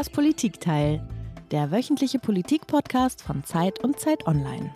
Das 0.00 0.08
Politikteil, 0.08 1.06
der 1.50 1.70
wöchentliche 1.70 2.18
Politikpodcast 2.18 3.20
von 3.20 3.44
Zeit 3.44 3.84
und 3.84 4.00
Zeit 4.00 4.26
Online. 4.26 4.74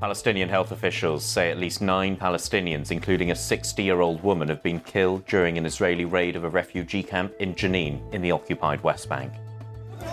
Palestinian 0.00 0.48
health 0.48 0.72
officials 0.72 1.22
say 1.22 1.52
at 1.52 1.58
least 1.58 1.80
nine 1.80 2.16
Palestinians, 2.16 2.90
including 2.90 3.30
a 3.30 3.36
60 3.36 3.80
year 3.80 4.00
old 4.00 4.20
woman, 4.24 4.48
have 4.48 4.64
been 4.64 4.80
killed 4.80 5.24
during 5.30 5.58
an 5.58 5.64
Israeli 5.64 6.04
raid 6.04 6.34
of 6.34 6.42
a 6.42 6.48
refugee 6.48 7.04
camp 7.04 7.30
in 7.38 7.54
Jenin 7.54 8.00
in 8.12 8.20
the 8.20 8.32
occupied 8.32 8.82
West 8.82 9.08
Bank. 9.08 9.32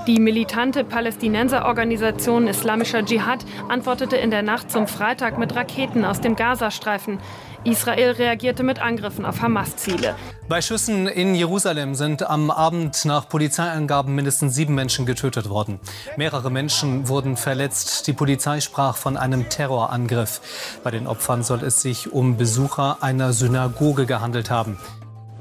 Die 0.07 0.19
militante 0.19 0.83
Palästinenserorganisation 0.83 2.47
Islamischer 2.47 3.03
Dschihad 3.03 3.43
antwortete 3.69 4.15
in 4.17 4.29
der 4.29 4.43
Nacht 4.43 4.69
zum 4.69 4.87
Freitag 4.87 5.39
mit 5.39 5.55
Raketen 5.55 6.05
aus 6.05 6.21
dem 6.21 6.35
Gazastreifen. 6.35 7.19
Israel 7.63 8.11
reagierte 8.11 8.61
mit 8.61 8.79
Angriffen 8.79 9.25
auf 9.25 9.41
Hamas-Ziele. 9.41 10.15
Bei 10.47 10.61
Schüssen 10.61 11.07
in 11.07 11.33
Jerusalem 11.33 11.95
sind 11.95 12.29
am 12.29 12.51
Abend 12.51 13.03
nach 13.05 13.27
Polizeiangaben 13.27 14.13
mindestens 14.13 14.53
sieben 14.53 14.75
Menschen 14.75 15.07
getötet 15.07 15.49
worden. 15.49 15.79
Mehrere 16.17 16.51
Menschen 16.51 17.07
wurden 17.07 17.35
verletzt. 17.35 18.05
Die 18.05 18.13
Polizei 18.13 18.61
sprach 18.61 18.97
von 18.97 19.17
einem 19.17 19.49
Terrorangriff. 19.49 20.79
Bei 20.83 20.91
den 20.91 21.07
Opfern 21.07 21.41
soll 21.41 21.63
es 21.63 21.81
sich 21.81 22.13
um 22.13 22.37
Besucher 22.37 22.97
einer 23.01 23.33
Synagoge 23.33 24.05
gehandelt 24.05 24.51
haben. 24.51 24.77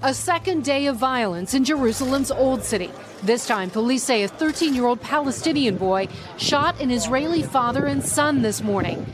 A 0.06 0.12
second 0.12 0.64
day 0.64 0.86
of 0.88 0.96
violence 0.96 1.54
in 1.54 1.64
Jerusalem's 1.64 2.30
Old 2.30 2.62
City. 2.62 2.90
This 3.22 3.46
time, 3.46 3.70
police 3.70 4.02
say 4.02 4.22
a 4.24 4.28
13 4.28 4.74
year 4.74 4.84
old 4.84 5.00
Palestinian 5.00 5.78
boy 5.78 6.08
shot 6.36 6.78
an 6.78 6.90
Israeli 6.90 7.42
father 7.42 7.86
and 7.86 8.04
son 8.04 8.42
this 8.42 8.62
morning. 8.62 9.06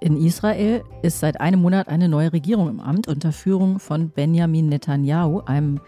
In 0.00 0.16
Israel 0.16 0.84
ist 1.02 1.18
seit 1.18 1.40
einem 1.40 1.62
Monat 1.62 1.88
eine 1.88 2.08
neue 2.08 2.32
Regierung 2.32 2.68
im 2.68 2.78
Amt 2.78 3.08
unter 3.08 3.32
Führung 3.32 3.80
von 3.80 4.10
Benjamin 4.10 4.68
Netanyahu, 4.68 5.40
einem 5.46 5.80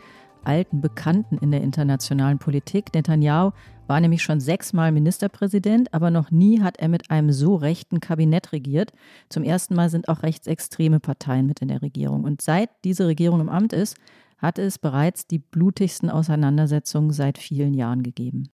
alten 0.44 0.80
Bekannten 0.80 1.38
in 1.38 1.50
der 1.50 1.62
internationalen 1.62 2.38
Politik. 2.38 2.94
Netanyahu 2.94 3.52
war 3.86 4.00
nämlich 4.00 4.22
schon 4.22 4.40
sechsmal 4.40 4.92
Ministerpräsident, 4.92 5.92
aber 5.92 6.10
noch 6.10 6.30
nie 6.30 6.60
hat 6.60 6.78
er 6.78 6.88
mit 6.88 7.10
einem 7.10 7.32
so 7.32 7.56
rechten 7.56 8.00
Kabinett 8.00 8.52
regiert. 8.52 8.92
Zum 9.28 9.42
ersten 9.42 9.74
Mal 9.74 9.90
sind 9.90 10.08
auch 10.08 10.22
rechtsextreme 10.22 11.00
Parteien 11.00 11.46
mit 11.46 11.60
in 11.60 11.68
der 11.68 11.82
Regierung. 11.82 12.24
Und 12.24 12.40
seit 12.40 12.70
diese 12.84 13.06
Regierung 13.06 13.40
im 13.40 13.48
Amt 13.48 13.72
ist, 13.72 13.96
hat 14.38 14.58
es 14.58 14.78
bereits 14.78 15.26
die 15.26 15.38
blutigsten 15.38 16.08
Auseinandersetzungen 16.08 17.10
seit 17.10 17.38
vielen 17.38 17.74
Jahren 17.74 18.02
gegeben. 18.02 18.50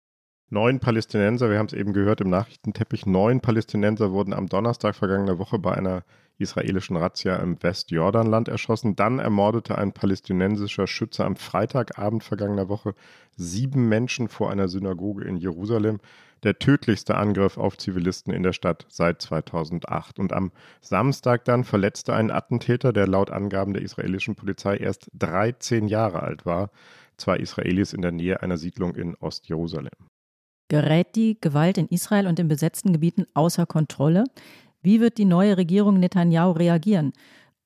Neun 0.49 0.79
Palästinenser, 0.79 1.49
wir 1.49 1.57
haben 1.57 1.67
es 1.67 1.73
eben 1.73 1.91
gehört 1.91 2.21
im 2.21 2.29
Nachrichtenteppich, 2.29 3.05
neun 3.05 3.41
Palästinenser 3.41 4.11
wurden 4.11 4.33
am 4.33 4.47
Donnerstag 4.47 4.95
vergangener 4.95 5.39
Woche 5.39 5.59
bei 5.59 5.73
einer 5.73 6.03
israelischen 6.37 6.97
Razzia 6.97 7.37
im 7.37 7.61
Westjordanland 7.61 8.47
erschossen. 8.47 8.95
Dann 8.95 9.19
ermordete 9.19 9.77
ein 9.77 9.93
palästinensischer 9.93 10.87
Schütze 10.87 11.25
am 11.25 11.35
Freitagabend 11.35 12.23
vergangener 12.23 12.69
Woche 12.69 12.93
sieben 13.35 13.87
Menschen 13.89 14.27
vor 14.27 14.51
einer 14.51 14.67
Synagoge 14.67 15.23
in 15.23 15.37
Jerusalem. 15.37 15.99
Der 16.43 16.59
tödlichste 16.59 17.15
Angriff 17.15 17.57
auf 17.57 17.77
Zivilisten 17.77 18.33
in 18.33 18.43
der 18.43 18.53
Stadt 18.53 18.85
seit 18.89 19.21
2008. 19.21 20.19
Und 20.19 20.33
am 20.33 20.51
Samstag 20.81 21.45
dann 21.45 21.63
verletzte 21.63 22.13
ein 22.13 22.29
Attentäter, 22.29 22.93
der 22.93 23.07
laut 23.07 23.31
Angaben 23.31 23.73
der 23.73 23.81
israelischen 23.81 24.35
Polizei 24.35 24.77
erst 24.77 25.09
13 25.13 25.87
Jahre 25.87 26.21
alt 26.21 26.45
war, 26.45 26.69
zwei 27.17 27.37
Israelis 27.37 27.93
in 27.93 28.01
der 28.01 28.11
Nähe 28.11 28.43
einer 28.43 28.57
Siedlung 28.57 28.95
in 28.95 29.15
Ostjerusalem. 29.15 29.93
Gerät 30.67 31.15
die 31.15 31.37
Gewalt 31.39 31.77
in 31.77 31.87
Israel 31.87 32.25
und 32.25 32.39
in 32.39 32.47
besetzten 32.47 32.91
Gebieten 32.91 33.25
außer 33.35 33.67
Kontrolle? 33.67 34.23
Wie 34.85 35.01
wird 35.01 35.17
die 35.17 35.25
neue 35.25 35.57
Regierung 35.57 35.99
Netanyahu 35.99 36.51
reagieren? 36.51 37.11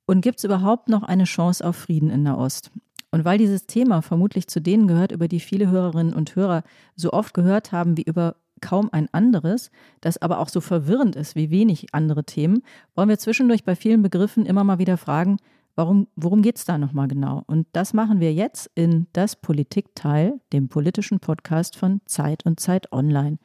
Und 0.06 0.22
gibt 0.22 0.40
es 0.40 0.46
überhaupt 0.46 0.88
noch 0.88 1.04
eine 1.04 1.26
Chance 1.26 1.68
auf 1.68 1.76
Frieden 1.76 2.10
in 2.10 2.24
Nahost? 2.24 2.72
Und 3.12 3.26
weil 3.26 3.38
dieses 3.38 3.68
Thema 3.68 4.02
vermutlich 4.02 4.48
zu 4.48 4.62
denen 4.62 4.88
gehört, 4.88 5.12
über 5.12 5.28
die 5.28 5.42
viele 5.42 5.70
Hörerinnen 5.70 6.14
und 6.14 6.38
Hörer 6.38 6.64
so 6.96 7.12
oft 7.12 7.34
gehört 7.34 7.74
haben 7.74 7.98
wie 7.98 8.04
über 8.04 8.38
kaum 8.62 8.88
ein 8.94 9.10
anderes, 9.12 9.70
das 10.00 10.22
aber 10.22 10.40
auch 10.40 10.48
so 10.48 10.62
verwirrend 10.62 11.18
ist 11.18 11.36
wie 11.36 11.50
wenig 11.50 11.94
andere 11.94 12.24
Themen, 12.24 12.64
wollen 12.96 13.10
wir 13.10 13.20
zwischendurch 13.20 13.66
bei 13.66 13.76
vielen 13.76 14.02
Begriffen 14.02 14.46
immer 14.46 14.64
mal 14.64 14.80
wieder 14.80 14.96
fragen, 14.96 15.38
Warum, 15.80 16.08
worum 16.18 16.42
geht 16.42 16.58
es 16.58 16.66
da 16.66 16.78
nochmal 16.78 17.08
genau? 17.08 17.44
Und 17.48 17.66
das 17.72 17.94
machen 17.94 18.20
wir 18.20 18.34
jetzt 18.34 18.70
in 18.76 19.08
Das 19.14 19.38
Politikteil, 19.38 20.42
dem 20.52 20.68
politischen 20.68 21.22
Podcast 21.22 21.78
von 21.78 22.02
Zeit 22.06 22.46
und 22.46 22.60
Zeit 22.60 22.92
Online. 22.92 23.38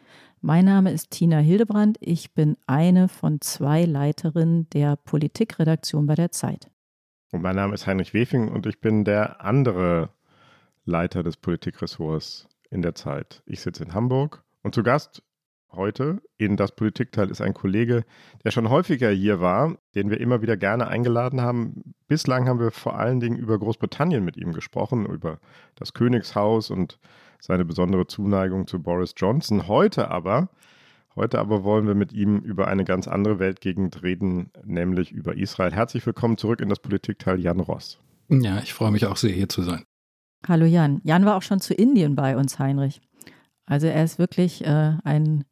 Mein 0.47 0.67
Name 0.67 0.93
ist 0.93 1.11
Tina 1.11 1.39
Hildebrand. 1.39 1.97
Ich 2.01 2.35
bin 2.35 2.59
eine 2.67 3.09
von 3.09 3.41
zwei 3.41 3.87
Leiterinnen 3.87 4.69
der 4.75 4.95
Politikredaktion 4.97 6.05
bei 6.05 6.17
der 6.17 6.33
Zeit. 6.33 6.71
Und 7.33 7.41
mein 7.41 7.57
Name 7.57 7.73
ist 7.73 7.87
Heinrich 7.87 8.13
Wefing 8.13 8.49
und 8.49 8.67
ich 8.67 8.79
bin 8.79 9.07
der 9.07 9.43
andere 9.43 10.11
Leiter 10.85 11.23
des 11.23 11.39
Politikressorts 11.39 12.47
in 12.69 12.83
der 12.83 12.95
Zeit. 12.95 13.43
Ich 13.47 13.63
sitze 13.63 13.85
in 13.85 13.95
Hamburg 13.95 14.45
und 14.63 14.75
zu 14.75 14.83
Gast 14.83 15.23
heute 15.73 16.21
in 16.37 16.59
das 16.59 16.73
Politikteil 16.73 17.31
ist 17.31 17.41
ein 17.41 17.55
Kollege, 17.55 18.05
der 18.45 18.51
schon 18.51 18.69
häufiger 18.69 19.09
hier 19.09 19.41
war, 19.41 19.79
den 19.95 20.11
wir 20.11 20.21
immer 20.21 20.43
wieder 20.43 20.59
gerne 20.59 20.89
eingeladen 20.89 21.41
haben. 21.41 21.95
Bislang 22.07 22.49
haben 22.49 22.61
wir 22.61 22.71
vor 22.71 22.99
allen 22.99 23.19
Dingen 23.19 23.39
über 23.39 23.59
Großbritannien 23.59 24.23
mit 24.23 24.37
ihm 24.37 24.53
gesprochen, 24.53 25.07
über 25.07 25.39
das 25.75 25.95
Königshaus 25.95 26.71
und 26.71 26.99
seine 27.45 27.67
besondere 27.67 28.07
Zuneigung 28.07 28.67
zu 28.67 28.81
Boris 28.81 29.13
Johnson. 29.17 29.69
Heute 29.69 30.11
aber, 30.11 30.49
heute 31.15 31.39
aber 31.39 31.63
wollen 31.63 31.87
wir 31.87 31.95
mit 31.95 32.15
ihm 32.15 32.39
über 32.39 32.69
eine 32.69 32.85
ganz 32.85 33.07
andere 33.07 33.39
Weltgegend 33.39 34.03
reden, 34.03 34.51
nämlich 34.65 35.13
über 35.13 35.37
Israel. 35.37 35.73
Herzlich 35.73 36.07
willkommen 36.07 36.39
zurück 36.39 36.61
in 36.61 36.71
das 36.71 36.79
Politikteil 36.79 37.39
Jan 37.39 37.61
Ross. 37.61 38.01
Ja, 38.31 38.61
ich 38.63 38.73
freue 38.73 38.91
mich 38.91 39.05
auch 39.07 39.19
sehr, 39.19 39.33
hier 39.33 39.51
zu 39.51 39.61
sein. 39.61 39.85
Hallo 40.49 40.65
Jan. 40.65 41.03
Jan 41.05 41.27
war 41.27 41.37
auch 41.37 41.43
schon 41.43 41.61
zu 41.61 41.75
Indien 41.75 42.17
bei 42.17 42.35
uns, 42.35 42.59
Heinrich. 42.59 43.03
Also 43.67 43.89
er 43.89 44.03
ist 44.05 44.19
wirklich 44.19 44.65
äh, 44.65 44.95
ein 45.05 45.45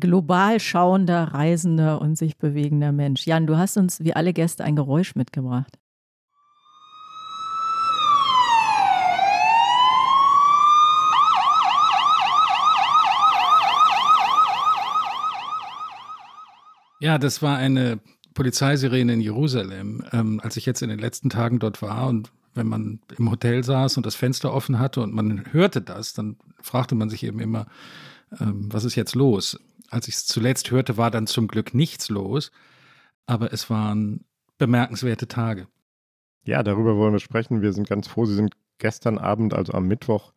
global 0.00 0.58
schauender, 0.60 1.24
reisender 1.24 2.00
und 2.00 2.16
sich 2.16 2.38
bewegender 2.38 2.92
Mensch. 2.92 3.26
Jan, 3.26 3.46
du 3.46 3.58
hast 3.58 3.76
uns 3.76 4.02
wie 4.02 4.14
alle 4.14 4.32
Gäste 4.32 4.64
ein 4.64 4.76
Geräusch 4.76 5.14
mitgebracht. 5.14 5.78
Ja, 17.00 17.18
das 17.18 17.42
war 17.42 17.56
eine 17.56 18.00
Polizeisirene 18.34 19.14
in 19.14 19.20
Jerusalem. 19.20 20.04
Ähm, 20.12 20.40
als 20.42 20.56
ich 20.56 20.66
jetzt 20.66 20.82
in 20.82 20.88
den 20.88 20.98
letzten 20.98 21.30
Tagen 21.30 21.58
dort 21.58 21.82
war 21.82 22.08
und 22.08 22.30
wenn 22.54 22.68
man 22.68 23.00
im 23.16 23.30
Hotel 23.30 23.62
saß 23.64 23.96
und 23.96 24.06
das 24.06 24.14
Fenster 24.14 24.52
offen 24.52 24.78
hatte 24.78 25.00
und 25.00 25.14
man 25.14 25.52
hörte 25.52 25.80
das, 25.80 26.12
dann 26.12 26.36
fragte 26.60 26.94
man 26.94 27.08
sich 27.08 27.22
eben 27.24 27.40
immer, 27.40 27.66
ähm, 28.40 28.68
was 28.72 28.84
ist 28.84 28.96
jetzt 28.96 29.14
los? 29.14 29.58
Als 29.90 30.08
ich 30.08 30.14
es 30.14 30.26
zuletzt 30.26 30.70
hörte, 30.70 30.96
war 30.96 31.10
dann 31.10 31.26
zum 31.26 31.48
Glück 31.48 31.72
nichts 31.72 32.08
los, 32.08 32.50
aber 33.26 33.52
es 33.52 33.70
waren 33.70 34.24
bemerkenswerte 34.58 35.28
Tage. 35.28 35.68
Ja, 36.44 36.62
darüber 36.62 36.96
wollen 36.96 37.12
wir 37.12 37.20
sprechen. 37.20 37.62
Wir 37.62 37.72
sind 37.72 37.88
ganz 37.88 38.08
froh, 38.08 38.24
Sie 38.26 38.34
sind 38.34 38.54
gestern 38.78 39.18
Abend, 39.18 39.54
also 39.54 39.72
am 39.72 39.86
Mittwoch, 39.86 40.32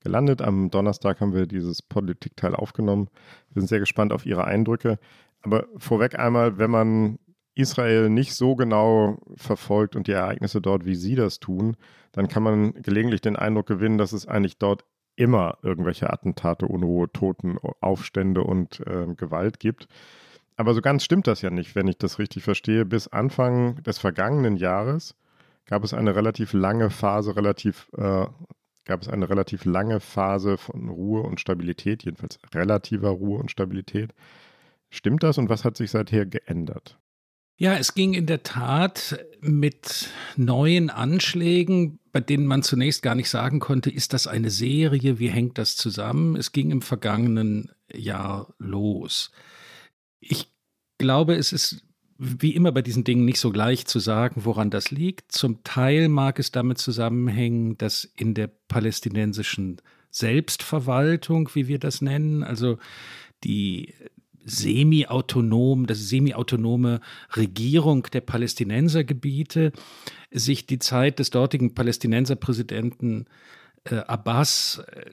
gelandet. 0.00 0.42
Am 0.42 0.70
Donnerstag 0.70 1.20
haben 1.20 1.34
wir 1.34 1.46
dieses 1.46 1.82
Politikteil 1.82 2.54
aufgenommen. 2.54 3.08
Wir 3.52 3.62
sind 3.62 3.68
sehr 3.68 3.80
gespannt 3.80 4.12
auf 4.12 4.26
Ihre 4.26 4.44
Eindrücke. 4.44 4.98
Aber 5.42 5.66
vorweg 5.76 6.18
einmal, 6.18 6.58
wenn 6.58 6.70
man 6.70 7.18
Israel 7.54 8.10
nicht 8.10 8.34
so 8.34 8.56
genau 8.56 9.18
verfolgt 9.36 9.96
und 9.96 10.06
die 10.06 10.12
Ereignisse 10.12 10.60
dort, 10.60 10.84
wie 10.84 10.94
Sie 10.94 11.14
das 11.14 11.40
tun, 11.40 11.76
dann 12.12 12.28
kann 12.28 12.42
man 12.42 12.74
gelegentlich 12.74 13.20
den 13.20 13.36
Eindruck 13.36 13.66
gewinnen, 13.66 13.98
dass 13.98 14.12
es 14.12 14.26
eigentlich 14.26 14.58
dort 14.58 14.84
immer 15.16 15.58
irgendwelche 15.62 16.10
Attentate, 16.10 16.66
Unruhe, 16.66 17.12
Toten, 17.12 17.58
Aufstände 17.80 18.42
und 18.42 18.80
äh, 18.86 19.06
Gewalt 19.14 19.60
gibt. 19.60 19.86
Aber 20.56 20.74
so 20.74 20.80
ganz 20.80 21.04
stimmt 21.04 21.26
das 21.26 21.42
ja 21.42 21.50
nicht, 21.50 21.74
wenn 21.74 21.88
ich 21.88 21.98
das 21.98 22.18
richtig 22.18 22.42
verstehe. 22.42 22.84
Bis 22.84 23.08
Anfang 23.08 23.82
des 23.82 23.98
vergangenen 23.98 24.56
Jahres 24.56 25.14
gab 25.66 25.84
es 25.84 25.94
eine 25.94 26.16
relativ 26.16 26.52
lange 26.52 26.90
Phase, 26.90 27.36
relativ, 27.36 27.90
äh, 27.96 28.26
gab 28.84 29.02
es 29.02 29.08
eine 29.08 29.28
relativ 29.28 29.64
lange 29.64 30.00
Phase 30.00 30.56
von 30.58 30.88
Ruhe 30.88 31.22
und 31.22 31.40
Stabilität, 31.40 32.04
jedenfalls 32.04 32.38
relativer 32.54 33.10
Ruhe 33.10 33.38
und 33.38 33.50
Stabilität. 33.50 34.14
Stimmt 34.90 35.22
das 35.22 35.38
und 35.38 35.48
was 35.48 35.64
hat 35.64 35.76
sich 35.76 35.90
seither 35.90 36.26
geändert? 36.26 36.98
Ja, 37.56 37.76
es 37.76 37.94
ging 37.94 38.14
in 38.14 38.26
der 38.26 38.42
Tat 38.42 39.24
mit 39.40 40.08
neuen 40.36 40.90
Anschlägen, 40.90 41.98
bei 42.10 42.20
denen 42.20 42.46
man 42.46 42.62
zunächst 42.62 43.02
gar 43.02 43.14
nicht 43.14 43.28
sagen 43.28 43.60
konnte, 43.60 43.90
ist 43.90 44.12
das 44.12 44.26
eine 44.26 44.50
Serie, 44.50 45.18
wie 45.18 45.28
hängt 45.28 45.58
das 45.58 45.76
zusammen? 45.76 46.36
Es 46.36 46.52
ging 46.52 46.70
im 46.70 46.82
vergangenen 46.82 47.70
Jahr 47.92 48.54
los. 48.58 49.30
Ich 50.20 50.50
glaube, 50.98 51.34
es 51.34 51.52
ist 51.52 51.84
wie 52.16 52.54
immer 52.54 52.72
bei 52.72 52.82
diesen 52.82 53.04
Dingen 53.04 53.24
nicht 53.24 53.40
so 53.40 53.50
gleich 53.50 53.86
zu 53.86 53.98
sagen, 53.98 54.44
woran 54.44 54.70
das 54.70 54.90
liegt. 54.90 55.32
Zum 55.32 55.62
Teil 55.64 56.08
mag 56.08 56.38
es 56.38 56.52
damit 56.52 56.78
zusammenhängen, 56.78 57.78
dass 57.78 58.04
in 58.04 58.34
der 58.34 58.46
palästinensischen 58.46 59.80
Selbstverwaltung, 60.10 61.48
wie 61.54 61.66
wir 61.68 61.78
das 61.78 62.02
nennen, 62.02 62.42
also 62.42 62.78
die 63.42 63.94
semi-autonom, 64.50 65.86
das 65.86 66.08
semi-autonome 66.08 67.00
Regierung 67.36 68.04
der 68.12 68.20
Palästinensergebiete 68.20 69.72
sich 70.30 70.66
die 70.66 70.78
Zeit 70.78 71.18
des 71.18 71.30
dortigen 71.30 71.74
Palästinenserpräsidenten 71.74 73.26
äh, 73.84 73.96
Abbas 73.96 74.82
äh, 74.86 75.10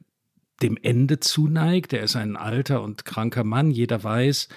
dem 0.62 0.78
Ende 0.82 1.20
zuneigt. 1.20 1.94
Er 1.94 2.04
ist 2.04 2.16
ein 2.16 2.36
alter 2.36 2.82
und 2.82 3.06
kranker 3.06 3.44
Mann. 3.44 3.72
Jeder 3.72 4.04
weiß, 4.04 4.50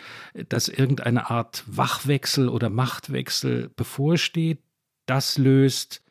dass 0.48 0.68
irgendeine 0.68 1.30
Art 1.30 1.64
Wachwechsel 1.66 2.48
oder 2.48 2.70
Machtwechsel 2.70 3.70
bevorsteht. 3.76 4.60
Das 5.06 5.36
löst 5.36 6.02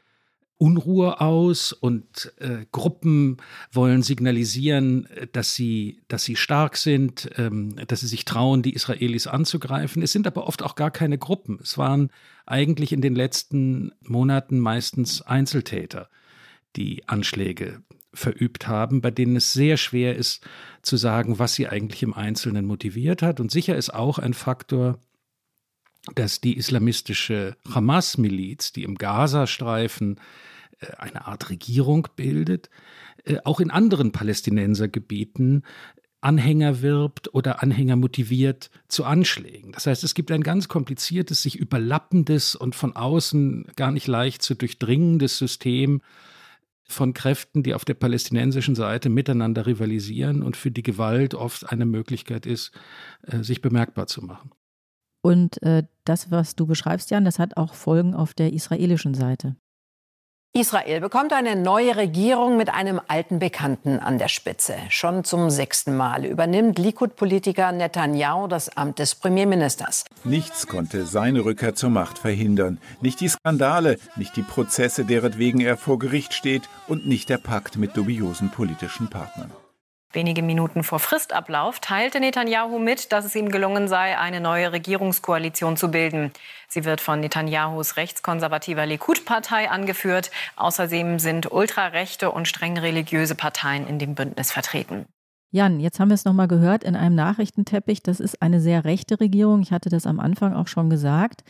Unruhe 0.60 1.22
aus 1.22 1.72
und 1.72 2.34
äh, 2.38 2.66
Gruppen 2.74 3.38
wollen 3.72 4.04
signalisieren, 4.04 5.08
dass 5.32 5.56
sie, 5.56 6.02
dass 6.10 6.26
sie 6.26 6.36
stark 6.36 6.76
sind, 6.76 7.30
ähm, 7.38 7.78
dass 7.88 8.02
sie 8.02 8.08
sich 8.08 8.26
trauen, 8.26 8.62
die 8.62 8.74
Israelis 8.74 9.26
anzugreifen. 9.26 10.04
Es 10.04 10.12
sind 10.12 10.28
aber 10.28 10.48
oft 10.48 10.62
auch 10.62 10.76
gar 10.76 10.92
keine 10.92 11.18
Gruppen. 11.18 11.60
Es 11.64 11.78
waren 11.78 12.10
eigentlich 12.46 12.92
in 12.92 13.00
den 13.00 13.16
letzten 13.16 13.94
Monaten 14.02 14.60
meistens 14.60 15.22
Einzeltäter, 15.22 16.10
die 16.76 17.08
Anschläge 17.08 17.82
verübt 18.14 18.68
haben, 18.68 19.00
bei 19.00 19.12
denen 19.12 19.38
es 19.38 19.54
sehr 19.54 19.78
schwer 19.78 20.18
ist 20.18 20.46
zu 20.82 20.98
sagen, 20.98 21.40
was 21.40 21.56
sie 21.56 21.70
eigentlich 21.70 22.04
im 22.04 22.14
Einzelnen 22.14 22.66
motiviert 22.66 23.22
hat. 23.22 23.40
Und 23.40 23.50
sicher 23.50 23.78
ist 23.78 23.94
auch 23.94 24.20
ein 24.20 24.34
Faktor, 24.34 25.00
dass 26.16 26.42
die 26.42 26.57
islamistische 26.57 27.56
Hamas-Miliz, 27.69 28.72
die 28.72 28.84
im 28.84 28.96
Gazastreifen 28.96 30.19
äh, 30.80 30.88
eine 30.98 31.28
Art 31.28 31.50
Regierung 31.50 32.07
bildet, 32.16 32.69
äh, 33.25 33.38
auch 33.44 33.60
in 33.60 33.72
anderen 33.72 34.12
Palästinensergebieten 34.12 35.63
Anhänger 36.22 36.81
wirbt 36.81 37.34
oder 37.34 37.63
Anhänger 37.63 37.96
motiviert 37.96 38.72
zu 38.90 39.06
Anschlägen. 39.06 39.72
Das 39.72 39.88
heißt, 39.88 40.04
es 40.04 40.13
gibt 40.13 40.31
ein 40.31 40.44
ganz 40.44 40.68
kompliziertes, 40.68 41.42
sich 41.42 41.56
überlappendes 41.56 42.56
und 42.56 42.75
von 42.75 42.95
außen 42.95 43.68
gar 43.78 43.92
nicht 43.92 44.07
leicht 44.07 44.42
zu 44.42 44.54
durchdringendes 44.54 45.38
System 45.38 46.02
von 46.84 47.13
Kräften, 47.13 47.63
die 47.63 47.74
auf 47.74 47.86
der 47.86 47.94
palästinensischen 47.94 48.75
Seite 48.75 49.10
miteinander 49.10 49.66
rivalisieren 49.66 50.44
und 50.44 50.57
für 50.57 50.72
die 50.72 50.84
Gewalt 50.84 51.36
oft 51.36 51.72
eine 51.72 51.86
Möglichkeit 51.86 52.45
ist, 52.45 52.72
äh, 53.22 53.44
sich 53.44 53.62
bemerkbar 53.62 54.07
zu 54.07 54.22
machen. 54.22 54.52
Und 55.21 55.62
äh, 55.63 55.83
das, 56.06 56.31
was 56.31 56.56
du 56.56 56.66
beschreibst, 56.66 57.12
Jan, 57.12 57.25
das 57.25 57.39
hat 57.39 57.57
auch 57.57 57.74
Folgen 57.74 58.13
auf 58.13 58.33
der 58.33 58.54
israelischen 58.54 59.13
Seite. 59.13 59.56
Israel 60.51 61.00
bekommt 61.00 61.31
eine 61.31 61.56
neue 61.56 61.95
Regierung 61.95 62.57
mit 62.57 62.69
einem 62.69 63.00
alten 63.07 63.38
Bekannten 63.38 64.00
an 64.00 64.18
der 64.18 64.30
Spitze. 64.30 64.74
Schon 64.89 65.24
zum 65.24 65.51
sechsten 65.51 65.95
Mal 65.95 66.25
übernimmt 66.25 66.80
Likud-Politiker 66.80 67.71
Netanyahu 67.71 68.48
das 68.48 68.75
Amt 68.75 68.98
des 68.98 69.13
Premierministers. 69.13 70.06
Nichts 70.24 70.66
konnte 70.66 71.06
seine 71.06 71.45
Rückkehr 71.45 71.75
zur 71.75 71.92
Macht 71.92 72.18
verhindern. 72.18 72.80
Nicht 73.00 73.21
die 73.21 73.30
Skandale, 73.30 74.00
nicht 74.16 74.36
die 74.36 74.42
Prozesse, 74.42 75.06
deretwegen 75.06 75.62
er 75.62 75.77
vor 75.77 76.00
Gericht 76.00 76.33
steht 76.33 76.63
und 76.88 77.07
nicht 77.07 77.30
der 77.30 77.38
Pakt 77.38 77.77
mit 77.77 77.95
dubiosen 77.95 78.50
politischen 78.50 79.07
Partnern. 79.07 79.51
Wenige 80.12 80.42
Minuten 80.42 80.82
vor 80.84 80.98
Fristablauf 80.98 81.80
teilte 81.80 82.20
Netanyahu 82.20 82.80
mit, 82.80 83.12
dass 83.12 83.26
es 83.26 83.36
ihm 83.36 83.50
gelungen 83.50 83.88
sei, 83.88 84.18
eine 84.18 84.42
neue 84.42 84.72
Regierungskoalition 84.72 85.78
zu 85.78 85.92
bilden. 85.92 86.32
Sie 86.68 86.84
wird 86.84 87.00
von 87.00 87.20
Netanyahus 87.20 87.96
rechtskonservativer 87.96 88.88
Likud-Partei 88.88 89.70
angeführt. 89.70 90.32
Außerdem 90.56 91.20
sind 91.20 91.52
ultrarechte 91.52 92.32
und 92.32 92.48
streng 92.48 92.76
religiöse 92.80 93.36
Parteien 93.36 93.86
in 93.86 94.00
dem 94.00 94.16
Bündnis 94.16 94.52
vertreten. 94.52 95.06
Jan, 95.52 95.80
jetzt 95.80 96.00
haben 96.00 96.10
wir 96.10 96.16
es 96.16 96.26
nochmal 96.26 96.48
gehört 96.48 96.84
in 96.84 96.96
einem 96.96 97.14
Nachrichtenteppich. 97.14 98.02
Das 98.02 98.20
ist 98.20 98.42
eine 98.42 98.62
sehr 98.62 98.86
rechte 98.86 99.20
Regierung. 99.20 99.62
Ich 99.62 99.72
hatte 99.72 99.90
das 99.90 100.08
am 100.08 100.20
Anfang 100.20 100.56
auch 100.56 100.68
schon 100.68 100.90
gesagt. 100.90 101.44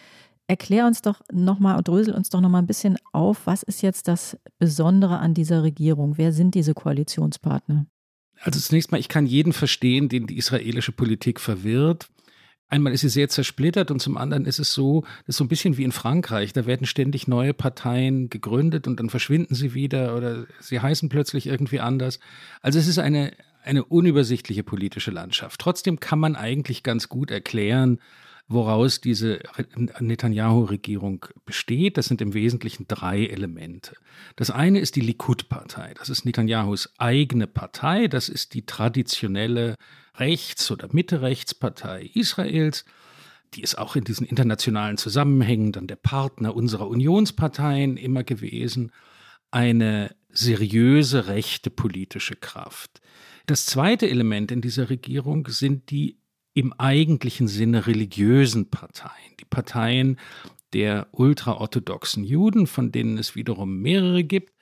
Erklär 0.48 0.86
uns 0.86 1.02
doch 1.02 1.22
nochmal 1.32 1.78
und 1.78 1.88
drösel 1.88 2.14
uns 2.14 2.30
doch 2.30 2.42
nochmal 2.42 2.62
ein 2.62 2.68
bisschen 2.68 2.98
auf, 3.14 3.48
was 3.48 3.64
ist 3.64 3.82
jetzt 3.82 4.10
das 4.10 4.38
Besondere 4.58 5.20
an 5.20 5.34
dieser 5.34 5.64
Regierung? 5.64 6.18
Wer 6.18 6.34
sind 6.34 6.56
diese 6.56 6.74
Koalitionspartner? 6.74 7.86
Also 8.42 8.60
zunächst 8.60 8.92
mal, 8.92 9.00
ich 9.00 9.10
kann 9.10 9.26
jeden 9.26 9.54
verstehen, 9.54 10.10
den 10.10 10.28
die 10.28 10.38
israelische 10.38 10.92
Politik 10.92 11.40
verwirrt. 11.40 12.10
Einmal 12.70 12.94
ist 12.94 13.02
sie 13.02 13.10
sehr 13.10 13.30
zersplittert 13.30 13.90
und 13.90 14.00
zum 14.00 14.16
anderen 14.16 14.46
ist 14.46 14.60
es 14.60 14.74
so, 14.74 15.02
das 15.26 15.30
ist 15.30 15.38
so 15.38 15.44
ein 15.44 15.48
bisschen 15.48 15.78
wie 15.78 15.84
in 15.84 15.92
Frankreich. 15.92 16.54
Da 16.54 16.68
werden 16.68 16.86
ständig 16.86 17.28
neue 17.28 17.54
Parteien 17.54 18.30
gegründet 18.30 18.88
und 18.88 19.00
dann 19.00 19.10
verschwinden 19.10 19.56
sie 19.56 19.74
wieder 19.74 20.16
oder 20.16 20.46
sie 20.60 20.80
heißen 20.80 21.10
plötzlich 21.10 21.48
irgendwie 21.48 21.80
anders. 21.80 22.20
Also 22.62 22.78
es 22.78 22.88
ist 22.88 23.00
eine, 23.00 23.34
eine 23.64 23.84
unübersichtliche 23.84 24.64
politische 24.64 25.10
Landschaft. 25.10 25.60
Trotzdem 25.60 26.00
kann 26.00 26.20
man 26.20 26.36
eigentlich 26.36 26.84
ganz 26.84 27.10
gut 27.10 27.32
erklären, 27.32 28.00
woraus 28.50 29.00
diese 29.00 29.40
Netanyahu-Regierung 30.00 31.28
besteht. 31.46 31.98
Das 31.98 32.08
sind 32.08 32.20
im 32.20 32.34
Wesentlichen 32.34 32.88
drei 32.88 33.26
Elemente. 33.26 33.96
Das 34.36 34.50
eine 34.50 34.80
ist 34.80 34.96
die 34.96 35.02
Likud-Partei. 35.02 35.94
Das 35.94 36.10
ist 36.10 36.26
Netanyahus 36.26 36.92
eigene 36.98 37.46
Partei. 37.46 38.08
Das 38.08 38.28
ist 38.28 38.56
die 38.56 38.66
traditionelle 38.66 39.76
Rechts- 40.16 40.72
oder 40.72 40.90
Mitte-Rechtspartei 40.92 42.10
Israels. 42.16 42.86
Die 43.54 43.62
ist 43.62 43.78
auch 43.78 43.96
in 43.96 44.04
diesen 44.04 44.26
internationalen 44.26 44.98
Zusammenhängen 44.98 45.72
dann 45.72 45.88
der 45.88 45.96
Partner 45.96 46.56
unserer 46.56 46.88
Unionsparteien 46.88 47.98
immer 47.98 48.24
gewesen. 48.24 48.92
Eine 49.52 50.16
seriöse 50.30 51.28
rechte 51.28 51.70
politische 51.70 52.36
Kraft. 52.36 53.00
Das 53.46 53.66
zweite 53.66 54.10
Element 54.10 54.52
in 54.52 54.62
dieser 54.62 54.90
Regierung 54.90 55.48
sind 55.48 55.90
die 55.90 56.19
im 56.54 56.74
eigentlichen 56.74 57.48
Sinne 57.48 57.88
religiösen 57.88 58.70
Parteien, 58.70 59.36
die 59.40 59.46
Parteien 59.46 60.20
der 60.74 61.08
ultraorthodoxen 61.12 62.24
Juden, 62.24 62.68
von 62.68 62.92
denen 62.92 63.18
es 63.18 63.36
wiederum 63.36 63.80
mehrere 63.82 64.24
gibt, 64.24 64.54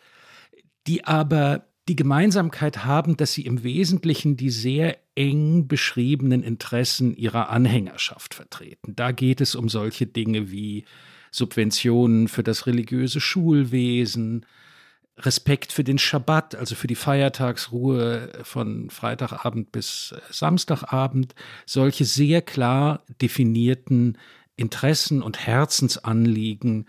die 0.87 1.03
aber 1.03 1.67
die 1.87 1.95
Gemeinsamkeit 1.95 2.85
haben, 2.85 3.15
dass 3.17 3.33
sie 3.33 3.45
im 3.45 3.63
Wesentlichen 3.63 4.35
die 4.35 4.49
sehr 4.49 4.97
eng 5.15 5.67
beschriebenen 5.67 6.43
Interessen 6.43 7.15
ihrer 7.15 7.49
Anhängerschaft 7.49 8.33
vertreten. 8.33 8.95
Da 8.95 9.11
geht 9.11 9.41
es 9.41 9.55
um 9.55 9.69
solche 9.69 10.05
Dinge 10.05 10.51
wie 10.51 10.85
Subventionen 11.31 12.27
für 12.27 12.43
das 12.43 12.67
religiöse 12.67 13.21
Schulwesen, 13.21 14.45
Respekt 15.19 15.71
für 15.71 15.83
den 15.83 15.97
Schabbat, 15.97 16.55
also 16.55 16.75
für 16.75 16.87
die 16.87 16.95
Feiertagsruhe 16.95 18.29
von 18.43 18.89
Freitagabend 18.89 19.71
bis 19.71 20.13
äh, 20.15 20.21
Samstagabend, 20.31 21.33
solche 21.65 22.05
sehr 22.05 22.41
klar 22.41 23.03
definierten 23.21 24.17
Interessen 24.55 25.21
und 25.21 25.45
Herzensanliegen 25.45 26.87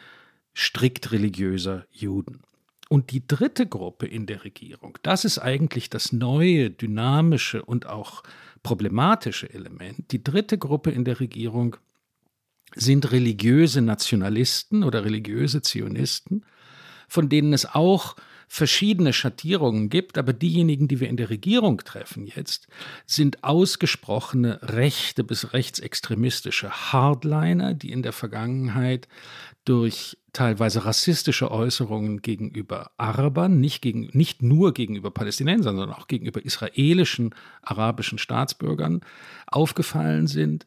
strikt 0.55 1.13
religiöser 1.13 1.87
Juden. 1.91 2.41
Und 2.89 3.13
die 3.13 3.27
dritte 3.27 3.67
Gruppe 3.67 4.07
in 4.07 4.27
der 4.27 4.45
Regierung, 4.45 4.99
das 5.03 5.25
ist 5.25 5.39
eigentlich 5.39 5.91
das 5.91 6.13
neue, 6.13 6.71
dynamische 6.71 7.63
und 7.63 7.87
auch 7.87 8.23
problematische 8.63 9.53
Element. 9.53 10.11
Die 10.11 10.25
dritte 10.25 10.57
Gruppe 10.57 10.91
in 10.91 11.05
der 11.05 11.21
Regierung 11.21 11.77
sind 12.75 13.13
religiöse 13.13 13.83
Nationalisten 13.83 14.85
oder 14.85 15.05
religiöse 15.05 15.63
Zionisten, 15.63 16.45
von 17.09 17.29
denen 17.29 17.53
es 17.53 17.67
auch 17.67 18.17
verschiedene 18.49 19.13
Schattierungen 19.13 19.91
gibt, 19.91 20.17
aber 20.17 20.33
diejenigen, 20.33 20.89
die 20.89 21.01
wir 21.01 21.09
in 21.09 21.19
der 21.19 21.29
Regierung 21.29 21.79
treffen 21.79 22.27
jetzt, 22.27 22.67
sind 23.05 23.45
ausgesprochene 23.45 24.59
rechte 24.63 25.23
bis 25.23 25.53
rechtsextremistische 25.53 26.71
Hardliner, 26.71 27.75
die 27.75 27.93
in 27.93 28.03
der 28.03 28.13
Vergangenheit 28.13 29.07
durch 29.67 30.17
teilweise 30.33 30.87
rassistische 30.87 31.51
Äußerungen 31.51 32.23
gegenüber 32.23 32.91
Arabern, 32.97 33.61
nicht, 33.61 33.83
gegen, 33.83 34.09
nicht 34.13 34.43
nur 34.43 34.73
gegenüber 34.73 35.11
Palästinensern, 35.11 35.77
sondern 35.77 35.97
auch 35.97 36.07
gegenüber 36.07 36.43
israelischen 36.43 37.35
arabischen 37.61 38.19
Staatsbürgern 38.19 39.03
aufgefallen 39.47 40.27
sind 40.27 40.67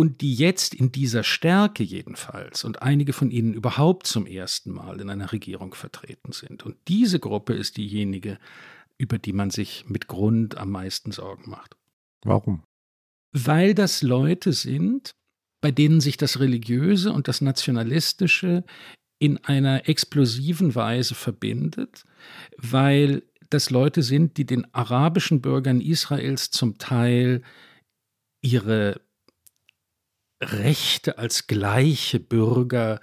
und 0.00 0.22
die 0.22 0.34
jetzt 0.34 0.72
in 0.72 0.92
dieser 0.92 1.22
Stärke 1.22 1.82
jedenfalls 1.82 2.64
und 2.64 2.80
einige 2.80 3.12
von 3.12 3.30
ihnen 3.30 3.52
überhaupt 3.52 4.06
zum 4.06 4.24
ersten 4.24 4.70
Mal 4.70 4.98
in 4.98 5.10
einer 5.10 5.30
Regierung 5.30 5.74
vertreten 5.74 6.32
sind. 6.32 6.64
Und 6.64 6.76
diese 6.88 7.20
Gruppe 7.20 7.52
ist 7.52 7.76
diejenige, 7.76 8.38
über 8.96 9.18
die 9.18 9.34
man 9.34 9.50
sich 9.50 9.84
mit 9.88 10.06
Grund 10.06 10.56
am 10.56 10.70
meisten 10.70 11.12
Sorgen 11.12 11.50
macht. 11.50 11.76
Warum? 12.24 12.62
Weil 13.32 13.74
das 13.74 14.00
Leute 14.00 14.54
sind, 14.54 15.10
bei 15.60 15.70
denen 15.70 16.00
sich 16.00 16.16
das 16.16 16.40
Religiöse 16.40 17.12
und 17.12 17.28
das 17.28 17.42
Nationalistische 17.42 18.64
in 19.18 19.36
einer 19.44 19.86
explosiven 19.86 20.74
Weise 20.74 21.14
verbindet, 21.14 22.06
weil 22.56 23.22
das 23.50 23.68
Leute 23.68 24.02
sind, 24.02 24.38
die 24.38 24.46
den 24.46 24.72
arabischen 24.72 25.42
Bürgern 25.42 25.82
Israels 25.82 26.50
zum 26.50 26.78
Teil 26.78 27.42
ihre 28.40 28.98
Rechte 30.40 31.18
als 31.18 31.46
gleiche 31.46 32.20
Bürger, 32.20 33.00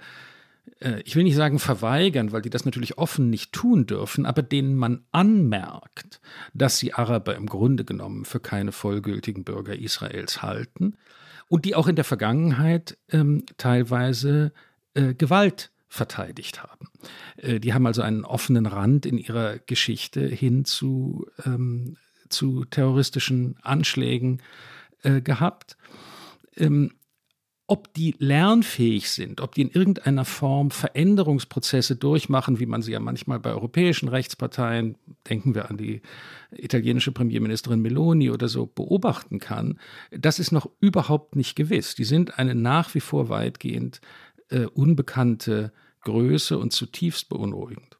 äh, 0.80 1.00
ich 1.04 1.16
will 1.16 1.24
nicht 1.24 1.36
sagen 1.36 1.58
verweigern, 1.58 2.32
weil 2.32 2.42
die 2.42 2.50
das 2.50 2.64
natürlich 2.64 2.98
offen 2.98 3.30
nicht 3.30 3.52
tun 3.52 3.86
dürfen, 3.86 4.26
aber 4.26 4.42
denen 4.42 4.76
man 4.76 5.04
anmerkt, 5.12 6.20
dass 6.54 6.78
sie 6.78 6.94
Araber 6.94 7.36
im 7.36 7.46
Grunde 7.46 7.84
genommen 7.84 8.24
für 8.24 8.40
keine 8.40 8.72
vollgültigen 8.72 9.44
Bürger 9.44 9.76
Israels 9.76 10.42
halten 10.42 10.96
und 11.48 11.64
die 11.64 11.74
auch 11.74 11.88
in 11.88 11.96
der 11.96 12.04
Vergangenheit 12.04 12.98
ähm, 13.10 13.44
teilweise 13.56 14.52
äh, 14.94 15.14
Gewalt 15.14 15.70
verteidigt 15.88 16.62
haben. 16.62 16.88
Äh, 17.36 17.60
die 17.60 17.72
haben 17.72 17.86
also 17.86 18.02
einen 18.02 18.24
offenen 18.24 18.66
Rand 18.66 19.06
in 19.06 19.16
ihrer 19.16 19.58
Geschichte 19.58 20.26
hin 20.26 20.64
zu 20.64 21.26
ähm, 21.44 21.96
zu 22.28 22.64
terroristischen 22.64 23.56
Anschlägen 23.62 24.42
äh, 25.02 25.20
gehabt. 25.20 25.76
Ähm, 26.56 26.92
ob 27.68 27.92
die 27.92 28.16
lernfähig 28.18 29.10
sind, 29.10 29.40
ob 29.40 29.54
die 29.54 29.60
in 29.62 29.70
irgendeiner 29.70 30.24
Form 30.24 30.70
Veränderungsprozesse 30.70 31.96
durchmachen, 31.96 32.58
wie 32.58 32.66
man 32.66 32.82
sie 32.82 32.92
ja 32.92 33.00
manchmal 33.00 33.38
bei 33.38 33.50
europäischen 33.50 34.08
Rechtsparteien, 34.08 34.96
denken 35.28 35.54
wir 35.54 35.70
an 35.70 35.76
die 35.76 36.00
italienische 36.50 37.12
Premierministerin 37.12 37.80
Meloni 37.80 38.30
oder 38.30 38.48
so, 38.48 38.66
beobachten 38.66 39.38
kann, 39.38 39.78
das 40.10 40.38
ist 40.38 40.50
noch 40.50 40.70
überhaupt 40.80 41.36
nicht 41.36 41.54
gewiss. 41.56 41.94
Die 41.94 42.04
sind 42.04 42.38
eine 42.38 42.54
nach 42.54 42.94
wie 42.94 43.00
vor 43.00 43.28
weitgehend 43.28 44.00
äh, 44.48 44.64
unbekannte 44.64 45.72
Größe 46.00 46.58
und 46.58 46.72
zutiefst 46.72 47.28
beunruhigend. 47.28 47.98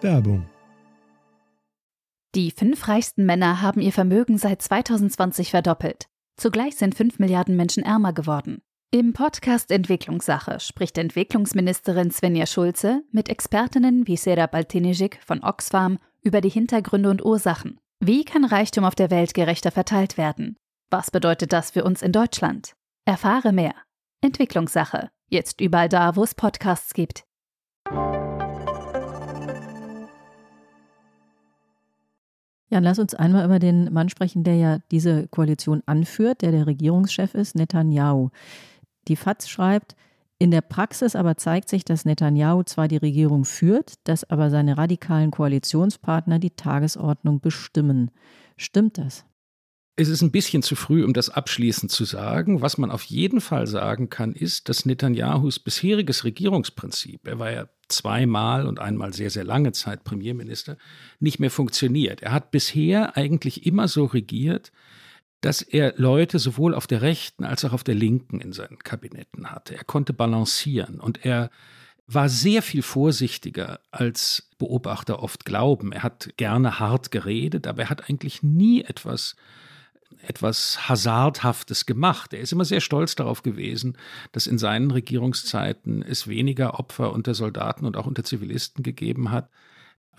Werbung 0.00 0.46
die 2.36 2.52
fünf 2.52 2.86
reichsten 2.86 3.26
Männer 3.26 3.60
haben 3.60 3.80
ihr 3.80 3.90
Vermögen 3.90 4.38
seit 4.38 4.62
2020 4.62 5.50
verdoppelt. 5.50 6.06
Zugleich 6.40 6.76
sind 6.76 6.94
5 6.94 7.18
Milliarden 7.18 7.54
Menschen 7.54 7.82
ärmer 7.82 8.14
geworden. 8.14 8.62
Im 8.90 9.12
Podcast 9.12 9.70
Entwicklungssache 9.70 10.58
spricht 10.58 10.96
Entwicklungsministerin 10.96 12.10
Svenja 12.10 12.46
Schulze 12.46 13.02
mit 13.12 13.28
Expertinnen 13.28 14.06
wie 14.06 14.16
Sera 14.16 14.46
Baltinijik 14.46 15.20
von 15.22 15.44
Oxfam 15.44 15.98
über 16.22 16.40
die 16.40 16.48
Hintergründe 16.48 17.10
und 17.10 17.22
Ursachen. 17.22 17.78
Wie 18.02 18.24
kann 18.24 18.46
Reichtum 18.46 18.84
auf 18.84 18.94
der 18.94 19.10
Welt 19.10 19.34
gerechter 19.34 19.70
verteilt 19.70 20.16
werden? 20.16 20.56
Was 20.88 21.10
bedeutet 21.10 21.52
das 21.52 21.72
für 21.72 21.84
uns 21.84 22.00
in 22.00 22.12
Deutschland? 22.12 22.74
Erfahre 23.04 23.52
mehr. 23.52 23.74
Entwicklungssache. 24.22 25.10
Jetzt 25.28 25.60
überall 25.60 25.90
da, 25.90 26.16
wo 26.16 26.22
es 26.22 26.34
Podcasts 26.34 26.94
gibt. 26.94 27.24
Jan, 32.70 32.84
lass 32.84 33.00
uns 33.00 33.14
einmal 33.14 33.44
über 33.44 33.58
den 33.58 33.92
Mann 33.92 34.08
sprechen, 34.08 34.44
der 34.44 34.54
ja 34.56 34.78
diese 34.92 35.26
Koalition 35.28 35.82
anführt, 35.86 36.42
der 36.42 36.52
der 36.52 36.66
Regierungschef 36.66 37.34
ist, 37.34 37.56
Netanyahu. 37.56 38.30
Die 39.08 39.16
FAZ 39.16 39.48
schreibt, 39.48 39.96
in 40.38 40.52
der 40.52 40.60
Praxis 40.62 41.16
aber 41.16 41.36
zeigt 41.36 41.68
sich, 41.68 41.84
dass 41.84 42.04
Netanyahu 42.04 42.62
zwar 42.62 42.88
die 42.88 42.96
Regierung 42.96 43.44
führt, 43.44 43.94
dass 44.04 44.28
aber 44.30 44.50
seine 44.50 44.78
radikalen 44.78 45.32
Koalitionspartner 45.32 46.38
die 46.38 46.52
Tagesordnung 46.52 47.40
bestimmen. 47.40 48.10
Stimmt 48.56 48.98
das? 48.98 49.26
Es 49.96 50.08
ist 50.08 50.22
ein 50.22 50.30
bisschen 50.30 50.62
zu 50.62 50.76
früh, 50.76 51.04
um 51.04 51.12
das 51.12 51.28
abschließend 51.28 51.90
zu 51.90 52.04
sagen. 52.04 52.62
Was 52.62 52.78
man 52.78 52.90
auf 52.90 53.02
jeden 53.04 53.40
Fall 53.40 53.66
sagen 53.66 54.08
kann, 54.08 54.32
ist, 54.32 54.68
dass 54.68 54.86
Netanyahus 54.86 55.58
bisheriges 55.58 56.24
Regierungsprinzip, 56.24 57.26
er 57.26 57.38
war 57.38 57.50
ja 57.50 57.68
zweimal 57.88 58.66
und 58.66 58.78
einmal 58.78 59.12
sehr, 59.12 59.30
sehr 59.30 59.44
lange 59.44 59.72
Zeit 59.72 60.04
Premierminister, 60.04 60.78
nicht 61.18 61.40
mehr 61.40 61.50
funktioniert. 61.50 62.22
Er 62.22 62.32
hat 62.32 62.50
bisher 62.50 63.16
eigentlich 63.16 63.66
immer 63.66 63.88
so 63.88 64.04
regiert, 64.04 64.72
dass 65.40 65.62
er 65.62 65.94
Leute 65.96 66.38
sowohl 66.38 66.74
auf 66.74 66.86
der 66.86 67.02
rechten 67.02 67.44
als 67.44 67.64
auch 67.64 67.72
auf 67.72 67.84
der 67.84 67.94
linken 67.94 68.40
in 68.40 68.52
seinen 68.52 68.78
Kabinetten 68.78 69.50
hatte. 69.50 69.74
Er 69.74 69.84
konnte 69.84 70.12
balancieren 70.12 71.00
und 71.00 71.24
er 71.24 71.50
war 72.06 72.28
sehr 72.28 72.62
viel 72.62 72.82
vorsichtiger, 72.82 73.80
als 73.90 74.48
Beobachter 74.58 75.22
oft 75.22 75.44
glauben. 75.44 75.92
Er 75.92 76.02
hat 76.02 76.30
gerne 76.36 76.80
hart 76.80 77.10
geredet, 77.10 77.66
aber 77.66 77.82
er 77.82 77.90
hat 77.90 78.10
eigentlich 78.10 78.42
nie 78.42 78.82
etwas 78.82 79.36
etwas 80.26 80.88
Hasardhaftes 80.88 81.86
gemacht. 81.86 82.32
Er 82.32 82.40
ist 82.40 82.52
immer 82.52 82.64
sehr 82.64 82.80
stolz 82.80 83.14
darauf 83.14 83.42
gewesen, 83.42 83.96
dass 84.32 84.46
in 84.46 84.58
seinen 84.58 84.90
Regierungszeiten 84.90 86.02
es 86.02 86.28
weniger 86.28 86.78
Opfer 86.78 87.12
unter 87.12 87.34
Soldaten 87.34 87.86
und 87.86 87.96
auch 87.96 88.06
unter 88.06 88.24
Zivilisten 88.24 88.82
gegeben 88.82 89.30
hat 89.30 89.50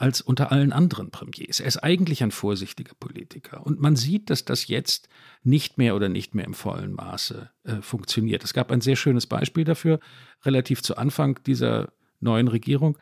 als 0.02 0.20
unter 0.20 0.52
allen 0.52 0.74
anderen 0.74 1.12
Premiers. 1.12 1.60
Er 1.60 1.68
ist 1.68 1.78
eigentlich 1.78 2.24
ein 2.24 2.32
vorsichtiger 2.32 2.96
Politiker. 3.00 3.64
Und 3.64 3.80
man 3.80 3.96
sieht, 3.96 4.32
dass 4.32 4.46
das 4.46 4.68
jetzt 4.68 5.08
nicht 5.44 5.78
mehr 5.78 5.96
oder 5.96 6.10
nicht 6.10 6.34
mehr 6.34 6.46
im 6.46 6.56
vollen 6.56 6.94
Maße 6.94 7.52
äh, 7.66 7.76
funktioniert. 7.82 8.44
Es 8.44 8.54
gab 8.54 8.72
ein 8.72 8.82
sehr 8.82 8.96
schönes 8.96 9.28
Beispiel 9.28 9.64
dafür, 9.64 10.00
relativ 10.44 10.82
zu 10.82 10.98
Anfang 10.98 11.40
dieser 11.46 11.94
neuen 12.20 12.48
Regierung. 12.48 12.98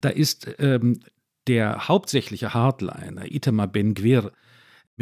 Da 0.00 0.08
ist 0.08 0.48
ähm, 0.58 0.98
der 1.46 1.86
hauptsächliche 1.86 2.54
Hardliner, 2.54 3.30
Itamar 3.30 3.68
Ben-Gvir, 3.68 4.32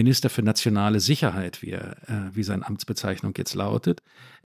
Minister 0.00 0.30
für 0.30 0.42
nationale 0.42 0.98
Sicherheit, 0.98 1.60
wie, 1.60 1.72
er, 1.72 2.08
äh, 2.08 2.34
wie 2.34 2.42
seine 2.42 2.66
Amtsbezeichnung 2.66 3.34
jetzt 3.36 3.54
lautet, 3.54 4.00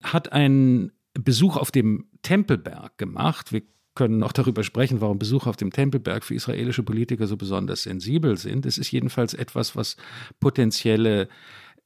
hat 0.00 0.33
einen 0.33 0.92
Besuch 1.14 1.57
auf 1.57 1.73
dem 1.73 2.07
Tempelberg 2.23 2.97
gemacht. 2.99 3.52
Wir 3.52 3.62
können 3.97 4.19
noch 4.19 4.30
darüber 4.30 4.62
sprechen, 4.62 5.00
warum 5.00 5.19
Besuche 5.19 5.50
auf 5.50 5.57
dem 5.57 5.73
Tempelberg 5.73 6.25
für 6.25 6.37
israelische 6.37 6.85
Politiker 6.85 7.26
so 7.26 7.37
besonders 7.37 7.83
sensibel 7.83 8.37
sind. 8.37 8.64
Es 8.64 8.78
ist 8.78 8.92
jedenfalls 8.92 9.35
etwas, 9.35 9.75
was 9.75 9.97
potenzielle 10.38 11.28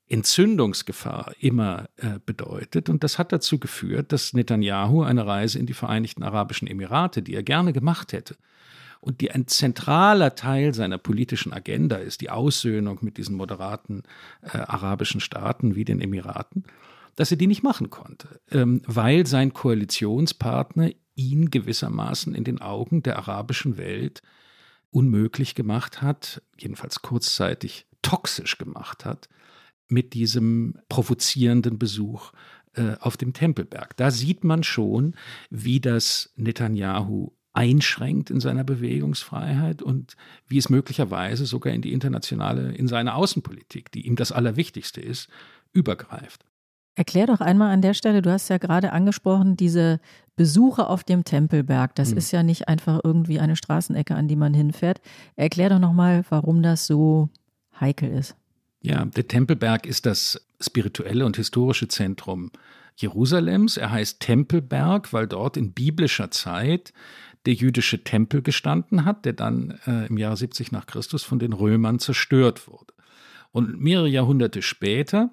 Entzündungsgefahr 0.06 1.32
immer 1.40 1.88
äh, 1.96 2.18
bedeutet. 2.24 2.90
Und 2.90 3.02
das 3.02 3.18
hat 3.18 3.32
dazu 3.32 3.58
geführt, 3.58 4.12
dass 4.12 4.34
Netanyahu 4.34 5.02
eine 5.02 5.26
Reise 5.26 5.58
in 5.58 5.64
die 5.64 5.72
Vereinigten 5.72 6.22
Arabischen 6.22 6.68
Emirate, 6.68 7.22
die 7.22 7.34
er 7.34 7.42
gerne 7.42 7.72
gemacht 7.72 8.12
hätte, 8.12 8.36
und 9.04 9.20
die 9.20 9.30
ein 9.30 9.46
zentraler 9.46 10.34
Teil 10.34 10.72
seiner 10.72 10.96
politischen 10.96 11.52
Agenda 11.52 11.96
ist, 11.96 12.22
die 12.22 12.30
Aussöhnung 12.30 13.00
mit 13.02 13.18
diesen 13.18 13.36
moderaten 13.36 14.02
äh, 14.40 14.56
arabischen 14.56 15.20
Staaten 15.20 15.74
wie 15.74 15.84
den 15.84 16.00
Emiraten, 16.00 16.64
dass 17.14 17.30
er 17.30 17.36
die 17.36 17.46
nicht 17.46 17.62
machen 17.62 17.90
konnte, 17.90 18.40
ähm, 18.50 18.80
weil 18.86 19.26
sein 19.26 19.52
Koalitionspartner 19.52 20.90
ihn 21.16 21.50
gewissermaßen 21.50 22.34
in 22.34 22.44
den 22.44 22.62
Augen 22.62 23.02
der 23.02 23.18
arabischen 23.18 23.76
Welt 23.76 24.22
unmöglich 24.90 25.54
gemacht 25.54 26.00
hat, 26.00 26.40
jedenfalls 26.58 27.02
kurzzeitig 27.02 27.86
toxisch 28.00 28.56
gemacht 28.56 29.04
hat, 29.04 29.28
mit 29.86 30.14
diesem 30.14 30.78
provozierenden 30.88 31.78
Besuch 31.78 32.32
äh, 32.72 32.94
auf 33.00 33.18
dem 33.18 33.34
Tempelberg. 33.34 33.98
Da 33.98 34.10
sieht 34.10 34.44
man 34.44 34.62
schon, 34.62 35.14
wie 35.50 35.80
das 35.80 36.32
Netanyahu 36.36 37.32
einschränkt 37.54 38.30
in 38.30 38.40
seiner 38.40 38.64
Bewegungsfreiheit 38.64 39.80
und 39.80 40.16
wie 40.48 40.58
es 40.58 40.68
möglicherweise 40.68 41.46
sogar 41.46 41.72
in 41.72 41.82
die 41.82 41.92
internationale, 41.92 42.72
in 42.72 42.88
seine 42.88 43.14
Außenpolitik, 43.14 43.92
die 43.92 44.06
ihm 44.06 44.16
das 44.16 44.32
Allerwichtigste 44.32 45.00
ist, 45.00 45.28
übergreift. 45.72 46.44
Erklär 46.96 47.26
doch 47.26 47.40
einmal 47.40 47.72
an 47.72 47.82
der 47.82 47.94
Stelle, 47.94 48.22
du 48.22 48.30
hast 48.30 48.48
ja 48.48 48.58
gerade 48.58 48.92
angesprochen, 48.92 49.56
diese 49.56 50.00
Besuche 50.36 50.88
auf 50.88 51.02
dem 51.02 51.24
Tempelberg. 51.24 51.94
Das 51.94 52.10
hm. 52.10 52.18
ist 52.18 52.30
ja 52.32 52.42
nicht 52.42 52.68
einfach 52.68 53.00
irgendwie 53.02 53.40
eine 53.40 53.56
Straßenecke, 53.56 54.14
an 54.14 54.28
die 54.28 54.36
man 54.36 54.54
hinfährt. 54.54 55.00
Erklär 55.36 55.70
doch 55.70 55.80
nochmal, 55.80 56.24
warum 56.28 56.62
das 56.62 56.86
so 56.86 57.30
heikel 57.80 58.10
ist. 58.10 58.36
Ja, 58.80 59.04
der 59.04 59.26
Tempelberg 59.26 59.86
ist 59.86 60.06
das 60.06 60.46
spirituelle 60.60 61.24
und 61.24 61.36
historische 61.36 61.88
Zentrum 61.88 62.50
Jerusalems. 62.96 63.76
Er 63.76 63.90
heißt 63.90 64.20
Tempelberg, 64.20 65.12
weil 65.12 65.26
dort 65.26 65.56
in 65.56 65.72
biblischer 65.72 66.30
Zeit 66.30 66.92
der 67.46 67.54
jüdische 67.54 68.04
Tempel 68.04 68.42
gestanden 68.42 69.04
hat, 69.04 69.24
der 69.24 69.34
dann 69.34 69.78
äh, 69.86 70.06
im 70.06 70.16
Jahr 70.16 70.36
70 70.36 70.72
nach 70.72 70.86
Christus 70.86 71.22
von 71.22 71.38
den 71.38 71.52
Römern 71.52 71.98
zerstört 71.98 72.68
wurde. 72.68 72.94
Und 73.52 73.80
mehrere 73.80 74.08
Jahrhunderte 74.08 74.62
später 74.62 75.30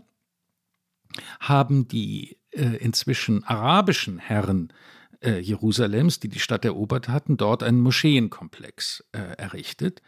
haben 1.40 1.88
die 1.88 2.38
äh, 2.52 2.78
inzwischen 2.78 3.44
arabischen 3.44 4.20
Herren 4.20 4.74
äh, 5.22 5.40
Jerusalems, 5.40 6.20
die 6.20 6.30
die 6.30 6.40
Stadt 6.40 6.66
erobert 6.66 7.08
hatten, 7.08 7.38
dort 7.38 7.64
einen 7.64 7.82
Moscheenkomplex 7.82 9.06
äh, 9.12 9.20
errichtet 9.38 10.02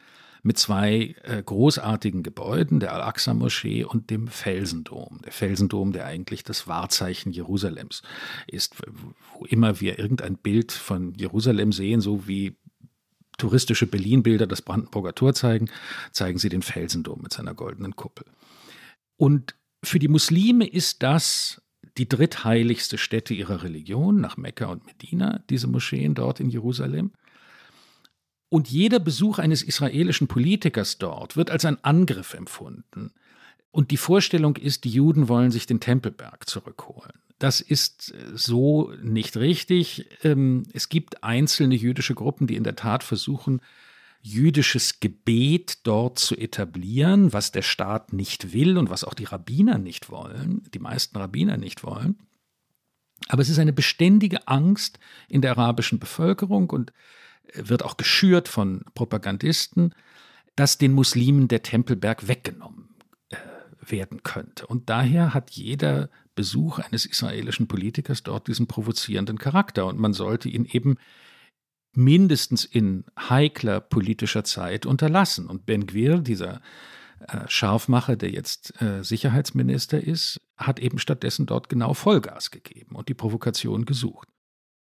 mit 0.44 0.58
zwei 0.58 1.16
äh, 1.24 1.42
großartigen 1.42 2.22
Gebäuden, 2.22 2.82
der 2.82 2.94
Al-Aqsa-Moschee 2.94 3.86
und 3.86 4.10
dem 4.10 4.28
Felsendom. 4.28 5.22
Der 5.24 5.32
Felsendom, 5.32 5.94
der 5.94 6.06
eigentlich 6.06 6.44
das 6.44 6.68
Wahrzeichen 6.68 7.32
Jerusalems 7.32 8.04
ist, 8.46 8.76
wo 9.34 9.46
immer 9.46 9.80
wir 9.80 9.98
irgendein 9.98 10.36
Bild 10.36 10.74
von 10.74 11.14
Jerusalem 11.16 11.72
sehen, 11.72 12.02
so 12.02 12.28
wie 12.28 12.58
touristische 13.38 13.88
Berlin-Bilder 13.88 14.46
das 14.46 14.62
Brandenburger 14.62 15.16
Tor 15.16 15.34
zeigen, 15.34 15.70
zeigen 16.12 16.38
sie 16.38 16.50
den 16.50 16.62
Felsendom 16.62 17.22
mit 17.22 17.34
seiner 17.34 17.54
goldenen 17.54 17.96
Kuppel. 17.96 18.26
Und 19.16 19.56
für 19.82 20.00
die 20.00 20.10
Muslime 20.10 20.68
ist 20.68 21.04
das 21.04 21.62
die 21.98 22.10
drittheiligste 22.10 22.98
Stätte 22.98 23.34
ihrer 23.34 23.64
Religion 23.64 24.20
nach 24.20 24.36
Mekka 24.36 24.66
und 24.66 24.86
Medina, 24.86 25.44
diese 25.50 25.68
Moscheen 25.68 26.16
dort 26.16 26.40
in 26.40 26.50
Jerusalem. 26.50 27.12
Und 28.54 28.70
jeder 28.70 29.00
Besuch 29.00 29.40
eines 29.40 29.64
israelischen 29.64 30.28
Politikers 30.28 31.00
dort 31.00 31.36
wird 31.36 31.50
als 31.50 31.66
ein 31.66 31.84
Angriff 31.84 32.36
empfunden. 32.36 33.12
Und 33.72 33.90
die 33.90 33.98
Vorstellung 33.98 34.58
ist, 34.58 34.84
die 34.84 34.92
Juden 34.92 35.28
wollen 35.28 35.50
sich 35.50 35.66
den 35.66 35.80
Tempelberg 35.80 36.48
zurückholen. 36.48 37.14
Das 37.40 37.62
ist 37.62 38.14
äh, 38.14 38.38
so 38.38 38.94
nicht 39.02 39.38
richtig. 39.38 40.06
Ähm, 40.24 40.68
es 40.72 40.90
gibt 40.90 41.24
einzelne 41.24 41.74
jüdische 41.74 42.14
Gruppen, 42.14 42.46
die 42.46 42.56
in 42.56 42.64
der 42.64 42.76
Tat 42.76 43.04
versuchen, 43.04 43.60
jüdisches 44.22 45.00
Gebet 45.00 45.80
dort 45.82 46.20
zu 46.20 46.38
etablieren, 46.38 47.34
was 47.34 47.52
der 47.52 47.64
Staat 47.64 48.14
nicht 48.14 48.54
will 48.54 48.78
und 48.78 48.92
was 48.92 49.04
auch 49.04 49.16
die 49.16 49.26
Rabbiner 49.26 49.80
nicht 49.80 50.12
wollen, 50.12 50.62
die 50.76 50.80
meisten 50.80 51.18
Rabbiner 51.18 51.58
nicht 51.58 51.84
wollen. 51.84 52.20
Aber 53.30 53.42
es 53.42 53.50
ist 53.50 53.58
eine 53.58 53.74
beständige 53.74 54.48
Angst 54.48 55.00
in 55.28 55.42
der 55.42 55.58
arabischen 55.58 55.98
Bevölkerung 55.98 56.70
und 56.70 56.94
wird 57.54 57.84
auch 57.84 57.98
geschürt 57.98 58.48
von 58.48 58.84
Propagandisten, 58.94 59.94
dass 60.56 60.78
den 60.78 60.94
Muslimen 60.94 61.48
der 61.48 61.64
Tempelberg 61.64 62.28
weggenommen 62.28 62.90
äh, 63.30 63.38
werden 63.80 64.24
könnte. 64.24 64.68
Und 64.68 64.90
daher 64.90 65.34
hat 65.34 65.52
jeder 65.52 66.10
Besuch 66.36 66.80
eines 66.80 67.06
israelischen 67.06 67.68
Politikers 67.68 68.24
dort 68.24 68.48
diesen 68.48 68.68
provozierenden 68.68 69.38
Charakter. 69.38 69.86
Und 69.86 70.00
man 70.00 70.14
sollte 70.14 70.50
ihn 70.50 70.66
eben 70.66 70.98
mindestens 71.96 72.66
in 72.66 73.06
heikler 73.18 73.80
politischer 73.80 74.44
Zeit 74.44 74.86
unterlassen. 74.86 75.48
Und 75.48 75.66
Ben 75.66 75.86
Gwir, 75.86 76.20
dieser 76.20 76.62
äh, 77.28 77.48
Scharfmacher, 77.48 78.16
der 78.16 78.32
jetzt 78.32 78.82
äh, 78.82 79.04
Sicherheitsminister 79.04 80.02
ist, 80.02 80.42
hat 80.58 80.80
eben 80.80 80.98
stattdessen 80.98 81.46
dort 81.46 81.70
genau 81.70 81.94
Vollgas 81.94 82.52
gegeben 82.52 82.96
und 82.96 83.10
die 83.10 83.14
Provokation 83.14 83.86
gesucht. 83.86 84.28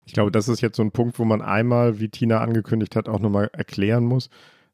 Ich 0.05 0.13
glaube, 0.13 0.31
das 0.31 0.47
ist 0.47 0.62
jetzt 0.62 0.77
so 0.77 0.83
ein 0.83 0.91
Punkt, 0.91 1.19
wo 1.19 1.25
man 1.25 1.41
einmal, 1.41 2.00
wie 2.00 2.09
Tina 2.09 2.39
angekündigt 2.39 2.95
hat, 2.95 3.09
auch 3.09 3.19
nochmal 3.19 3.50
erklären 3.53 4.05
muss. 4.05 4.29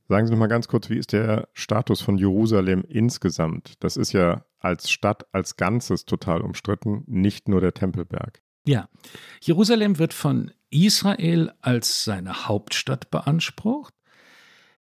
Sagen 0.07 0.27
Sie 0.27 0.33
nochmal 0.33 0.49
ganz 0.49 0.67
kurz, 0.67 0.89
wie 0.89 0.97
ist 0.97 1.13
der 1.13 1.47
Status 1.53 2.01
von 2.01 2.17
Jerusalem 2.17 2.83
insgesamt? 2.87 3.75
Das 3.79 3.95
ist 3.95 4.11
ja 4.11 4.43
als 4.59 4.91
Stadt 4.91 5.25
als 5.31 5.55
Ganzes 5.55 6.05
total 6.05 6.41
umstritten, 6.41 7.03
nicht 7.07 7.47
nur 7.47 7.61
der 7.61 7.73
Tempelberg. 7.73 8.41
Ja, 8.65 8.89
Jerusalem 9.41 9.99
wird 9.99 10.13
von 10.13 10.51
Israel 10.69 11.51
als 11.61 12.03
seine 12.03 12.47
Hauptstadt 12.47 13.09
beansprucht. 13.09 13.93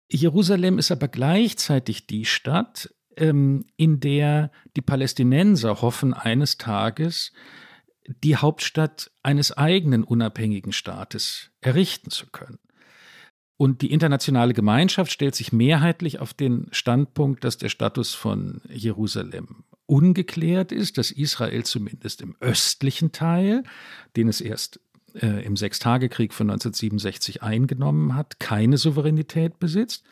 Jerusalem 0.10 0.78
ist 0.78 0.92
aber 0.92 1.08
gleichzeitig 1.08 2.08
die 2.08 2.26
Stadt, 2.26 2.94
ähm, 3.18 3.66
in 3.76 4.00
der 4.00 4.52
die 4.76 4.82
Palästinenser 4.82 5.82
hoffen, 5.82 6.14
eines 6.14 6.58
Tages 6.58 7.34
die 8.24 8.36
Hauptstadt 8.36 9.12
eines 9.24 9.52
eigenen 9.52 10.04
unabhängigen 10.04 10.72
Staates 10.72 11.52
errichten 11.62 12.10
zu 12.10 12.28
können. 12.28 12.60
Und 13.58 13.82
die 13.82 13.92
internationale 13.92 14.54
Gemeinschaft 14.54 15.12
stellt 15.12 15.36
sich 15.36 15.52
mehrheitlich 15.52 16.20
auf 16.20 16.34
den 16.34 16.68
Standpunkt, 16.72 17.44
dass 17.44 17.58
der 17.58 17.70
Status 17.70 18.14
von 18.14 18.62
Jerusalem 18.70 19.64
ungeklärt 19.88 20.72
ist, 20.72 20.98
dass 20.98 21.12
Israel 21.12 21.64
zumindest 21.64 22.22
im 22.22 22.36
östlichen 22.40 23.12
Teil, 23.12 23.64
den 24.16 24.28
es 24.28 24.42
erst 24.42 24.80
äh, 25.16 25.44
im 25.44 25.56
Sechstagekrieg 25.56 26.34
von 26.34 26.50
1967 26.50 27.42
eingenommen 27.42 28.16
hat, 28.16 28.40
keine 28.40 28.78
Souveränität 28.78 29.60
besitzt 29.60 30.06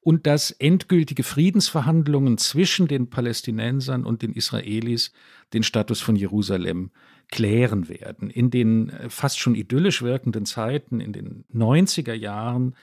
und 0.00 0.26
dass 0.26 0.52
endgültige 0.52 1.24
Friedensverhandlungen 1.24 2.38
zwischen 2.38 2.86
den 2.86 3.10
Palästinensern 3.10 4.04
und 4.04 4.22
den 4.22 4.32
Israelis 4.32 5.10
den 5.52 5.64
Status 5.64 6.00
von 6.00 6.14
Jerusalem 6.14 6.92
klären 7.28 7.88
werden. 7.88 8.30
In 8.30 8.50
den 8.50 8.90
äh, 8.90 9.10
fast 9.10 9.38
schon 9.38 9.54
idyllisch 9.54 10.02
wirkenden 10.02 10.46
Zeiten, 10.46 11.00
in 11.00 11.12
den 11.12 11.44
90er 11.52 12.14
Jahren, 12.14 12.76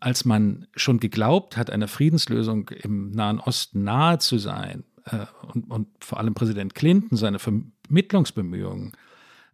als 0.00 0.24
man 0.24 0.66
schon 0.76 1.00
geglaubt 1.00 1.56
hat, 1.56 1.70
einer 1.70 1.88
Friedenslösung 1.88 2.68
im 2.68 3.10
Nahen 3.10 3.40
Osten 3.40 3.82
nahe 3.82 4.18
zu 4.18 4.38
sein, 4.38 4.84
äh, 5.04 5.26
und, 5.52 5.70
und 5.70 5.88
vor 6.00 6.18
allem 6.18 6.34
Präsident 6.34 6.74
Clinton 6.74 7.16
seine 7.16 7.38
Vermittlungsbemühungen 7.38 8.92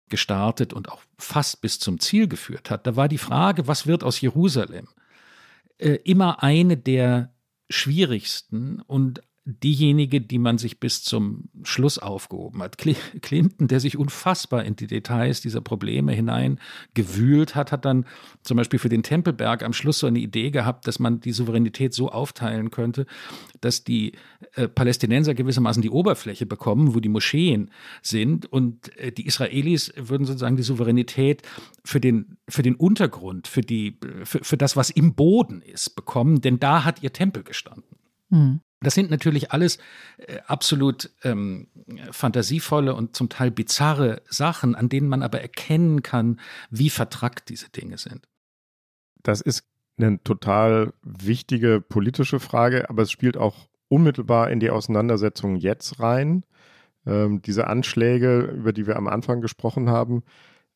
gestartet 0.08 0.72
und 0.72 0.90
auch 0.90 1.02
fast 1.18 1.60
bis 1.60 1.78
zum 1.78 1.98
Ziel 1.98 2.28
geführt 2.28 2.70
hat, 2.70 2.86
da 2.86 2.96
war 2.96 3.08
die 3.08 3.18
Frage, 3.18 3.66
was 3.66 3.86
wird 3.86 4.04
aus 4.04 4.20
Jerusalem, 4.20 4.88
äh, 5.78 5.94
immer 6.04 6.42
eine 6.42 6.76
der 6.76 7.32
schwierigsten 7.70 8.80
und 8.82 9.22
diejenige, 9.46 10.22
die 10.22 10.38
man 10.38 10.56
sich 10.56 10.80
bis 10.80 11.02
zum 11.02 11.50
Schluss 11.64 11.98
aufgehoben 11.98 12.62
hat. 12.62 12.78
Clinton, 12.78 13.68
der 13.68 13.78
sich 13.78 13.98
unfassbar 13.98 14.64
in 14.64 14.74
die 14.74 14.86
Details 14.86 15.42
dieser 15.42 15.60
Probleme 15.60 16.12
hineingewühlt 16.12 17.54
hat, 17.54 17.71
hat 17.71 17.84
dann 17.84 18.06
zum 18.42 18.56
Beispiel 18.56 18.78
für 18.78 18.88
den 18.88 19.02
Tempelberg 19.02 19.62
am 19.62 19.75
Schluss 19.75 19.99
so 19.99 20.06
eine 20.06 20.19
Idee 20.19 20.50
gehabt, 20.50 20.86
dass 20.86 20.99
man 20.99 21.21
die 21.21 21.32
Souveränität 21.32 21.92
so 21.92 22.10
aufteilen 22.10 22.71
könnte, 22.71 23.04
dass 23.60 23.84
die 23.84 24.12
äh, 24.54 24.66
Palästinenser 24.66 25.34
gewissermaßen 25.34 25.82
die 25.82 25.90
Oberfläche 25.90 26.47
bekommen, 26.47 26.95
wo 26.95 27.00
die 27.00 27.10
Moscheen 27.10 27.71
sind 28.00 28.47
und 28.47 28.97
äh, 28.97 29.12
die 29.12 29.26
Israelis 29.26 29.92
würden 29.95 30.25
sozusagen 30.25 30.56
die 30.56 30.62
Souveränität 30.62 31.42
für 31.84 32.00
den, 32.00 32.38
für 32.49 32.62
den 32.62 32.76
Untergrund, 32.76 33.47
für, 33.47 33.60
die, 33.60 33.99
für, 34.25 34.42
für 34.42 34.56
das, 34.56 34.75
was 34.75 34.88
im 34.88 35.14
Boden 35.14 35.60
ist, 35.60 35.97
bekommen, 35.97 36.40
denn 36.40 36.58
da 36.58 36.84
hat 36.84 37.02
ihr 37.02 37.12
Tempel 37.12 37.42
gestanden. 37.42 37.84
Hm. 38.30 38.60
Das 38.84 38.94
sind 38.94 39.10
natürlich 39.10 39.52
alles 39.52 39.78
äh, 40.18 40.38
absolut 40.47 41.10
ähm, 41.23 41.68
fantasievolle 42.10 42.94
und 42.94 43.16
zum 43.16 43.28
Teil 43.28 43.50
bizarre 43.50 44.23
Sachen, 44.28 44.75
an 44.75 44.88
denen 44.88 45.08
man 45.08 45.23
aber 45.23 45.40
erkennen 45.40 46.02
kann, 46.02 46.40
wie 46.70 46.90
vertrackt 46.90 47.49
diese 47.49 47.70
Dinge 47.70 47.99
sind. 47.99 48.28
Das 49.23 49.40
ist 49.40 49.64
eine 49.97 50.23
total 50.23 50.92
wichtige 51.02 51.80
politische 51.80 52.40
Frage, 52.40 52.88
aber 52.90 53.02
es 53.02 53.10
spielt 53.10 53.36
auch 53.36 53.68
unmittelbar 53.88 54.50
in 54.50 54.60
die 54.60 54.70
Auseinandersetzung 54.70 55.56
jetzt 55.56 56.00
rein. 56.00 56.44
Ähm, 57.06 57.42
diese 57.42 57.66
Anschläge, 57.66 58.40
über 58.40 58.73
die 58.73 58.86
wir 58.86 58.97
am 58.97 59.08
Anfang 59.08 59.40
gesprochen 59.40 59.88
haben, 59.88 60.23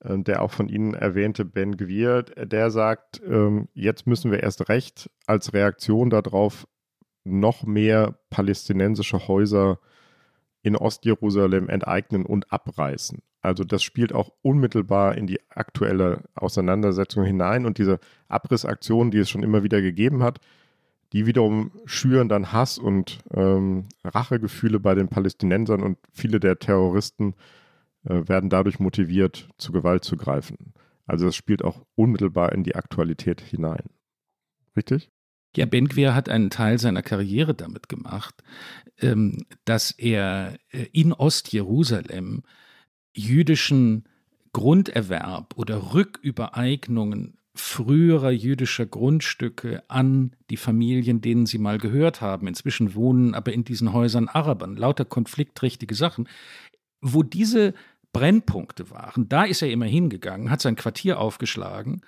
äh, 0.01 0.19
der 0.19 0.43
auch 0.43 0.53
von 0.53 0.69
Ihnen 0.69 0.95
erwähnte 0.95 1.45
Ben 1.45 1.77
Gwir, 1.77 2.23
der 2.23 2.71
sagt, 2.71 3.21
ähm, 3.27 3.69
jetzt 3.75 4.07
müssen 4.07 4.31
wir 4.31 4.43
erst 4.43 4.69
recht 4.69 5.11
als 5.27 5.53
Reaktion 5.53 6.11
darauf 6.11 6.67
noch 7.29 7.65
mehr 7.65 8.19
palästinensische 8.31 9.29
Häuser 9.29 9.79
in 10.63 10.77
Ostjerusalem 10.77 11.69
enteignen 11.69 12.27
und 12.27 12.53
abreißen. 12.53 13.23
Also 13.41 13.65
das 13.65 13.83
spielt 13.83 14.13
auch 14.13 14.33
unmittelbar 14.43 15.17
in 15.17 15.27
die 15.27 15.41
aktuelle 15.51 16.25
Auseinandersetzung 16.35 17.25
hinein 17.25 17.67
und 17.67 17.79
diese 17.79 18.01
Abrissaktionen, 18.29 19.11
die 19.11 19.19
es 19.19 19.31
schon 19.31 19.43
immer 19.43 19.63
wieder 19.63 19.81
gegeben 19.81 20.23
hat, 20.23 20.41
die 21.13 21.27
wiederum 21.27 21.71
schüren 21.87 22.29
dann 22.29 22.53
Hass 22.53 22.79
und 22.79 23.21
ähm, 23.33 23.87
Rachegefühle 24.05 24.81
bei 24.81 24.95
den 24.95 25.09
Palästinensern 25.09 25.83
und 25.83 25.99
viele 26.13 26.41
der 26.41 26.59
Terroristen 26.59 27.35
äh, 28.05 28.29
werden 28.29 28.51
dadurch 28.51 28.79
motiviert, 28.79 29.49
zu 29.57 29.73
Gewalt 29.73 30.05
zu 30.05 30.17
greifen. 30.17 30.75
Also 31.07 31.25
das 31.25 31.37
spielt 31.37 31.65
auch 31.65 31.87
unmittelbar 31.95 32.53
in 32.53 32.65
die 32.65 32.75
Aktualität 32.75 33.41
hinein. 33.41 33.85
Richtig? 34.77 35.11
Ja, 35.57 35.67
Benquer 35.67 36.15
hat 36.15 36.29
einen 36.29 36.51
Teil 36.51 36.79
seiner 36.79 37.03
Karriere 37.03 37.55
damit 37.55 37.89
gemacht, 37.89 38.43
ähm, 39.01 39.45
dass 39.65 39.91
er 39.93 40.59
äh, 40.71 40.87
in 40.93 41.13
Ostjerusalem 41.13 42.43
jüdischen 43.15 44.05
Grunderwerb 44.53 45.55
oder 45.57 45.95
Rückübereignungen 45.95 47.39
früherer 47.55 48.31
jüdischer 48.31 48.87
Grundstücke 48.87 49.83
an 49.89 50.33
die 50.49 50.57
Familien, 50.57 51.21
denen 51.21 51.47
sie 51.47 51.59
mal 51.59 51.79
gehört 51.79 52.21
haben. 52.21 52.47
Inzwischen 52.47 52.95
wohnen 52.95 53.35
aber 53.35 53.53
in 53.53 53.65
diesen 53.65 53.93
Häusern 53.93 54.29
Arabern, 54.29 54.77
lauter 54.77 55.05
konfliktträchtige 55.05 55.95
Sachen. 55.95 56.29
Wo 57.01 57.23
diese 57.23 57.75
Brennpunkte 58.13 58.91
waren, 58.91 59.29
da 59.29 59.45
ist 59.45 59.63
er 59.63 59.71
immer 59.71 59.87
hingegangen, 59.87 60.51
hat 60.51 60.61
sein 60.61 60.77
Quartier 60.77 61.19
aufgeschlagen, 61.19 62.03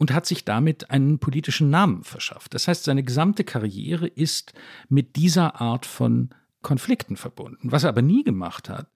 und 0.00 0.14
hat 0.14 0.24
sich 0.24 0.46
damit 0.46 0.90
einen 0.90 1.18
politischen 1.18 1.68
Namen 1.68 2.04
verschafft. 2.04 2.54
Das 2.54 2.66
heißt, 2.66 2.84
seine 2.84 3.02
gesamte 3.02 3.44
Karriere 3.44 4.06
ist 4.06 4.54
mit 4.88 5.14
dieser 5.16 5.60
Art 5.60 5.84
von 5.84 6.30
Konflikten 6.62 7.16
verbunden. 7.16 7.70
Was 7.70 7.84
er 7.84 7.90
aber 7.90 8.00
nie 8.00 8.24
gemacht 8.24 8.70
hat, 8.70 8.88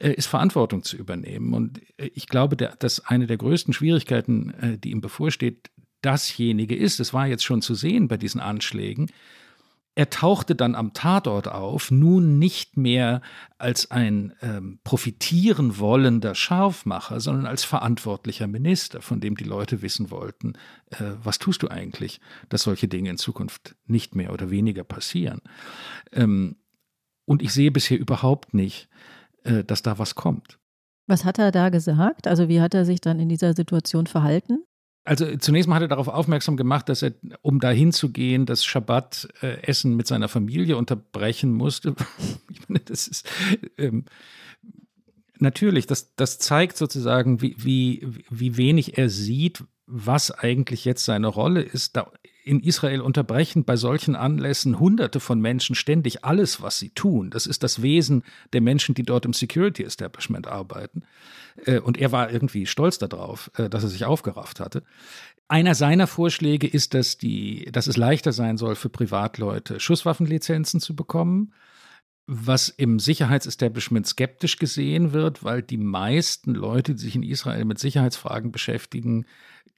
äh, 0.00 0.12
ist 0.12 0.26
Verantwortung 0.26 0.82
zu 0.82 0.96
übernehmen. 0.96 1.52
Und 1.52 1.82
äh, 1.98 2.10
ich 2.14 2.26
glaube, 2.26 2.56
dass 2.56 3.04
eine 3.04 3.26
der 3.26 3.36
größten 3.36 3.74
Schwierigkeiten, 3.74 4.50
äh, 4.54 4.78
die 4.78 4.92
ihm 4.92 5.02
bevorsteht, 5.02 5.70
dasjenige 6.00 6.74
ist, 6.74 7.00
es 7.00 7.12
war 7.12 7.26
jetzt 7.26 7.44
schon 7.44 7.60
zu 7.60 7.74
sehen 7.74 8.08
bei 8.08 8.16
diesen 8.16 8.40
Anschlägen, 8.40 9.10
er 9.96 10.10
tauchte 10.10 10.54
dann 10.54 10.74
am 10.74 10.92
Tatort 10.92 11.48
auf, 11.48 11.90
nun 11.90 12.38
nicht 12.38 12.76
mehr 12.76 13.22
als 13.56 13.90
ein 13.90 14.34
ähm, 14.42 14.78
profitieren 14.84 15.78
wollender 15.78 16.34
Scharfmacher, 16.34 17.18
sondern 17.18 17.46
als 17.46 17.64
verantwortlicher 17.64 18.46
Minister, 18.46 19.00
von 19.00 19.20
dem 19.20 19.36
die 19.36 19.44
Leute 19.44 19.80
wissen 19.80 20.10
wollten, 20.10 20.52
äh, 20.90 21.12
was 21.22 21.38
tust 21.38 21.62
du 21.62 21.68
eigentlich, 21.68 22.20
dass 22.50 22.64
solche 22.64 22.88
Dinge 22.88 23.08
in 23.08 23.16
Zukunft 23.16 23.74
nicht 23.86 24.14
mehr 24.14 24.34
oder 24.34 24.50
weniger 24.50 24.84
passieren. 24.84 25.40
Ähm, 26.12 26.56
und 27.24 27.42
ich 27.42 27.54
sehe 27.54 27.72
bisher 27.72 27.98
überhaupt 27.98 28.52
nicht, 28.52 28.90
äh, 29.44 29.64
dass 29.64 29.80
da 29.80 29.98
was 29.98 30.14
kommt. 30.14 30.58
Was 31.06 31.24
hat 31.24 31.38
er 31.38 31.52
da 31.52 31.70
gesagt? 31.70 32.26
Also 32.26 32.50
wie 32.50 32.60
hat 32.60 32.74
er 32.74 32.84
sich 32.84 33.00
dann 33.00 33.18
in 33.18 33.30
dieser 33.30 33.54
Situation 33.54 34.06
verhalten? 34.06 34.62
Also 35.06 35.36
zunächst 35.36 35.68
mal 35.68 35.76
hat 35.76 35.82
er 35.82 35.88
darauf 35.88 36.08
aufmerksam 36.08 36.56
gemacht, 36.56 36.88
dass 36.88 37.02
er, 37.02 37.12
um 37.40 37.60
dahin 37.60 37.92
zu 37.92 38.10
gehen, 38.10 38.44
das 38.44 38.64
Schabbat-Essen 38.64 39.94
mit 39.94 40.08
seiner 40.08 40.28
Familie 40.28 40.76
unterbrechen 40.76 41.52
musste. 41.52 41.94
ich 42.50 42.68
meine, 42.68 42.84
das 42.84 43.06
ist 43.06 43.28
ähm, 43.78 44.04
natürlich, 45.38 45.86
das, 45.86 46.14
das 46.16 46.40
zeigt 46.40 46.76
sozusagen, 46.76 47.40
wie, 47.40 47.54
wie, 47.56 48.06
wie 48.30 48.56
wenig 48.56 48.98
er 48.98 49.08
sieht, 49.08 49.62
was 49.86 50.32
eigentlich 50.32 50.84
jetzt 50.84 51.04
seine 51.04 51.28
Rolle 51.28 51.62
ist. 51.62 51.96
Da 51.96 52.10
in 52.46 52.60
Israel 52.60 53.00
unterbrechen 53.00 53.64
bei 53.64 53.76
solchen 53.76 54.14
Anlässen 54.14 54.78
Hunderte 54.78 55.18
von 55.18 55.40
Menschen 55.40 55.74
ständig 55.74 56.24
alles, 56.24 56.62
was 56.62 56.78
sie 56.78 56.90
tun. 56.90 57.30
Das 57.30 57.46
ist 57.46 57.64
das 57.64 57.82
Wesen 57.82 58.22
der 58.52 58.60
Menschen, 58.60 58.94
die 58.94 59.02
dort 59.02 59.24
im 59.24 59.32
Security 59.32 59.82
Establishment 59.82 60.46
arbeiten. 60.46 61.02
Äh, 61.64 61.80
und 61.80 61.98
er 61.98 62.12
war 62.12 62.30
irgendwie 62.30 62.66
stolz 62.66 62.98
darauf, 62.98 63.50
äh, 63.56 63.68
dass 63.68 63.82
er 63.82 63.88
sich 63.88 64.04
aufgerafft 64.04 64.60
hatte. 64.60 64.84
Einer 65.48 65.74
seiner 65.74 66.06
Vorschläge 66.06 66.68
ist, 66.68 66.94
dass, 66.94 67.18
die, 67.18 67.68
dass 67.72 67.88
es 67.88 67.96
leichter 67.96 68.32
sein 68.32 68.58
soll 68.58 68.76
für 68.76 68.90
Privatleute, 68.90 69.80
Schusswaffenlizenzen 69.80 70.80
zu 70.80 70.94
bekommen 70.94 71.52
was 72.28 72.68
im 72.68 72.98
Sicherheitsestablishment 72.98 74.04
skeptisch 74.04 74.58
gesehen 74.58 75.12
wird, 75.12 75.44
weil 75.44 75.62
die 75.62 75.76
meisten 75.76 76.54
Leute, 76.54 76.96
die 76.96 77.00
sich 77.00 77.14
in 77.14 77.22
Israel 77.22 77.64
mit 77.64 77.78
Sicherheitsfragen 77.78 78.50
beschäftigen, 78.50 79.26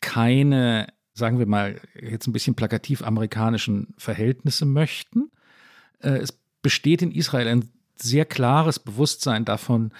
keine, 0.01 0.87
sagen 1.19 1.39
wir 1.39 1.47
mal, 1.47 1.81
jetzt 2.01 2.27
ein 2.27 2.33
bisschen 2.33 2.55
plakativ 2.55 3.03
amerikanischen 3.03 3.95
Verhältnisse 3.99 4.65
möchten. 4.65 5.31
Äh, 6.01 6.19
es 6.19 6.33
besteht 6.63 7.03
in 7.03 7.13
Israel 7.13 7.49
ein 7.49 7.71
sehr 8.01 8.25
klares 8.25 8.79
Bewusstsein 8.79 9.45
davon, 9.45 9.93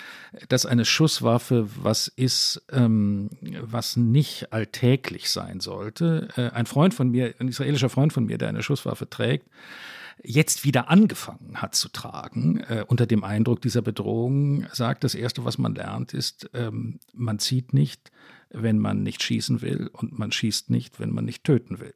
dass 0.49 0.67
eine 0.67 0.85
Schusswaffe 0.85 1.69
was 1.83 2.09
ist, 2.09 2.63
ähm, 2.71 3.31
was 3.61 3.97
nicht 3.97 4.53
alltäglich 4.53 5.31
sein 5.31 5.61
sollte. 5.61 6.29
Äh, 6.37 6.51
ein 6.51 6.67
Freund 6.67 6.95
von 6.95 7.11
mir, 7.11 7.35
ein 7.39 7.49
israelischer 7.49 7.89
Freund 7.89 8.13
von 8.13 8.25
mir, 8.25 8.39
der 8.39 8.49
eine 8.49 8.63
Schusswaffe 8.63 9.11
trägt, 9.11 9.49
jetzt 10.23 10.65
wieder 10.65 10.89
angefangen 10.89 11.57
hat 11.57 11.75
zu 11.75 11.89
tragen, 11.89 12.61
äh, 12.69 12.85
unter 12.87 13.07
dem 13.07 13.25
Eindruck 13.25 13.61
dieser 13.63 13.83
Bedrohung, 13.83 14.67
sagt, 14.73 15.05
das 15.05 15.15
Erste, 15.15 15.45
was 15.45 15.59
man 15.59 15.75
lernt, 15.75 16.15
ist, 16.15 16.51
ähm, 16.55 17.01
man 17.15 17.39
zieht 17.39 17.73
nicht, 17.73 18.11
wenn 18.51 18.79
man 18.79 19.03
nicht 19.03 19.23
schießen 19.23 19.63
will 19.63 19.89
und 19.93 20.19
man 20.19 20.33
schießt 20.33 20.71
nicht, 20.71 21.01
wenn 21.01 21.11
man 21.11 21.25
nicht 21.25 21.45
töten 21.45 21.81
will. 21.81 21.95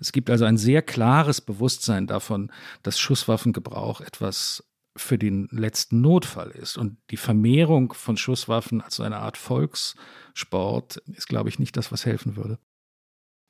Es 0.00 0.12
gibt 0.12 0.30
also 0.30 0.44
ein 0.44 0.56
sehr 0.56 0.82
klares 0.82 1.40
Bewusstsein 1.40 2.06
davon, 2.06 2.52
dass 2.82 2.98
Schusswaffengebrauch 2.98 4.00
etwas 4.00 4.64
für 4.96 5.18
den 5.18 5.48
letzten 5.50 6.00
Notfall 6.00 6.50
ist. 6.50 6.76
Und 6.76 6.98
die 7.10 7.16
Vermehrung 7.16 7.92
von 7.92 8.16
Schusswaffen 8.16 8.80
als 8.80 9.00
eine 9.00 9.18
Art 9.18 9.36
Volkssport 9.36 10.96
ist, 11.06 11.28
glaube 11.28 11.48
ich, 11.48 11.58
nicht 11.58 11.76
das, 11.76 11.92
was 11.92 12.04
helfen 12.04 12.36
würde. 12.36 12.58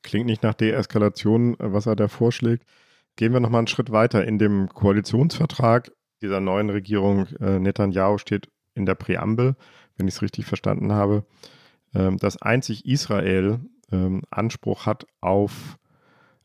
Klingt 0.02 0.26
nicht 0.26 0.42
nach 0.42 0.54
Deeskalation, 0.54 1.56
was 1.58 1.86
er 1.86 1.96
da 1.96 2.08
vorschlägt. 2.08 2.64
Gehen 3.16 3.32
wir 3.32 3.40
nochmal 3.40 3.60
einen 3.60 3.66
Schritt 3.66 3.90
weiter. 3.90 4.24
In 4.24 4.38
dem 4.38 4.68
Koalitionsvertrag 4.68 5.90
dieser 6.22 6.40
neuen 6.40 6.70
Regierung 6.70 7.26
äh, 7.40 7.58
Netanyahu 7.58 8.18
steht 8.18 8.48
in 8.74 8.86
der 8.86 8.94
Präambel, 8.94 9.56
wenn 9.96 10.06
ich 10.06 10.14
es 10.14 10.22
richtig 10.22 10.46
verstanden 10.46 10.92
habe, 10.92 11.24
dass 12.16 12.40
einzig 12.40 12.86
Israel 12.86 13.60
äh, 13.90 14.20
Anspruch 14.30 14.86
hat 14.86 15.06
auf 15.20 15.78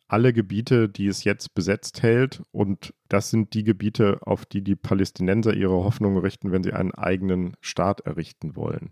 alle 0.08 0.34
Gebiete, 0.34 0.90
die 0.90 1.08
es 1.08 1.24
jetzt 1.24 1.56
besetzt 1.56 2.04
hält. 2.04 2.44
Und 2.52 2.94
das 3.10 3.30
sind 3.30 3.54
die 3.54 3.64
Gebiete, 3.64 4.20
auf 4.22 4.46
die 4.46 4.62
die 4.62 4.76
Palästinenser 4.76 5.54
ihre 5.54 5.84
Hoffnungen 5.84 6.20
richten, 6.20 6.52
wenn 6.52 6.64
sie 6.64 6.74
einen 6.74 6.94
eigenen 6.94 7.56
Staat 7.62 8.02
errichten 8.02 8.56
wollen. 8.56 8.92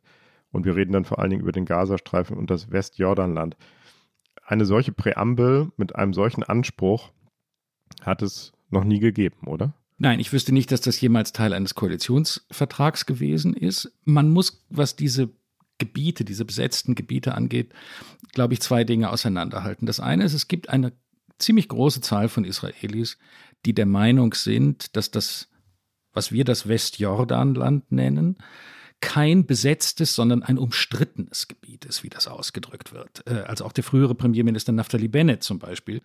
Und 0.51 0.65
wir 0.65 0.75
reden 0.75 0.93
dann 0.93 1.05
vor 1.05 1.19
allen 1.19 1.29
Dingen 1.29 1.43
über 1.43 1.51
den 1.51 1.65
Gazastreifen 1.65 2.37
und 2.37 2.49
das 2.49 2.71
Westjordanland. 2.71 3.55
Eine 4.43 4.65
solche 4.65 4.91
Präambel 4.91 5.71
mit 5.77 5.95
einem 5.95 6.13
solchen 6.13 6.43
Anspruch 6.43 7.11
hat 8.01 8.21
es 8.21 8.51
noch 8.69 8.83
nie 8.83 8.99
gegeben, 8.99 9.47
oder? 9.47 9.73
Nein, 9.97 10.19
ich 10.19 10.33
wüsste 10.33 10.51
nicht, 10.51 10.71
dass 10.71 10.81
das 10.81 10.99
jemals 10.99 11.31
Teil 11.31 11.53
eines 11.53 11.75
Koalitionsvertrags 11.75 13.05
gewesen 13.05 13.53
ist. 13.53 13.91
Man 14.03 14.31
muss, 14.31 14.65
was 14.69 14.95
diese 14.95 15.29
Gebiete, 15.81 16.23
diese 16.23 16.45
besetzten 16.45 16.95
Gebiete 16.95 17.33
angeht, 17.33 17.73
glaube 18.33 18.53
ich, 18.53 18.61
zwei 18.61 18.83
Dinge 18.83 19.09
auseinanderhalten. 19.09 19.87
Das 19.87 19.99
eine 19.99 20.23
ist, 20.23 20.33
es 20.33 20.47
gibt 20.47 20.69
eine 20.69 20.93
ziemlich 21.39 21.67
große 21.67 22.01
Zahl 22.01 22.29
von 22.29 22.45
Israelis, 22.45 23.17
die 23.65 23.73
der 23.73 23.87
Meinung 23.87 24.33
sind, 24.35 24.95
dass 24.95 25.09
das, 25.09 25.49
was 26.13 26.31
wir 26.31 26.45
das 26.45 26.67
Westjordanland 26.67 27.91
nennen, 27.91 28.37
kein 29.01 29.45
besetztes, 29.45 30.15
sondern 30.15 30.43
ein 30.43 30.57
umstrittenes 30.57 31.47
Gebiet 31.47 31.85
ist, 31.85 32.03
wie 32.03 32.09
das 32.09 32.27
ausgedrückt 32.27 32.93
wird. 32.93 33.23
Äh, 33.27 33.41
also 33.47 33.65
auch 33.65 33.73
der 33.73 33.83
frühere 33.83 34.15
Premierminister 34.15 34.71
Naftali 34.71 35.07
Bennett 35.07 35.43
zum 35.43 35.59
Beispiel 35.59 36.01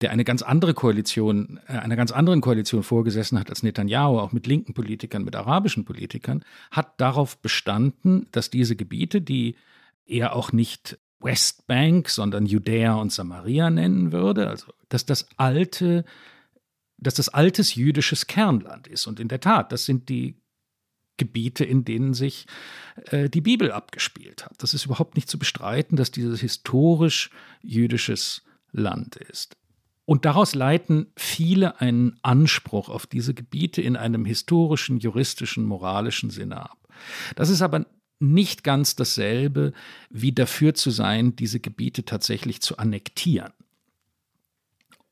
der 0.00 0.10
eine 0.10 0.24
ganz 0.24 0.42
andere 0.42 0.74
Koalition, 0.74 1.60
äh, 1.68 1.72
einer 1.72 1.96
ganz 1.96 2.12
anderen 2.12 2.40
Koalition 2.40 2.82
vorgesessen 2.82 3.38
hat 3.38 3.50
als 3.50 3.62
Netanyahu, 3.62 4.18
auch 4.18 4.32
mit 4.32 4.46
linken 4.46 4.74
Politikern, 4.74 5.24
mit 5.24 5.36
arabischen 5.36 5.84
Politikern, 5.84 6.44
hat 6.70 7.00
darauf 7.00 7.38
bestanden, 7.38 8.26
dass 8.32 8.50
diese 8.50 8.76
Gebiete, 8.76 9.20
die 9.20 9.56
er 10.06 10.34
auch 10.34 10.52
nicht 10.52 10.98
Westbank, 11.20 12.10
sondern 12.10 12.44
Judäa 12.44 12.94
und 12.94 13.12
Samaria 13.12 13.70
nennen 13.70 14.12
würde, 14.12 14.48
also 14.48 14.66
dass 14.88 15.06
das 15.06 15.26
alte, 15.36 16.04
dass 16.98 17.14
das 17.14 17.30
altes 17.30 17.74
jüdisches 17.74 18.26
Kernland 18.26 18.88
ist. 18.88 19.06
Und 19.06 19.20
in 19.20 19.28
der 19.28 19.40
Tat, 19.40 19.72
das 19.72 19.86
sind 19.86 20.08
die 20.08 20.36
Gebiete, 21.16 21.64
in 21.64 21.84
denen 21.84 22.14
sich 22.14 22.46
äh, 23.06 23.28
die 23.28 23.40
Bibel 23.40 23.72
abgespielt 23.72 24.44
hat. 24.44 24.54
Das 24.58 24.74
ist 24.74 24.84
überhaupt 24.86 25.16
nicht 25.16 25.28
zu 25.28 25.38
bestreiten, 25.38 25.96
dass 25.96 26.10
dieses 26.10 26.40
historisch 26.40 27.30
jüdisches 27.62 28.42
Land 28.72 29.16
ist. 29.16 29.56
Und 30.06 30.24
daraus 30.24 30.54
leiten 30.54 31.06
viele 31.16 31.80
einen 31.80 32.18
Anspruch 32.22 32.88
auf 32.88 33.06
diese 33.06 33.32
Gebiete 33.32 33.80
in 33.80 33.96
einem 33.96 34.24
historischen, 34.24 34.98
juristischen, 34.98 35.64
moralischen 35.64 36.30
Sinne 36.30 36.62
ab. 36.70 36.78
Das 37.36 37.48
ist 37.48 37.62
aber 37.62 37.86
nicht 38.20 38.64
ganz 38.64 38.96
dasselbe, 38.96 39.72
wie 40.10 40.32
dafür 40.32 40.74
zu 40.74 40.90
sein, 40.90 41.36
diese 41.36 41.60
Gebiete 41.60 42.04
tatsächlich 42.04 42.60
zu 42.60 42.76
annektieren. 42.76 43.52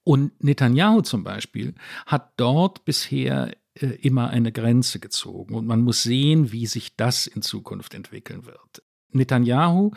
Und 0.05 0.43
Netanyahu 0.43 1.03
zum 1.03 1.25
Beispiel 1.25 1.75
hat 2.07 2.33
dort 2.37 2.85
bisher 2.85 3.55
immer 3.75 4.29
eine 4.31 4.53
Grenze 4.53 5.01
gezogen. 5.01 5.55
Und 5.55 5.67
man 5.67 5.83
muss 5.83 6.03
sehen, 6.03 6.53
wie 6.53 6.67
sich 6.67 6.97
das 6.97 7.27
in 7.27 7.43
Zukunft 7.43 7.95
entwickeln 7.95 8.47
wird. 8.47 8.83
Netanyahu 9.11 9.93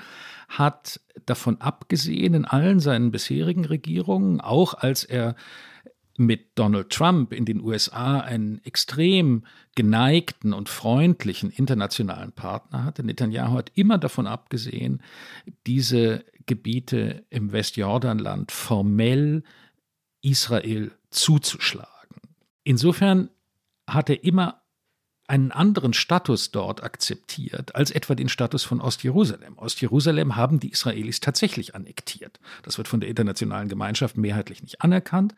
hat 0.47 0.99
davon 1.25 1.59
abgesehen, 1.61 2.33
in 2.33 2.45
allen 2.45 2.79
seinen 2.79 3.11
bisherigen 3.11 3.65
Regierungen, 3.65 4.41
auch 4.41 4.73
als 4.73 5.03
er 5.03 5.35
mit 6.17 6.57
Donald 6.57 6.91
Trump 6.91 7.33
in 7.33 7.43
den 7.43 7.61
USA 7.61 8.19
einen 8.21 8.63
extrem 8.63 9.45
geneigten 9.75 10.53
und 10.53 10.69
freundlichen 10.69 11.49
internationalen 11.49 12.31
Partner 12.31 12.85
hatte. 12.85 13.03
Netanyahu 13.03 13.57
hat 13.57 13.71
immer 13.75 13.97
davon 13.97 14.25
abgesehen, 14.27 15.01
diese 15.67 16.23
Gebiete 16.45 17.25
im 17.29 17.51
Westjordanland 17.51 18.51
formell 18.51 19.43
Israel 20.21 20.91
zuzuschlagen. 21.09 21.89
Insofern 22.63 23.29
hat 23.87 24.09
er 24.09 24.23
immer 24.23 24.61
einen 25.27 25.51
anderen 25.51 25.93
Status 25.93 26.51
dort 26.51 26.83
akzeptiert 26.83 27.73
als 27.75 27.89
etwa 27.91 28.13
den 28.13 28.29
Status 28.29 28.63
von 28.63 28.79
Ostjerusalem. 28.79 29.57
Ostjerusalem 29.57 30.35
haben 30.35 30.59
die 30.59 30.69
Israelis 30.69 31.19
tatsächlich 31.19 31.73
annektiert. 31.73 32.39
Das 32.61 32.77
wird 32.77 32.87
von 32.87 32.99
der 32.99 33.09
internationalen 33.09 33.67
Gemeinschaft 33.67 34.17
mehrheitlich 34.17 34.61
nicht 34.61 34.81
anerkannt, 34.81 35.33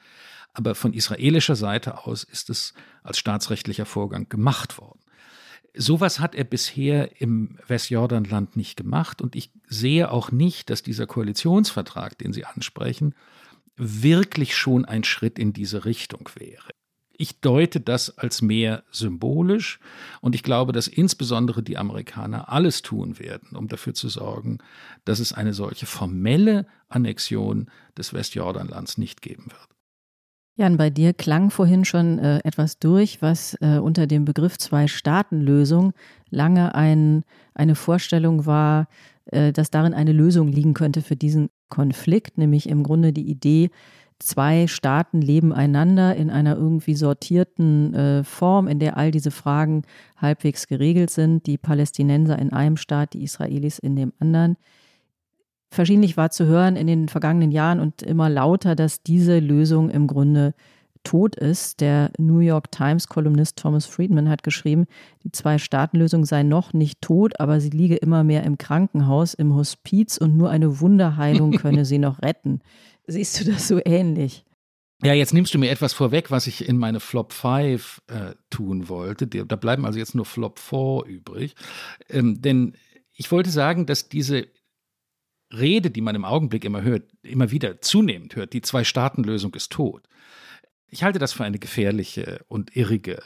aber 0.54 0.76
von 0.76 0.94
israelischer 0.94 1.56
Seite 1.56 2.06
aus 2.06 2.24
ist 2.24 2.50
es 2.50 2.74
als 3.04 3.18
staatsrechtlicher 3.18 3.86
Vorgang 3.86 4.28
gemacht 4.28 4.78
worden. 4.78 5.00
Sowas 5.74 6.20
hat 6.20 6.36
er 6.36 6.44
bisher 6.44 7.22
im 7.22 7.60
Westjordanland 7.68 8.58
nicht 8.58 8.76
gemacht 8.76 9.22
und 9.22 9.36
ich 9.36 9.52
sehe 9.68 10.12
auch 10.12 10.32
nicht, 10.32 10.70
dass 10.70 10.82
dieser 10.82 11.06
Koalitionsvertrag, 11.06 12.18
den 12.18 12.34
Sie 12.34 12.46
ansprechen, 12.46 13.14
wirklich 13.76 14.58
schon 14.58 14.86
ein 14.86 15.04
Schritt 15.04 15.38
in 15.38 15.54
diese 15.54 15.86
Richtung 15.86 16.30
wäre. 16.36 16.72
Ich 17.18 17.42
deute 17.42 17.80
das 17.80 18.18
als 18.18 18.42
mehr 18.42 18.84
symbolisch 18.92 19.80
und 20.22 20.36
ich 20.36 20.44
glaube, 20.44 20.72
dass 20.72 20.88
insbesondere 20.88 21.64
die 21.64 21.78
Amerikaner 21.78 22.52
alles 22.52 22.84
tun 22.84 23.20
werden, 23.20 23.56
um 23.56 23.68
dafür 23.68 23.94
zu 23.94 24.08
sorgen, 24.08 24.60
dass 25.04 25.20
es 25.20 25.34
eine 25.34 25.54
solche 25.54 25.88
formelle 25.88 26.68
Annexion 26.90 27.70
des 27.98 28.14
Westjordanlands 28.14 28.98
nicht 28.98 29.22
geben 29.22 29.46
wird. 29.48 29.68
Jan, 30.60 30.78
bei 30.78 30.90
dir 30.90 31.14
klang 31.14 31.52
vorhin 31.52 31.86
schon 31.86 32.18
äh, 32.18 32.40
etwas 32.44 32.80
durch, 32.80 33.22
was 33.22 33.56
äh, 33.62 33.78
unter 33.78 34.08
dem 34.08 34.26
Begriff 34.26 34.58
Zwei-Staaten-Lösung 34.58 35.94
lange 36.32 36.74
ein, 36.74 37.24
eine 37.54 37.76
Vorstellung 37.76 38.48
war, 38.48 38.88
äh, 39.28 39.54
dass 39.54 39.70
darin 39.70 39.94
eine 39.94 40.14
Lösung 40.14 40.48
liegen 40.48 40.74
könnte 40.74 41.04
für 41.04 41.16
diesen 41.16 41.50
Konflikt, 41.70 42.40
nämlich 42.40 42.70
im 42.70 42.82
Grunde 42.82 43.14
die 43.14 43.30
Idee, 43.30 43.70
zwei 44.20 44.68
Staaten 44.68 45.22
leben 45.22 45.54
einander 45.54 46.16
in 46.16 46.30
einer 46.30 46.56
irgendwie 46.56 46.96
sortierten 46.96 47.94
äh, 47.94 48.24
Form, 48.24 48.68
in 48.68 48.80
der 48.80 48.98
all 48.98 49.12
diese 49.12 49.32
Fragen 49.32 49.84
halbwegs 50.16 50.68
geregelt 50.68 51.10
sind, 51.10 51.46
die 51.46 51.58
Palästinenser 51.58 52.40
in 52.40 52.52
einem 52.52 52.78
Staat, 52.78 53.14
die 53.14 53.24
Israelis 53.24 53.80
in 53.80 53.96
dem 53.96 54.14
anderen. 54.20 54.58
Verschiedentlich 55.70 56.18
war 56.18 56.32
zu 56.32 56.46
hören 56.46 56.76
in 56.76 56.88
den 56.88 57.10
vergangenen 57.10 57.52
Jahren 57.52 57.80
und 57.80 58.02
immer 58.02 58.30
lauter, 58.30 58.76
dass 58.76 59.04
diese 59.04 59.40
Lösung 59.40 59.90
im 59.90 60.08
Grunde 60.08 60.54
tot 61.04 61.36
ist. 61.36 61.82
Der 61.82 62.12
New 62.18 62.40
York 62.40 62.72
Times-Kolumnist 62.72 63.58
Thomas 63.58 63.86
Friedman 63.86 64.30
hat 64.30 64.44
geschrieben, 64.44 64.86
die 65.24 65.32
Zwei-Staaten-Lösung 65.32 66.26
sei 66.26 66.44
noch 66.44 66.74
nicht 66.74 67.02
tot, 67.02 67.40
aber 67.40 67.60
sie 67.60 67.70
liege 67.70 67.96
immer 67.96 68.24
mehr 68.24 68.44
im 68.44 68.58
Krankenhaus, 68.58 69.34
im 69.34 69.56
Hospiz 69.56 70.18
und 70.18 70.38
nur 70.38 70.50
eine 70.50 70.80
Wunderheilung 70.80 71.52
könne 71.58 71.86
sie 71.86 72.00
noch 72.00 72.22
retten. 72.22 72.62
Siehst 73.08 73.40
du 73.40 73.52
das 73.52 73.68
so 73.68 73.80
ähnlich? 73.84 74.46
Ja, 75.04 75.14
jetzt 75.14 75.34
nimmst 75.34 75.54
du 75.54 75.60
mir 75.60 75.70
etwas 75.70 75.94
vorweg, 75.94 76.32
was 76.32 76.48
ich 76.48 76.68
in 76.68 76.78
meine 76.78 77.00
Flop 77.00 77.32
5 77.32 78.02
äh, 78.08 78.34
tun 78.50 78.90
wollte. 78.90 79.28
Da 79.28 79.56
bleiben 79.56 79.86
also 79.86 80.00
jetzt 80.00 80.16
nur 80.16 80.26
Flop 80.26 80.60
4 80.60 81.04
übrig. 81.06 81.56
Ähm, 82.10 82.42
denn 82.42 82.76
ich 83.14 83.32
wollte 83.32 83.52
sagen, 83.52 83.86
dass 83.86 84.10
diese 84.10 84.48
Rede, 85.54 85.92
die 85.92 86.02
man 86.02 86.16
im 86.16 86.26
Augenblick 86.26 86.66
immer 86.66 86.82
hört, 86.82 87.12
immer 87.22 87.52
wieder 87.52 87.80
zunehmend 87.82 88.36
hört, 88.36 88.54
die 88.54 88.62
Zwei-Staaten-Lösung 88.62 89.54
ist 89.54 89.72
tot. 89.72 90.08
Ich 90.90 91.04
halte 91.04 91.20
das 91.20 91.34
für 91.34 91.44
eine 91.44 91.60
gefährliche 91.60 92.44
und 92.48 92.76
irrige 92.76 93.22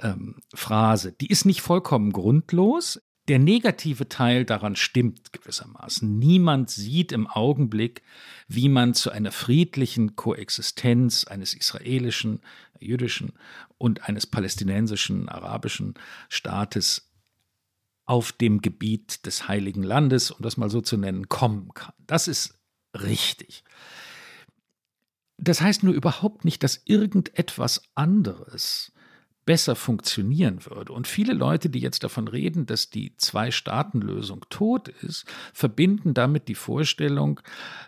ähm, 0.00 0.36
Phrase. 0.54 1.12
Die 1.12 1.28
ist 1.28 1.46
nicht 1.46 1.62
vollkommen 1.62 2.12
grundlos. 2.12 3.00
Der 3.28 3.38
negative 3.38 4.08
Teil 4.08 4.46
daran 4.46 4.74
stimmt 4.74 5.34
gewissermaßen. 5.34 6.18
Niemand 6.18 6.70
sieht 6.70 7.12
im 7.12 7.26
Augenblick, 7.26 8.02
wie 8.48 8.70
man 8.70 8.94
zu 8.94 9.10
einer 9.10 9.32
friedlichen 9.32 10.16
Koexistenz 10.16 11.24
eines 11.24 11.52
israelischen, 11.52 12.40
jüdischen 12.80 13.34
und 13.76 14.08
eines 14.08 14.26
palästinensischen, 14.26 15.28
arabischen 15.28 15.94
Staates 16.30 17.10
auf 18.06 18.32
dem 18.32 18.62
Gebiet 18.62 19.26
des 19.26 19.46
Heiligen 19.46 19.82
Landes, 19.82 20.30
um 20.30 20.40
das 20.40 20.56
mal 20.56 20.70
so 20.70 20.80
zu 20.80 20.96
nennen, 20.96 21.28
kommen 21.28 21.74
kann. 21.74 21.92
Das 22.06 22.28
ist 22.28 22.58
richtig. 22.94 23.62
Das 25.36 25.60
heißt 25.60 25.82
nur 25.82 25.92
überhaupt 25.92 26.46
nicht, 26.46 26.62
dass 26.62 26.80
irgendetwas 26.86 27.82
anderes 27.94 28.92
besser 29.48 29.76
funktionieren 29.76 30.66
würde. 30.66 30.92
Und 30.92 31.06
viele 31.06 31.32
Leute, 31.32 31.70
die 31.70 31.78
jetzt 31.78 32.04
davon 32.04 32.28
reden, 32.28 32.66
dass 32.66 32.90
die 32.90 33.16
Zwei-Staaten-Lösung 33.16 34.44
tot 34.50 34.88
ist, 34.88 35.24
verbinden 35.54 36.12
damit 36.12 36.48
die 36.48 36.54
Vorstellung, 36.54 37.40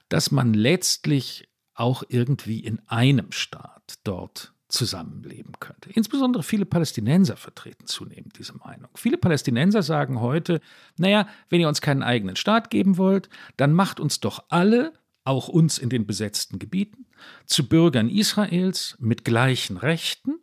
dass 0.08 0.30
man 0.30 0.54
letztlich 0.54 1.50
auch 1.74 2.02
irgendwie 2.08 2.60
in 2.60 2.80
einem 2.86 3.30
Staat 3.30 3.98
dort 4.04 4.54
zusammenleben 4.68 5.52
könnte. 5.60 5.90
Insbesondere 5.90 6.42
viele 6.42 6.64
Palästinenser 6.64 7.36
vertreten 7.36 7.86
zunehmend 7.86 8.38
diese 8.38 8.56
Meinung. 8.56 8.88
Viele 8.94 9.18
Palästinenser 9.18 9.82
sagen 9.82 10.22
heute, 10.22 10.62
naja, 10.96 11.28
wenn 11.50 11.60
ihr 11.60 11.68
uns 11.68 11.82
keinen 11.82 12.02
eigenen 12.02 12.36
Staat 12.36 12.70
geben 12.70 12.96
wollt, 12.96 13.28
dann 13.58 13.74
macht 13.74 14.00
uns 14.00 14.20
doch 14.20 14.44
alle, 14.48 14.94
auch 15.24 15.48
uns 15.48 15.76
in 15.76 15.90
den 15.90 16.06
besetzten 16.06 16.58
Gebieten, 16.58 17.04
zu 17.44 17.68
Bürgern 17.68 18.08
Israels 18.08 18.96
mit 18.98 19.26
gleichen 19.26 19.76
Rechten 19.76 20.38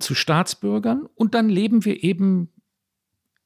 zu 0.00 0.14
Staatsbürgern 0.14 1.06
und 1.14 1.34
dann 1.34 1.48
leben 1.48 1.84
wir 1.84 2.02
eben 2.02 2.50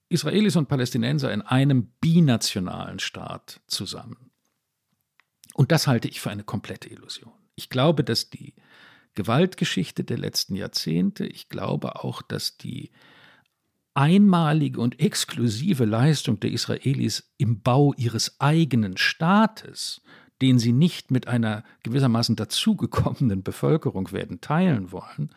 Israelis 0.09 0.57
und 0.57 0.69
Palästinenser 0.69 1.33
in 1.33 1.43
einem 1.43 1.93
binationalen 2.01 2.99
Staat 2.99 3.61
zusammen. 3.67 4.31
Und 5.55 5.73
das 5.73 5.87
halte 5.87 6.09
ich 6.09 6.21
für 6.21 6.31
eine 6.31 6.45
komplette 6.45 6.89
Illusion. 6.89 7.33
Ich 7.55 7.69
glaube, 7.69 8.05
dass 8.05 8.31
die 8.31 8.55
Gewaltgeschichte 9.15 10.05
der 10.05 10.19
letzten 10.19 10.57
Jahrzehnte, 10.57 11.27
ich 11.27 11.49
glaube 11.49 12.05
auch, 12.05 12.23
dass 12.23 12.57
die 12.57 12.91
einmalige 13.95 14.81
und 14.81 14.99
exklusive 14.99 15.85
Leistung 15.85 16.41
der 16.41 16.51
Israelis 16.51 17.33
im 17.39 17.63
Bau 17.63 17.95
ihres 17.95 18.41
eigenen 18.41 18.97
Staates 18.97 20.03
den 20.45 20.59
sie 20.59 20.73
nicht 20.73 21.11
mit 21.11 21.27
einer 21.27 21.65
gewissermaßen 21.85 22.37
dazugekommenen 22.37 23.43
Bevölkerung 23.43 24.13
werden 24.13 24.43
teilen 24.43 24.93
wollen. 24.93 25.31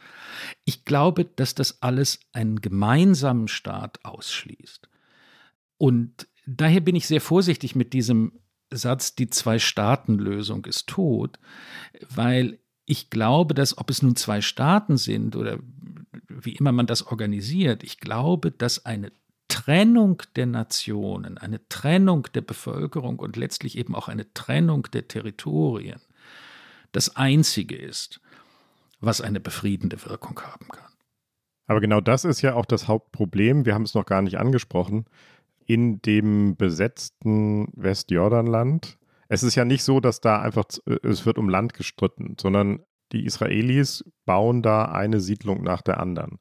Ich 0.65 0.83
glaube, 0.83 1.23
dass 1.23 1.55
das 1.55 1.81
alles 1.81 2.19
einen 2.33 2.59
gemeinsamen 2.59 3.47
Staat 3.47 4.03
ausschließt. 4.03 4.89
Und 5.77 6.27
daher 6.45 6.81
bin 6.81 6.97
ich 6.97 7.07
sehr 7.07 7.21
vorsichtig 7.21 7.73
mit 7.73 7.93
diesem 7.93 8.33
Satz, 8.69 9.15
die 9.15 9.29
Zwei-Staaten-Lösung 9.29 10.65
ist 10.65 10.87
tot, 10.87 11.39
weil 12.13 12.59
ich 12.85 13.09
glaube, 13.09 13.53
dass 13.53 13.77
ob 13.77 13.89
es 13.89 14.01
nun 14.01 14.17
zwei 14.17 14.41
Staaten 14.41 14.97
sind 14.97 15.37
oder 15.37 15.59
wie 16.27 16.51
immer 16.51 16.73
man 16.73 16.85
das 16.85 17.07
organisiert, 17.07 17.81
ich 17.81 18.01
glaube, 18.01 18.51
dass 18.51 18.85
eine 18.85 19.13
Trennung 19.47 20.21
der 20.35 20.45
Nationen, 20.45 21.37
eine 21.37 21.65
Trennung 21.69 22.27
der 22.33 22.41
Bevölkerung 22.41 23.19
und 23.19 23.37
letztlich 23.37 23.77
eben 23.77 23.95
auch 23.95 24.07
eine 24.07 24.33
Trennung 24.33 24.83
der 24.93 25.07
Territorien 25.07 26.01
das 26.91 27.15
Einzige 27.15 27.75
ist, 27.75 28.21
was 28.99 29.21
eine 29.21 29.39
befriedende 29.39 30.03
Wirkung 30.05 30.39
haben 30.41 30.67
kann. 30.69 30.91
Aber 31.67 31.81
genau 31.81 32.01
das 32.01 32.25
ist 32.25 32.41
ja 32.41 32.55
auch 32.55 32.65
das 32.65 32.87
Hauptproblem, 32.87 33.65
wir 33.65 33.73
haben 33.73 33.83
es 33.83 33.93
noch 33.93 34.05
gar 34.05 34.21
nicht 34.21 34.39
angesprochen, 34.39 35.05
in 35.65 36.01
dem 36.01 36.55
besetzten 36.55 37.67
Westjordanland. 37.75 38.97
Es 39.27 39.43
ist 39.43 39.55
ja 39.55 39.65
nicht 39.65 39.83
so, 39.83 39.99
dass 39.99 40.21
da 40.21 40.41
einfach, 40.41 40.63
es 41.03 41.25
wird 41.25 41.37
um 41.37 41.49
Land 41.49 41.73
gestritten, 41.73 42.35
sondern 42.39 42.79
die 43.11 43.25
Israelis 43.25 44.05
bauen 44.25 44.61
da 44.61 44.85
eine 44.85 45.19
Siedlung 45.19 45.63
nach 45.63 45.81
der 45.81 45.99
anderen 45.99 46.39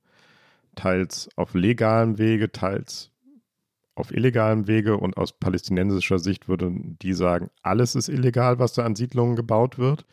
teils 0.77 1.29
auf 1.35 1.55
legalem 1.55 2.19
Wege, 2.19 2.53
teils 2.53 3.11
auf 3.97 4.13
illegalem 4.13 4.69
Wege 4.69 4.99
und 4.99 5.17
aus 5.17 5.33
palästinensischer 5.33 6.19
Sicht 6.19 6.49
würden 6.49 6.99
die 7.01 7.15
sagen, 7.15 7.51
alles 7.63 7.95
ist 7.95 8.09
illegal, 8.09 8.59
was 8.59 8.75
da 8.75 8.85
an 8.85 8.95
Siedlungen 8.95 9.37
gebaut 9.37 9.79
wird. 9.79 10.05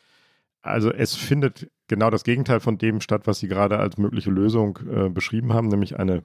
Also 0.61 0.91
es 0.91 1.15
findet 1.15 1.69
genau 1.87 2.09
das 2.09 2.23
Gegenteil 2.23 2.61
von 2.61 2.77
dem 2.77 3.01
statt, 3.01 3.27
was 3.27 3.39
Sie 3.39 3.49
gerade 3.49 3.77
als 3.77 3.97
mögliche 3.97 4.31
Lösung 4.31 4.79
äh, 4.89 5.09
beschrieben 5.09 5.53
haben, 5.53 5.67
nämlich 5.67 5.99
eine 5.99 6.23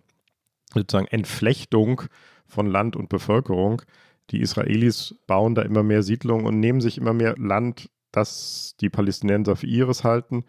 sozusagen 0.73 1.09
Entflechtung 1.09 2.03
von 2.47 2.69
Land 2.69 2.95
und 2.95 3.09
Bevölkerung. 3.09 3.83
Die 4.31 4.41
Israelis 4.41 5.17
bauen 5.27 5.57
da 5.57 5.63
immer 5.63 5.83
mehr 5.83 6.05
Siedlungen 6.05 6.47
und 6.47 6.61
nehmen 6.61 6.81
sich 6.81 6.97
immer 6.97 7.13
mehr 7.13 7.35
Land, 7.37 7.91
das 8.13 8.77
die 8.81 8.89
Palästinenser 8.89 9.57
für 9.57 9.67
ihres 9.67 10.05
halten 10.05 10.45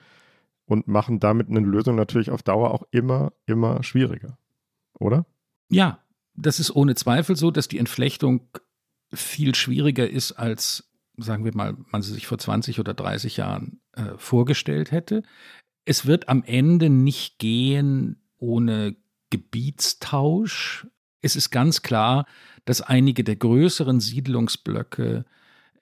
und 0.69 0.87
machen 0.87 1.19
damit 1.19 1.49
eine 1.49 1.61
Lösung 1.61 1.95
natürlich 1.95 2.29
auf 2.29 2.43
Dauer 2.43 2.71
auch 2.71 2.83
immer, 2.91 3.33
immer 3.47 3.81
schwieriger. 3.81 4.37
Oder? 4.99 5.25
Ja, 5.69 6.03
das 6.35 6.59
ist 6.59 6.75
ohne 6.75 6.93
Zweifel 6.93 7.35
so, 7.35 7.49
dass 7.49 7.67
die 7.67 7.79
Entflechtung 7.79 8.47
viel 9.11 9.55
schwieriger 9.55 10.07
ist, 10.07 10.33
als, 10.33 10.91
sagen 11.17 11.43
wir 11.43 11.55
mal, 11.55 11.75
man 11.91 12.03
sie 12.03 12.13
sich 12.13 12.27
vor 12.27 12.37
20 12.37 12.79
oder 12.79 12.93
30 12.93 13.37
Jahren 13.37 13.81
äh, 13.93 14.15
vorgestellt 14.17 14.91
hätte. 14.91 15.23
Es 15.85 16.05
wird 16.05 16.29
am 16.29 16.43
Ende 16.43 16.91
nicht 16.91 17.39
gehen 17.39 18.21
ohne 18.37 18.95
Gebietstausch. 19.31 20.85
Es 21.23 21.35
ist 21.35 21.49
ganz 21.49 21.81
klar, 21.81 22.27
dass 22.65 22.81
einige 22.81 23.23
der 23.23 23.37
größeren 23.37 23.99
Siedlungsblöcke 23.99 25.25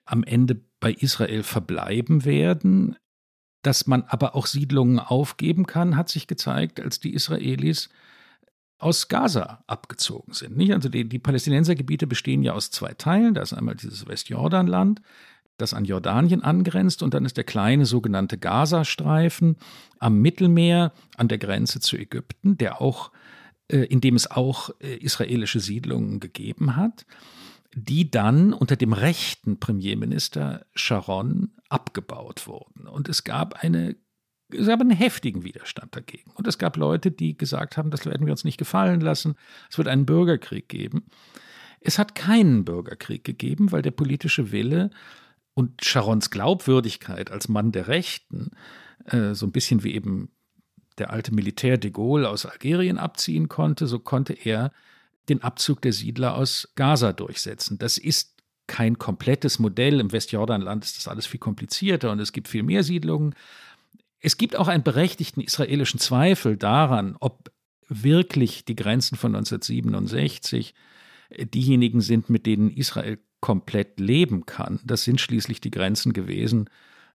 am 0.06 0.24
Ende 0.24 0.58
bei 0.80 0.92
Israel 0.94 1.42
verbleiben 1.42 2.24
werden. 2.24 2.96
Dass 3.62 3.86
man 3.86 4.04
aber 4.04 4.34
auch 4.34 4.46
Siedlungen 4.46 4.98
aufgeben 4.98 5.66
kann, 5.66 5.96
hat 5.96 6.08
sich 6.08 6.26
gezeigt, 6.26 6.80
als 6.80 7.00
die 7.00 7.14
Israelis 7.14 7.88
aus 8.78 9.08
Gaza 9.08 9.64
abgezogen 9.66 10.32
sind. 10.32 10.56
Nicht? 10.56 10.72
Also 10.72 10.88
die, 10.88 11.08
die 11.08 11.18
Palästinensergebiete 11.18 12.06
bestehen 12.06 12.42
ja 12.42 12.52
aus 12.52 12.70
zwei 12.70 12.94
Teilen. 12.94 13.34
Da 13.34 13.42
ist 13.42 13.52
einmal 13.52 13.74
dieses 13.74 14.06
Westjordanland, 14.06 15.02
das 15.56 15.74
an 15.74 15.84
Jordanien 15.84 16.42
angrenzt, 16.42 17.02
und 17.02 17.14
dann 17.14 17.24
ist 17.24 17.36
der 17.36 17.44
kleine 17.44 17.86
sogenannte 17.86 18.38
Gazastreifen 18.38 19.56
am 19.98 20.20
Mittelmeer 20.20 20.92
an 21.16 21.26
der 21.26 21.38
Grenze 21.38 21.80
zu 21.80 21.96
Ägypten, 21.96 22.56
der 22.56 22.80
auch, 22.80 23.10
äh, 23.66 23.78
in 23.78 24.00
dem 24.00 24.14
es 24.14 24.30
auch 24.30 24.70
äh, 24.78 24.94
israelische 24.98 25.58
Siedlungen 25.58 26.20
gegeben 26.20 26.76
hat 26.76 27.04
die 27.74 28.10
dann 28.10 28.52
unter 28.52 28.76
dem 28.76 28.92
rechten 28.92 29.60
Premierminister 29.60 30.66
Sharon 30.74 31.52
abgebaut 31.68 32.46
wurden. 32.46 32.86
Und 32.86 33.08
es 33.08 33.24
gab 33.24 33.62
eine 33.62 33.96
es 34.50 34.66
gab 34.66 34.80
einen 34.80 34.90
heftigen 34.90 35.44
Widerstand 35.44 35.94
dagegen. 35.94 36.30
Und 36.30 36.46
es 36.46 36.56
gab 36.56 36.78
Leute, 36.78 37.10
die 37.10 37.36
gesagt 37.36 37.76
haben, 37.76 37.90
das 37.90 38.06
werden 38.06 38.26
wir 38.26 38.32
uns 38.32 38.44
nicht 38.44 38.56
gefallen 38.56 39.00
lassen. 39.00 39.34
Es 39.70 39.76
wird 39.76 39.88
einen 39.88 40.06
Bürgerkrieg 40.06 40.70
geben. 40.70 41.04
Es 41.80 41.98
hat 41.98 42.14
keinen 42.14 42.64
Bürgerkrieg 42.64 43.24
gegeben, 43.24 43.72
weil 43.72 43.82
der 43.82 43.90
politische 43.90 44.50
Wille 44.50 44.90
und 45.54 45.84
Sharons 45.84 46.30
Glaubwürdigkeit 46.30 47.30
als 47.30 47.48
Mann 47.48 47.72
der 47.72 47.88
Rechten, 47.88 48.50
äh, 49.04 49.34
so 49.34 49.46
ein 49.46 49.52
bisschen 49.52 49.84
wie 49.84 49.94
eben 49.94 50.30
der 50.98 51.10
alte 51.10 51.34
Militär 51.34 51.78
de 51.78 51.90
Gaulle 51.90 52.28
aus 52.28 52.46
Algerien 52.46 52.98
abziehen 52.98 53.48
konnte, 53.48 53.86
so 53.86 53.98
konnte 53.98 54.32
er 54.32 54.72
den 55.28 55.42
Abzug 55.42 55.82
der 55.82 55.92
Siedler 55.92 56.34
aus 56.34 56.68
Gaza 56.74 57.12
durchsetzen. 57.12 57.78
Das 57.78 57.98
ist 57.98 58.36
kein 58.66 58.98
komplettes 58.98 59.58
Modell. 59.58 60.00
Im 60.00 60.12
Westjordanland 60.12 60.84
ist 60.84 60.96
das 60.96 61.08
alles 61.08 61.26
viel 61.26 61.40
komplizierter 61.40 62.10
und 62.12 62.20
es 62.20 62.32
gibt 62.32 62.48
viel 62.48 62.62
mehr 62.62 62.82
Siedlungen. 62.82 63.34
Es 64.20 64.36
gibt 64.36 64.56
auch 64.56 64.68
einen 64.68 64.82
berechtigten 64.82 65.40
israelischen 65.40 66.00
Zweifel 66.00 66.56
daran, 66.56 67.16
ob 67.20 67.50
wirklich 67.88 68.64
die 68.64 68.76
Grenzen 68.76 69.16
von 69.16 69.34
1967 69.34 70.74
diejenigen 71.54 72.00
sind, 72.00 72.30
mit 72.30 72.46
denen 72.46 72.70
Israel 72.70 73.18
komplett 73.40 74.00
leben 74.00 74.46
kann. 74.46 74.80
Das 74.84 75.04
sind 75.04 75.20
schließlich 75.20 75.60
die 75.60 75.70
Grenzen 75.70 76.12
gewesen, 76.12 76.68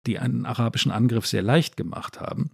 die 0.05 0.19
einen 0.19 0.45
arabischen 0.45 0.91
Angriff 0.91 1.25
sehr 1.25 1.41
leicht 1.41 1.77
gemacht 1.77 2.19
haben. 2.19 2.51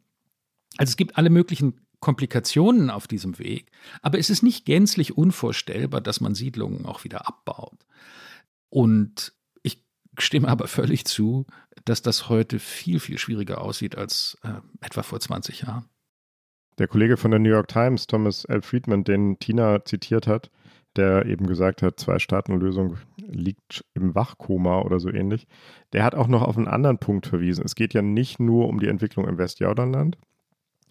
Also 0.78 0.92
es 0.92 0.98
gibt 0.98 1.18
alle 1.18 1.30
möglichen 1.30 1.85
Komplikationen 2.00 2.90
auf 2.90 3.08
diesem 3.08 3.40
Weg, 3.40 3.72
aber 4.02 4.20
es 4.20 4.30
ist 4.30 4.44
nicht 4.44 4.66
gänzlich 4.66 5.18
unvorstellbar, 5.18 6.02
dass 6.02 6.22
man 6.22 6.36
Siedlungen 6.36 6.86
auch 6.86 7.04
wieder 7.04 7.28
abbaut. 7.28 7.86
Und 8.70 9.34
ich 9.64 9.84
stimme 10.18 10.48
aber 10.48 10.68
völlig 10.68 11.06
zu, 11.06 11.46
dass 11.86 12.02
das 12.02 12.30
heute 12.30 12.60
viel, 12.60 13.00
viel 13.00 13.18
schwieriger 13.18 13.62
aussieht 13.62 13.98
als 13.98 14.38
äh, 14.44 14.62
etwa 14.82 15.04
vor 15.04 15.20
20 15.20 15.62
Jahren. 15.62 15.86
Der 16.78 16.88
Kollege 16.88 17.16
von 17.16 17.32
der 17.32 17.40
New 17.40 17.50
York 17.50 17.70
Times, 17.70 18.06
Thomas 18.06 18.44
L. 18.46 18.62
Friedman, 18.62 19.06
den 19.06 19.40
Tina 19.40 19.86
zitiert 19.86 20.28
hat, 20.28 20.52
der 20.96 21.26
eben 21.26 21.48
gesagt 21.48 21.82
hat, 21.82 22.00
Zwei-Staaten-Lösung 22.00 22.98
liegt 23.18 23.86
im 23.94 24.16
Wachkoma 24.16 24.82
oder 24.82 25.00
so 25.00 25.10
ähnlich, 25.10 25.48
der 25.94 26.04
hat 26.04 26.16
auch 26.16 26.28
noch 26.28 26.42
auf 26.42 26.58
einen 26.58 26.68
anderen 26.68 26.98
Punkt 26.98 27.28
verwiesen. 27.28 27.64
Es 27.66 27.76
geht 27.76 27.94
ja 27.94 28.02
nicht 28.02 28.40
nur 28.40 28.68
um 28.68 28.80
die 28.80 28.88
Entwicklung 28.88 29.28
im 29.28 29.38
Westjordanland, 29.38 30.18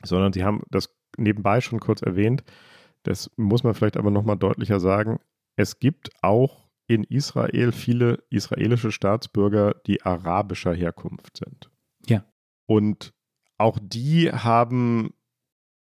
sondern 0.02 0.32
sie 0.32 0.44
haben 0.44 0.62
das 0.70 0.94
nebenbei 1.16 1.60
schon 1.60 1.80
kurz 1.80 2.02
erwähnt. 2.02 2.44
Das 3.02 3.30
muss 3.36 3.62
man 3.62 3.74
vielleicht 3.74 3.96
aber 3.96 4.10
nochmal 4.10 4.36
deutlicher 4.36 4.80
sagen. 4.80 5.20
Es 5.56 5.78
gibt 5.78 6.10
auch 6.22 6.68
in 6.86 7.04
Israel 7.04 7.72
viele 7.72 8.24
israelische 8.30 8.92
Staatsbürger, 8.92 9.74
die 9.86 10.02
arabischer 10.02 10.74
Herkunft 10.74 11.36
sind. 11.36 11.70
Ja. 12.06 12.24
Und 12.66 13.14
auch 13.58 13.78
die 13.80 14.30
haben 14.32 15.14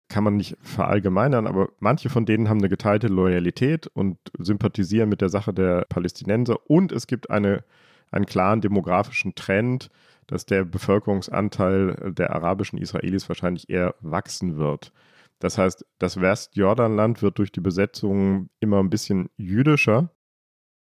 kann 0.10 0.24
man 0.24 0.38
nicht 0.38 0.58
verallgemeinern, 0.62 1.46
aber 1.46 1.70
manche 1.80 2.10
von 2.10 2.26
denen 2.26 2.50
haben 2.50 2.58
eine 2.58 2.70
geteilte 2.70 3.08
Loyalität 3.08 3.88
und 3.88 4.18
sympathisieren 4.40 5.08
mit 5.08 5.22
der 5.22 5.30
Sache 5.30 5.54
der 5.54 5.86
Palästinenser. 5.88 6.68
Und 6.68 6.92
es 6.92 7.06
gibt 7.06 7.30
eine, 7.30 7.64
einen 8.12 8.26
klaren 8.26 8.60
demografischen 8.60 9.36
Trend, 9.36 9.90
dass 10.30 10.46
der 10.46 10.64
Bevölkerungsanteil 10.64 12.14
der 12.16 12.36
arabischen 12.36 12.78
Israelis 12.78 13.28
wahrscheinlich 13.30 13.68
eher 13.68 13.96
wachsen 14.00 14.58
wird. 14.58 14.94
Das 15.40 15.58
heißt, 15.58 15.86
das 15.98 16.22
Westjordanland 16.22 17.24
wird 17.24 17.40
durch 17.40 17.52
die 17.52 17.62
Besetzung 17.62 18.50
immer 18.60 18.80
ein 18.80 18.92
bisschen 18.92 19.30
jüdischer. 19.38 20.12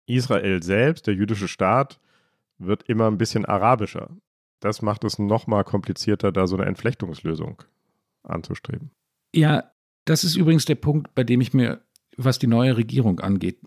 Israel 0.05 0.61
selbst, 0.61 1.07
der 1.07 1.15
jüdische 1.15 1.47
Staat, 1.47 1.99
wird 2.59 2.83
immer 2.83 3.07
ein 3.07 3.17
bisschen 3.17 3.45
arabischer. 3.45 4.15
Das 4.59 4.83
macht 4.83 5.03
es 5.03 5.17
nochmal 5.17 5.63
komplizierter, 5.63 6.31
da 6.31 6.45
so 6.45 6.55
eine 6.55 6.65
Entflechtungslösung 6.65 7.63
anzustreben. 8.21 8.91
Ja, 9.33 9.71
das 10.05 10.23
ist 10.23 10.35
übrigens 10.35 10.65
der 10.65 10.75
Punkt, 10.75 11.15
bei 11.15 11.23
dem 11.23 11.41
ich 11.41 11.53
mir, 11.55 11.81
was 12.17 12.37
die 12.37 12.47
neue 12.47 12.77
Regierung 12.77 13.19
angeht, 13.19 13.59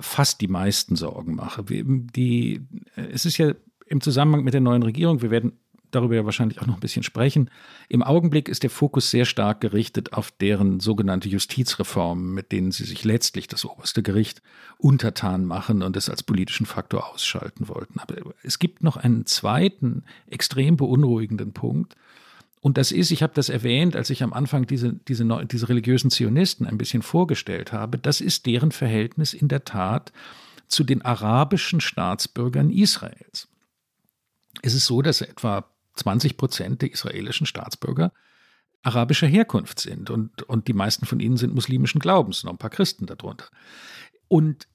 fast 0.00 0.40
die 0.40 0.48
meisten 0.48 0.96
Sorgen 0.96 1.34
mache. 1.34 1.64
Die, 1.64 2.66
es 2.94 3.26
ist 3.26 3.36
ja 3.36 3.52
im 3.88 4.00
Zusammenhang 4.00 4.44
mit 4.44 4.54
der 4.54 4.60
neuen 4.60 4.82
Regierung, 4.82 5.22
wir 5.22 5.30
werden 5.30 5.52
darüber 5.90 6.14
ja 6.14 6.24
wahrscheinlich 6.24 6.60
auch 6.60 6.66
noch 6.66 6.74
ein 6.74 6.80
bisschen 6.80 7.02
sprechen. 7.02 7.50
Im 7.88 8.02
Augenblick 8.02 8.48
ist 8.48 8.62
der 8.62 8.70
Fokus 8.70 9.10
sehr 9.10 9.24
stark 9.24 9.62
gerichtet 9.62 10.12
auf 10.12 10.30
deren 10.30 10.80
sogenannte 10.80 11.28
Justizreformen, 11.28 12.34
mit 12.34 12.52
denen 12.52 12.72
sie 12.72 12.84
sich 12.84 13.04
letztlich 13.04 13.46
das 13.46 13.64
oberste 13.64 14.02
Gericht 14.02 14.42
untertan 14.76 15.46
machen 15.46 15.82
und 15.82 15.96
es 15.96 16.10
als 16.10 16.22
politischen 16.22 16.66
Faktor 16.66 17.10
ausschalten 17.12 17.68
wollten. 17.68 18.00
Aber 18.00 18.16
es 18.42 18.58
gibt 18.58 18.82
noch 18.82 18.98
einen 18.98 19.24
zweiten 19.24 20.04
extrem 20.26 20.76
beunruhigenden 20.76 21.52
Punkt, 21.52 21.96
und 22.60 22.76
das 22.76 22.90
ist, 22.90 23.10
ich 23.12 23.22
habe 23.22 23.32
das 23.34 23.48
erwähnt, 23.48 23.94
als 23.94 24.10
ich 24.10 24.22
am 24.22 24.32
Anfang 24.32 24.66
diese, 24.66 24.92
diese, 24.92 25.24
diese 25.46 25.68
religiösen 25.68 26.10
Zionisten 26.10 26.66
ein 26.66 26.78
bisschen 26.78 27.02
vorgestellt 27.02 27.72
habe, 27.72 27.98
das 27.98 28.20
ist 28.20 28.46
deren 28.46 28.72
Verhältnis 28.72 29.32
in 29.32 29.48
der 29.48 29.64
Tat 29.64 30.12
zu 30.66 30.84
den 30.84 31.02
arabischen 31.02 31.80
Staatsbürgern 31.80 32.70
Israels. 32.70 33.48
Es 34.62 34.74
ist 34.74 34.86
so, 34.86 35.02
dass 35.02 35.20
etwa 35.20 35.70
20 35.94 36.36
Prozent 36.36 36.82
der 36.82 36.92
israelischen 36.92 37.46
Staatsbürger 37.46 38.12
arabischer 38.82 39.26
Herkunft 39.26 39.80
sind 39.80 40.10
und, 40.10 40.42
und 40.44 40.68
die 40.68 40.72
meisten 40.72 41.04
von 41.04 41.20
ihnen 41.20 41.36
sind 41.36 41.54
muslimischen 41.54 42.00
Glaubens, 42.00 42.44
noch 42.44 42.52
ein 42.52 42.58
paar 42.58 42.70
Christen 42.70 43.06
darunter. 43.06 43.46
Und 44.28 44.68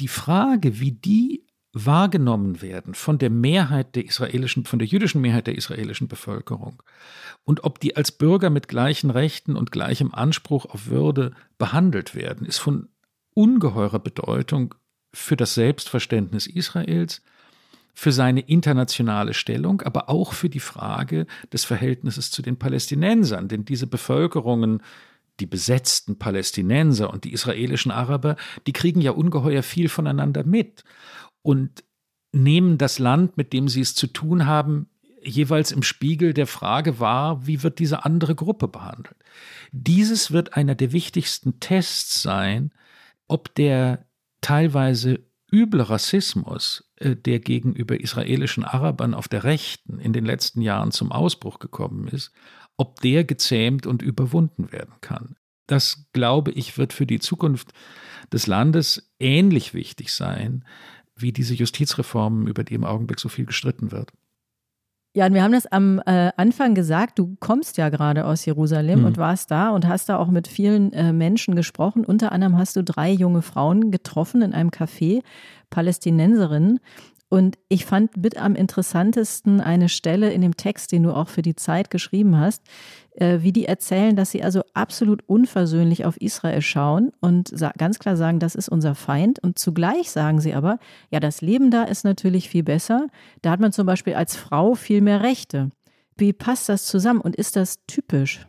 die 0.00 0.08
Frage, 0.08 0.78
wie 0.80 0.92
die 0.92 1.44
wahrgenommen 1.72 2.62
werden 2.62 2.94
von 2.94 3.18
der 3.18 3.30
Mehrheit 3.30 3.94
der 3.94 4.04
israelischen, 4.04 4.64
von 4.64 4.78
der 4.78 4.88
jüdischen 4.88 5.20
Mehrheit 5.20 5.46
der 5.46 5.56
israelischen 5.56 6.08
Bevölkerung 6.08 6.82
und 7.44 7.64
ob 7.64 7.78
die 7.80 7.96
als 7.96 8.12
Bürger 8.12 8.50
mit 8.50 8.68
gleichen 8.68 9.10
Rechten 9.10 9.54
und 9.56 9.70
gleichem 9.70 10.14
Anspruch 10.14 10.66
auf 10.66 10.86
Würde 10.86 11.32
behandelt 11.58 12.14
werden, 12.14 12.46
ist 12.46 12.58
von 12.58 12.88
ungeheurer 13.34 13.98
Bedeutung 13.98 14.74
für 15.12 15.36
das 15.36 15.54
Selbstverständnis 15.54 16.46
Israels, 16.46 17.22
für 17.98 18.12
seine 18.12 18.42
internationale 18.42 19.34
Stellung, 19.34 19.82
aber 19.82 20.08
auch 20.08 20.32
für 20.32 20.48
die 20.48 20.60
Frage 20.60 21.26
des 21.52 21.64
Verhältnisses 21.64 22.30
zu 22.30 22.42
den 22.42 22.56
Palästinensern, 22.56 23.48
denn 23.48 23.64
diese 23.64 23.88
Bevölkerungen 23.88 24.84
die 25.40 25.46
besetzten 25.46 26.16
Palästinenser 26.16 27.12
und 27.12 27.24
die 27.24 27.32
israelischen 27.32 27.90
Araber, 27.90 28.36
die 28.68 28.72
kriegen 28.72 29.00
ja 29.00 29.10
ungeheuer 29.10 29.64
viel 29.64 29.88
voneinander 29.88 30.44
mit 30.44 30.84
und 31.42 31.82
nehmen 32.30 32.78
das 32.78 33.00
Land, 33.00 33.36
mit 33.36 33.52
dem 33.52 33.66
sie 33.66 33.80
es 33.80 33.96
zu 33.96 34.06
tun 34.06 34.46
haben, 34.46 34.88
jeweils 35.20 35.72
im 35.72 35.82
Spiegel 35.82 36.32
der 36.32 36.46
Frage 36.46 37.00
wahr, 37.00 37.48
wie 37.48 37.64
wird 37.64 37.80
diese 37.80 38.04
andere 38.04 38.36
Gruppe 38.36 38.68
behandelt. 38.68 39.16
Dieses 39.72 40.30
wird 40.30 40.54
einer 40.54 40.76
der 40.76 40.92
wichtigsten 40.92 41.58
Tests 41.58 42.22
sein, 42.22 42.70
ob 43.26 43.56
der 43.56 44.06
teilweise 44.40 45.27
üble 45.52 45.82
Rassismus, 45.82 46.90
äh, 46.96 47.16
der 47.16 47.40
gegenüber 47.40 48.00
israelischen 48.00 48.64
Arabern 48.64 49.14
auf 49.14 49.28
der 49.28 49.44
Rechten 49.44 49.98
in 50.00 50.12
den 50.12 50.24
letzten 50.24 50.60
Jahren 50.60 50.92
zum 50.92 51.12
Ausbruch 51.12 51.58
gekommen 51.58 52.08
ist, 52.08 52.32
ob 52.76 53.00
der 53.00 53.24
gezähmt 53.24 53.86
und 53.86 54.02
überwunden 54.02 54.72
werden 54.72 54.94
kann. 55.00 55.36
Das, 55.66 56.06
glaube 56.12 56.52
ich, 56.52 56.78
wird 56.78 56.92
für 56.92 57.06
die 57.06 57.20
Zukunft 57.20 57.72
des 58.32 58.46
Landes 58.46 59.12
ähnlich 59.18 59.74
wichtig 59.74 60.12
sein 60.12 60.64
wie 61.20 61.32
diese 61.32 61.54
Justizreformen, 61.54 62.46
über 62.46 62.64
die 62.64 62.74
im 62.74 62.84
Augenblick 62.84 63.18
so 63.18 63.28
viel 63.28 63.44
gestritten 63.44 63.90
wird. 63.90 64.12
Ja, 65.18 65.26
und 65.26 65.34
wir 65.34 65.42
haben 65.42 65.50
das 65.50 65.66
am 65.66 66.00
äh, 66.06 66.30
Anfang 66.36 66.76
gesagt, 66.76 67.18
du 67.18 67.36
kommst 67.40 67.76
ja 67.76 67.88
gerade 67.88 68.24
aus 68.24 68.44
Jerusalem 68.44 69.00
mhm. 69.00 69.06
und 69.06 69.18
warst 69.18 69.50
da 69.50 69.70
und 69.70 69.84
hast 69.88 70.08
da 70.08 70.16
auch 70.16 70.28
mit 70.28 70.46
vielen 70.46 70.92
äh, 70.92 71.12
Menschen 71.12 71.56
gesprochen. 71.56 72.04
Unter 72.04 72.30
anderem 72.30 72.56
hast 72.56 72.76
du 72.76 72.84
drei 72.84 73.10
junge 73.10 73.42
Frauen 73.42 73.90
getroffen 73.90 74.42
in 74.42 74.52
einem 74.52 74.70
Café, 74.70 75.24
Palästinenserinnen. 75.70 76.78
Und 77.30 77.58
ich 77.68 77.84
fand 77.84 78.16
mit 78.16 78.38
am 78.38 78.54
interessantesten 78.54 79.60
eine 79.60 79.90
Stelle 79.90 80.32
in 80.32 80.40
dem 80.40 80.56
Text, 80.56 80.92
den 80.92 81.02
du 81.02 81.12
auch 81.12 81.28
für 81.28 81.42
die 81.42 81.54
Zeit 81.54 81.90
geschrieben 81.90 82.38
hast, 82.38 82.62
äh, 83.12 83.40
wie 83.42 83.52
die 83.52 83.66
erzählen, 83.66 84.16
dass 84.16 84.30
sie 84.30 84.42
also 84.42 84.62
absolut 84.72 85.22
unversöhnlich 85.26 86.06
auf 86.06 86.16
Israel 86.18 86.62
schauen 86.62 87.12
und 87.20 87.52
ganz 87.76 87.98
klar 87.98 88.16
sagen, 88.16 88.38
das 88.38 88.54
ist 88.54 88.70
unser 88.70 88.94
Feind. 88.94 89.40
Und 89.40 89.58
zugleich 89.58 90.10
sagen 90.10 90.40
sie 90.40 90.54
aber, 90.54 90.78
ja, 91.10 91.20
das 91.20 91.42
Leben 91.42 91.70
da 91.70 91.84
ist 91.84 92.04
natürlich 92.04 92.48
viel 92.48 92.62
besser. 92.62 93.08
Da 93.42 93.50
hat 93.50 93.60
man 93.60 93.72
zum 93.72 93.86
Beispiel 93.86 94.14
als 94.14 94.34
Frau 94.34 94.74
viel 94.74 95.02
mehr 95.02 95.22
Rechte. 95.22 95.70
Wie 96.16 96.32
passt 96.32 96.68
das 96.68 96.86
zusammen 96.86 97.20
und 97.20 97.36
ist 97.36 97.56
das 97.56 97.84
typisch? 97.86 98.46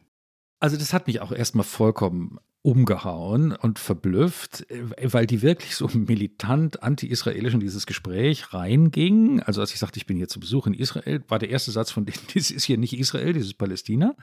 Also 0.62 0.78
das 0.78 0.94
hat 0.94 1.08
mich 1.08 1.22
auch 1.22 1.32
erstmal 1.32 1.66
vollkommen 1.66 2.40
umgehauen 2.62 3.54
und 3.54 3.80
verblüfft, 3.80 4.66
weil 5.02 5.26
die 5.26 5.42
wirklich 5.42 5.76
so 5.76 5.90
militant 5.94 6.84
anti-israelisch 6.84 7.54
in 7.54 7.62
dieses 7.62 7.86
Gespräch 7.86 8.54
reingingen. 8.54 9.42
Also 9.42 9.62
als 9.62 9.72
ich 9.72 9.80
sagte, 9.80 9.98
ich 9.98 10.06
bin 10.06 10.18
hier 10.18 10.28
zu 10.28 10.40
Besuch 10.40 10.68
in 10.68 10.74
Israel, 10.74 11.24
war 11.30 11.40
der 11.40 11.50
erste 11.50 11.72
Satz 11.72 11.92
von 11.92 12.06
denen, 12.06 12.20
das 12.34 12.52
ist 12.52 12.66
hier 12.66 12.78
nicht 12.78 12.98
Israel, 12.98 13.34
das 13.34 13.44
ist 13.44 13.58
Palästina. 13.58 14.16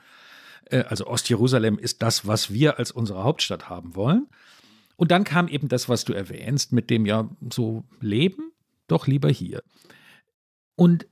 Äh, 0.65 0.83
also 0.83 1.07
Ostjerusalem 1.07 1.79
ist 1.79 2.03
das, 2.03 2.27
was 2.27 2.53
wir 2.53 2.77
als 2.77 2.91
unsere 2.91 3.23
Hauptstadt 3.23 3.69
haben 3.69 3.95
wollen. 3.95 4.27
Und 4.97 5.11
dann 5.11 5.23
kam 5.23 5.47
eben 5.47 5.67
das, 5.67 5.89
was 5.89 6.05
du 6.05 6.13
erwähnst, 6.13 6.73
mit 6.73 6.89
dem 6.89 7.05
ja 7.05 7.29
so 7.51 7.83
Leben, 8.01 8.51
doch 8.87 9.07
lieber 9.07 9.29
hier. 9.29 9.63
Und 10.75 11.07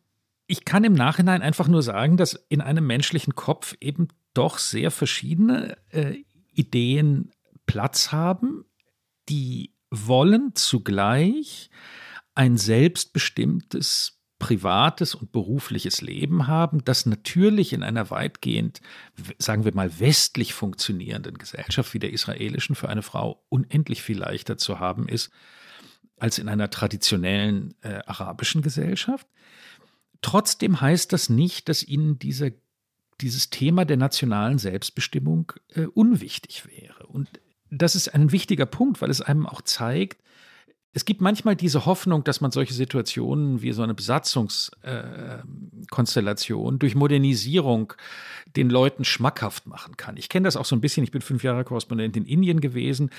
ich 0.48 0.64
kann 0.64 0.84
im 0.84 0.94
Nachhinein 0.94 1.42
einfach 1.42 1.68
nur 1.68 1.82
sagen, 1.82 2.18
dass 2.18 2.34
in 2.50 2.62
einem 2.62 2.86
menschlichen 2.86 3.34
Kopf 3.34 3.76
eben 3.82 4.10
doch 4.36 4.60
sehr 4.60 4.92
verschiedene 4.92 5.78
äh, 5.90 6.24
Ideen 6.56 7.32
Platz 7.66 8.12
haben, 8.12 8.66
die 9.30 9.74
wollen 9.90 10.56
zugleich 10.56 11.70
ein 12.34 12.58
selbstbestimmtes 12.58 14.16
privates 14.38 15.16
und 15.16 15.32
berufliches 15.32 16.02
Leben 16.02 16.48
haben, 16.48 16.84
das 16.84 17.06
natürlich 17.06 17.72
in 17.72 17.84
einer 17.84 18.10
weitgehend, 18.10 18.82
sagen 19.38 19.64
wir 19.64 19.74
mal, 19.74 20.00
westlich 20.00 20.54
funktionierenden 20.54 21.38
Gesellschaft 21.38 21.94
wie 21.94 22.00
der 22.00 22.12
israelischen 22.12 22.76
für 22.76 22.90
eine 22.90 23.02
Frau 23.02 23.44
unendlich 23.50 24.02
viel 24.02 24.18
leichter 24.18 24.58
zu 24.58 24.80
haben 24.80 25.08
ist 25.08 25.32
als 26.18 26.38
in 26.38 26.50
einer 26.50 26.70
traditionellen 26.70 27.76
äh, 27.82 28.00
arabischen 28.06 28.62
Gesellschaft. 28.62 29.28
Trotzdem 30.22 30.82
heißt 30.82 31.14
das 31.14 31.30
nicht, 31.30 31.70
dass 31.70 31.84
ihnen 31.84 32.20
diese 32.20 32.54
dieses 33.22 33.50
Thema 33.50 33.86
der 33.86 33.98
nationalen 33.98 34.58
Selbstbestimmung 34.58 35.54
äh, 35.74 35.86
unwichtig 35.86 36.68
wäre. 36.68 37.08
Und 37.08 37.30
das 37.70 37.96
ist 37.96 38.14
ein 38.14 38.32
wichtiger 38.32 38.66
Punkt, 38.66 39.02
weil 39.02 39.10
es 39.10 39.22
einem 39.22 39.46
auch 39.46 39.62
zeigt, 39.62 40.22
es 40.96 41.04
gibt 41.04 41.20
manchmal 41.20 41.58
diese 41.58 41.86
Hoffnung, 41.86 42.24
dass 42.24 42.40
man 42.40 42.52
solche 42.52 42.74
Situationen 42.74 43.62
wie 43.62 43.74
so 43.74 43.84
eine 43.84 43.94
Besatzungskonstellation 43.94 46.76
äh, 46.76 46.78
durch 46.78 46.96
Modernisierung 46.96 47.92
den 48.56 48.70
Leuten 48.70 49.04
schmackhaft 49.04 49.68
machen 49.68 49.98
kann. 49.98 50.16
Ich 50.16 50.30
kenne 50.30 50.46
das 50.46 50.56
auch 50.56 50.64
so 50.64 50.74
ein 50.74 50.80
bisschen. 50.80 51.04
Ich 51.04 51.12
bin 51.12 51.22
fünf 51.22 51.44
Jahre 51.44 51.66
Korrespondent 51.66 52.16
in 52.16 52.24
Indien 52.24 52.62
gewesen, 52.62 53.10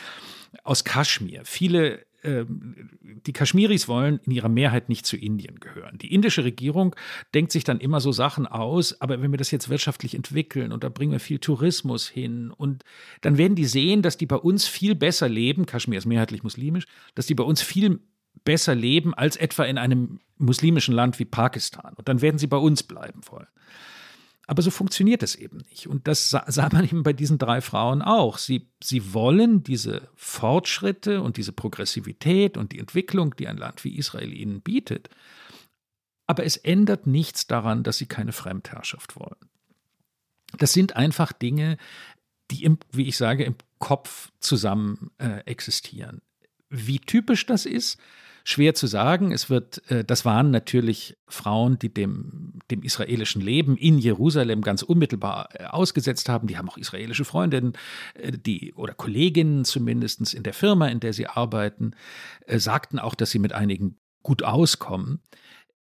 aus 0.65 0.85
Kaschmir. 0.85 1.43
Viele 1.45 2.06
die 2.23 3.33
Kaschmiris 3.33 3.89
wollen 3.89 4.21
in 4.25 4.33
ihrer 4.33 4.49
Mehrheit 4.49 4.89
nicht 4.89 5.07
zu 5.07 5.17
Indien 5.17 5.61
gehören. 5.61 5.99
Die 5.99 6.13
indische 6.13 6.45
Regierung 6.45 6.97
denkt 7.35 7.53
sich 7.53 7.63
dann 7.63 7.79
immer 7.79 8.01
so 8.01 8.11
Sachen 8.11 8.47
aus, 8.47 9.01
aber 9.01 9.23
wenn 9.23 9.31
wir 9.31 9.39
das 9.39 9.51
jetzt 9.51 9.69
wirtschaftlich 9.69 10.15
entwickeln 10.15 10.73
und 10.73 10.83
da 10.83 10.89
bringen 10.89 11.13
wir 11.13 11.21
viel 11.21 11.39
Tourismus 11.39 12.09
hin 12.09 12.51
und 12.51 12.85
dann 13.21 13.39
werden 13.39 13.55
die 13.55 13.65
sehen, 13.65 14.03
dass 14.03 14.17
die 14.17 14.27
bei 14.27 14.37
uns 14.37 14.67
viel 14.67 14.95
besser 14.95 15.29
leben, 15.29 15.67
Kaschmir 15.67 15.99
ist 15.99 16.07
mehrheitlich 16.07 16.43
muslimisch, 16.43 16.87
dass 17.15 17.27
die 17.27 17.35
bei 17.35 17.45
uns 17.45 17.63
viel 17.63 18.01
besser 18.45 18.75
leben 18.75 19.15
als 19.15 19.37
etwa 19.37 19.65
in 19.65 19.79
einem 19.79 20.19
muslimischen 20.39 20.95
Land 20.95 21.19
wie 21.19 21.25
Pakistan. 21.25 21.95
Und 21.95 22.09
dann 22.09 22.23
werden 22.23 22.39
sie 22.39 22.47
bei 22.47 22.59
uns 22.59 22.83
bleiben 22.83 23.21
wollen. 23.31 23.47
Aber 24.47 24.63
so 24.63 24.71
funktioniert 24.71 25.23
es 25.23 25.35
eben 25.35 25.59
nicht. 25.69 25.89
Und 25.89 26.07
das 26.07 26.31
sah, 26.47 26.69
man 26.73 26.85
eben 26.85 27.03
bei 27.03 27.13
diesen 27.13 27.39
drei 27.39 27.61
Frauen 27.61 28.03
auch. 28.03 28.39
Sie, 28.39 28.69
sie 28.83 29.13
wollen 29.13 29.63
diese 29.63 30.09
Fortschritte 30.15 31.23
und 31.23 31.37
diese 31.37 31.53
Progressivität 31.53 32.57
und 32.57 32.73
die 32.73 32.79
Entwicklung, 32.79 33.35
die 33.37 33.49
ein 33.49 33.57
Land 33.57 33.85
wie 33.85 33.97
Israel 33.97 34.33
ihnen 34.33 34.61
bietet. 34.61 35.11
Aber 36.27 36.45
es 36.45 36.57
ändert 36.57 37.07
nichts 37.07 37.47
daran, 37.47 37.83
dass 37.83 37.99
sie 37.99 38.07
keine 38.07 38.33
Fremdherrschaft 38.33 39.17
wollen. 39.17 39.51
Das 40.59 40.73
sind 40.73 40.97
einfach 40.97 41.33
Dinge, 41.33 41.77
die, 42.51 42.65
im, 42.65 42.79
wie 42.93 43.09
ich 43.09 43.17
sage, 43.17 43.45
im 43.45 43.57
Kopf 43.79 44.31
zusammen 44.41 45.11
äh, 45.19 45.41
existieren. 45.41 46.23
Wie 46.69 46.99
typisch 46.99 47.47
das 47.47 47.67
ist, 47.67 47.99
schwer 48.49 48.75
zu 48.75 48.87
sagen. 48.87 49.33
Es 49.33 49.51
wird, 49.51 49.83
äh, 49.91 50.05
das 50.05 50.25
waren 50.25 50.53
natürlich 50.53 51.17
Frauen, 51.27 51.81
die 51.81 51.93
dem, 51.93 52.61
dem 52.71 52.83
israelischen 52.83 53.43
Leben 53.43 53.77
in 53.77 53.99
Jerusalem 53.99 54.63
ganz 54.63 54.83
unmittelbar 54.83 55.49
äh, 55.55 55.65
ausgesetzt 55.65 56.29
haben. 56.29 56.47
Die 56.47 56.57
haben 56.57 56.69
auch 56.69 56.79
israelische 56.79 57.25
Freundinnen, 57.25 57.73
äh, 58.15 58.31
die 58.31 58.73
oder 58.75 58.95
Kolleginnen 58.95 59.65
zumindest 59.65 60.33
in 60.33 60.45
der 60.45 60.55
Firma, 60.55 60.87
in 60.87 61.01
der 61.01 61.13
sie 61.13 61.27
arbeiten, 61.27 61.93
sagten 62.47 63.01
auch, 63.01 63.17
dass 63.17 63.33
sie 63.33 63.41
mit 63.41 63.53
einigen 63.53 63.97
gut 64.23 64.45
auskommen. 64.45 65.21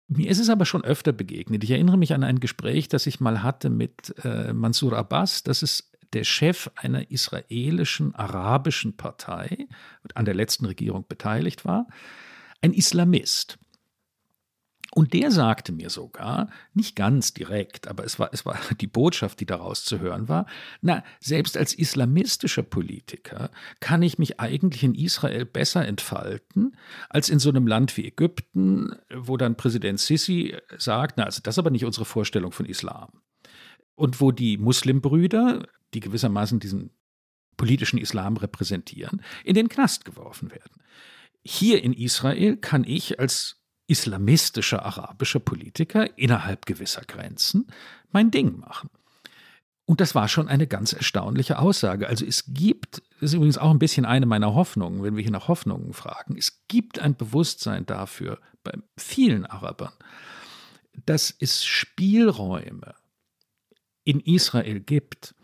Mir 0.09 0.31
ist 0.31 0.39
es 0.39 0.49
aber 0.49 0.65
schon 0.65 0.85
öfter 0.85 1.13
begegnet. 1.13 1.65
Ich 1.65 1.71
erinnere 1.71 1.99
mich 1.99 2.15
an 2.15 2.25
ein 2.25 2.41
Gespräch, 2.41 2.89
das 2.89 3.07
ich 3.07 3.21
mal 3.21 3.43
hatte 3.43 3.69
mit 3.69 4.15
äh, 4.25 4.55
Mansour 4.55 4.95
Abbas. 4.95 5.43
Das 5.43 5.63
ist 5.63 5.93
der 6.15 6.25
Chef 6.25 6.71
einer 6.77 7.11
israelischen 7.11 8.15
arabischen 8.15 8.97
Partei, 8.97 9.67
an 10.15 10.25
der 10.25 10.35
letzten 10.35 10.65
Regierung 10.65 11.05
beteiligt 11.07 11.67
war 11.67 11.87
ein 12.65 12.73
Islamist. 12.73 13.59
Und 14.91 15.13
der 15.13 15.33
sagte 15.33 15.73
mir 15.73 15.91
sogar, 15.91 16.49
nicht 16.73 16.95
ganz 16.95 17.35
direkt, 17.35 17.89
aber 17.89 18.05
es 18.05 18.21
war, 18.21 18.31
es 18.33 18.47
war 18.47 18.59
die 18.81 18.87
Botschaft, 18.87 19.41
die 19.41 19.47
daraus 19.47 19.85
zu 19.85 19.99
hören 19.99 20.29
war, 20.29 20.47
na, 20.81 21.05
selbst 21.21 21.57
als 21.57 21.75
islamistischer 21.75 22.63
Politiker 22.63 23.51
kann 23.81 24.03
ich 24.03 24.19
mich 24.19 24.41
eigentlich 24.41 24.85
in 24.85 24.95
Israel 24.95 25.45
besser 25.45 25.85
entfalten, 25.85 26.77
als 27.11 27.29
in 27.29 27.41
so 27.41 27.51
einem 27.51 27.67
Land 27.67 27.97
wie 27.97 28.07
Ägypten, 28.07 28.93
wo 29.13 29.37
dann 29.37 29.57
Präsident 29.57 30.01
Sisi 30.01 30.57
sagt, 30.79 31.19
na, 31.19 31.25
also 31.25 31.41
das 31.43 31.57
ist 31.57 31.59
aber 31.59 31.71
nicht 31.71 31.85
unsere 31.85 32.05
Vorstellung 32.05 32.53
von 32.53 32.67
Islam. 32.67 33.11
Und 33.97 34.21
wo 34.21 34.31
die 34.31 34.59
Muslimbrüder, 34.59 35.67
die 35.93 36.01
gewissermaßen 36.01 36.61
diesen 36.61 36.91
politischen 37.57 37.99
Islam 37.99 38.37
repräsentieren, 38.37 39.23
in 39.45 39.55
den 39.55 39.69
Knast 39.69 40.05
geworfen 40.05 40.51
werden 40.51 40.84
hier 41.45 41.83
in 41.83 41.93
Israel 41.93 42.57
kann 42.57 42.85
ich 42.85 43.21
als 43.21 43.61
islamistischer 43.87 44.85
arabischer 44.85 45.41
Politiker 45.41 46.19
innerhalb 46.19 46.65
gewisser 46.67 47.03
Grenzen 47.03 47.67
mein 48.11 48.31
Ding 48.31 48.59
machen. 48.59 48.89
Und 49.87 50.01
das 50.01 50.15
war 50.15 50.29
schon 50.29 50.49
eine 50.49 50.67
ganz 50.67 50.95
erstaunliche 50.95 51.59
Aussage. 51.59 52.09
Also 52.09 52.25
es 52.25 52.45
gibt, 52.49 53.03
das 53.21 53.31
ist 53.31 53.35
übrigens 53.35 53.59
auch 53.59 53.71
ein 53.71 53.79
bisschen 53.79 54.07
eine 54.07 54.25
meiner 54.25 54.55
Hoffnungen, 54.55 55.03
wenn 55.03 55.17
wir 55.17 55.23
hier 55.23 55.33
nach 55.33 55.49
Hoffnungen 55.49 55.93
fragen, 55.93 56.37
es 56.39 56.65
gibt 56.69 56.99
ein 56.99 57.17
Bewusstsein 57.17 57.85
dafür 57.85 58.41
bei 58.63 58.73
vielen 58.97 59.45
Arabern, 59.45 59.93
dass 61.05 61.35
es 61.39 61.65
Spielräume 61.65 62.95
in 64.05 64.21
Israel 64.21 64.81
gibt, 64.81 65.35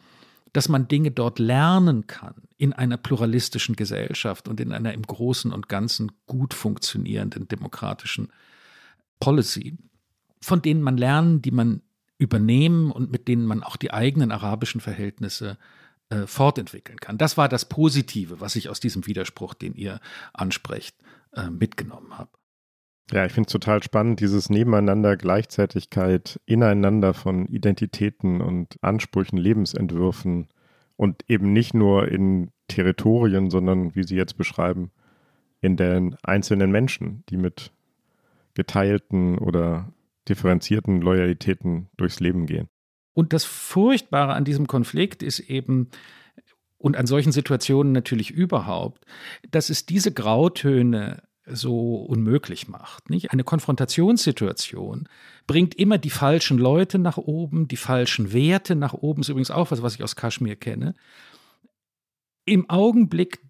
dass 0.53 0.69
man 0.69 0.89
Dinge 0.89 1.11
dort 1.11 1.39
lernen 1.39 2.07
kann 2.07 2.35
in 2.57 2.73
einer 2.73 2.97
pluralistischen 2.97 3.77
Gesellschaft 3.77 4.49
und 4.49 4.61
in 4.61 4.73
einer 4.73 4.93
im 4.93 5.03
Großen 5.03 5.53
und 5.53 5.69
Ganzen 5.69 6.13
gut 6.27 6.55
funktionierenden 6.55 7.49
demokratischen 7.49 8.33
Policy, 9.21 9.77
von 10.41 10.63
denen 10.63 10.83
man 10.83 10.97
lernen, 10.97 11.43
die 11.43 11.51
man 11.51 11.83
übernehmen 12.19 12.91
und 12.91 13.11
mit 13.11 13.29
denen 13.29 13.47
man 13.47 13.63
auch 13.63 13.77
die 13.77 13.93
eigenen 13.93 14.31
arabischen 14.31 14.81
Verhältnisse 14.81 15.57
äh, 16.11 16.27
fortentwickeln 16.27 16.99
kann. 16.99 17.19
Das 17.19 17.37
war 17.37 17.49
das 17.49 17.65
Positive, 17.65 18.41
was 18.41 18.57
ich 18.57 18.69
aus 18.69 18.81
diesem 18.81 19.07
Widerspruch, 19.07 19.55
den 19.55 19.75
ihr 19.75 20.01
ansprecht, 20.33 20.97
äh, 21.33 21.49
mitgenommen 21.49 22.19
habe. 22.19 22.31
Ja, 23.13 23.25
ich 23.25 23.33
finde 23.33 23.49
es 23.49 23.53
total 23.53 23.83
spannend, 23.83 24.21
dieses 24.21 24.51
Nebeneinander, 24.51 25.17
Gleichzeitigkeit, 25.17 26.41
Ineinander 26.47 27.13
von 27.13 27.47
Identitäten 27.47 28.41
und 28.41 28.77
Ansprüchen, 28.83 29.37
Lebensentwürfen 29.37 30.47
und 30.97 31.25
eben 31.29 31.53
nicht 31.53 31.75
nur 31.75 32.09
in 32.09 32.51
Territorien, 32.69 33.51
sondern, 33.51 33.95
wie 33.97 34.05
Sie 34.05 34.17
jetzt 34.17 34.37
beschreiben, 34.37 34.93
in 35.61 35.77
den 35.77 36.17
einzelnen 36.23 36.71
Menschen, 36.71 37.25
die 37.29 37.37
mit 37.37 37.73
geteilten 38.55 39.39
oder 39.39 39.93
differenzierten 40.29 41.01
Loyalitäten 41.01 41.89
durchs 41.97 42.21
Leben 42.21 42.47
gehen. 42.47 42.69
Und 43.13 43.33
das 43.33 43.45
Furchtbare 43.45 44.35
an 44.35 44.45
diesem 44.45 44.67
Konflikt 44.67 45.23
ist 45.23 45.41
eben, 45.41 45.89
und 46.79 46.97
an 46.97 47.07
solchen 47.07 47.33
Situationen 47.33 47.93
natürlich 47.93 48.31
überhaupt, 48.31 49.05
dass 49.51 49.69
es 49.69 49.85
diese 49.85 50.13
Grautöne 50.13 51.23
so 51.53 51.97
unmöglich 51.97 52.69
macht. 52.69 53.11
Nicht? 53.11 53.33
Eine 53.33 53.45
Konfrontationssituation 53.45 55.09
bringt 55.47 55.75
immer 55.75 55.99
die 55.99 56.11
falschen 56.11 56.59
Leute 56.59 56.99
nach 56.99 57.17
oben, 57.17 57.69
die 57.69 57.77
falschen 57.77 58.33
Werte 58.33 58.77
nach 58.77 58.95
oben, 58.95 59.23
ist 59.23 59.29
übrigens 59.29 59.51
auch 59.51 59.71
was, 59.71 59.83
was 59.83 59.95
ich 59.95 60.03
aus 60.03 60.17
Kaschmir 60.17 60.57
kenne. 60.57 60.95
Im 62.45 62.69
Augenblick 62.69 63.41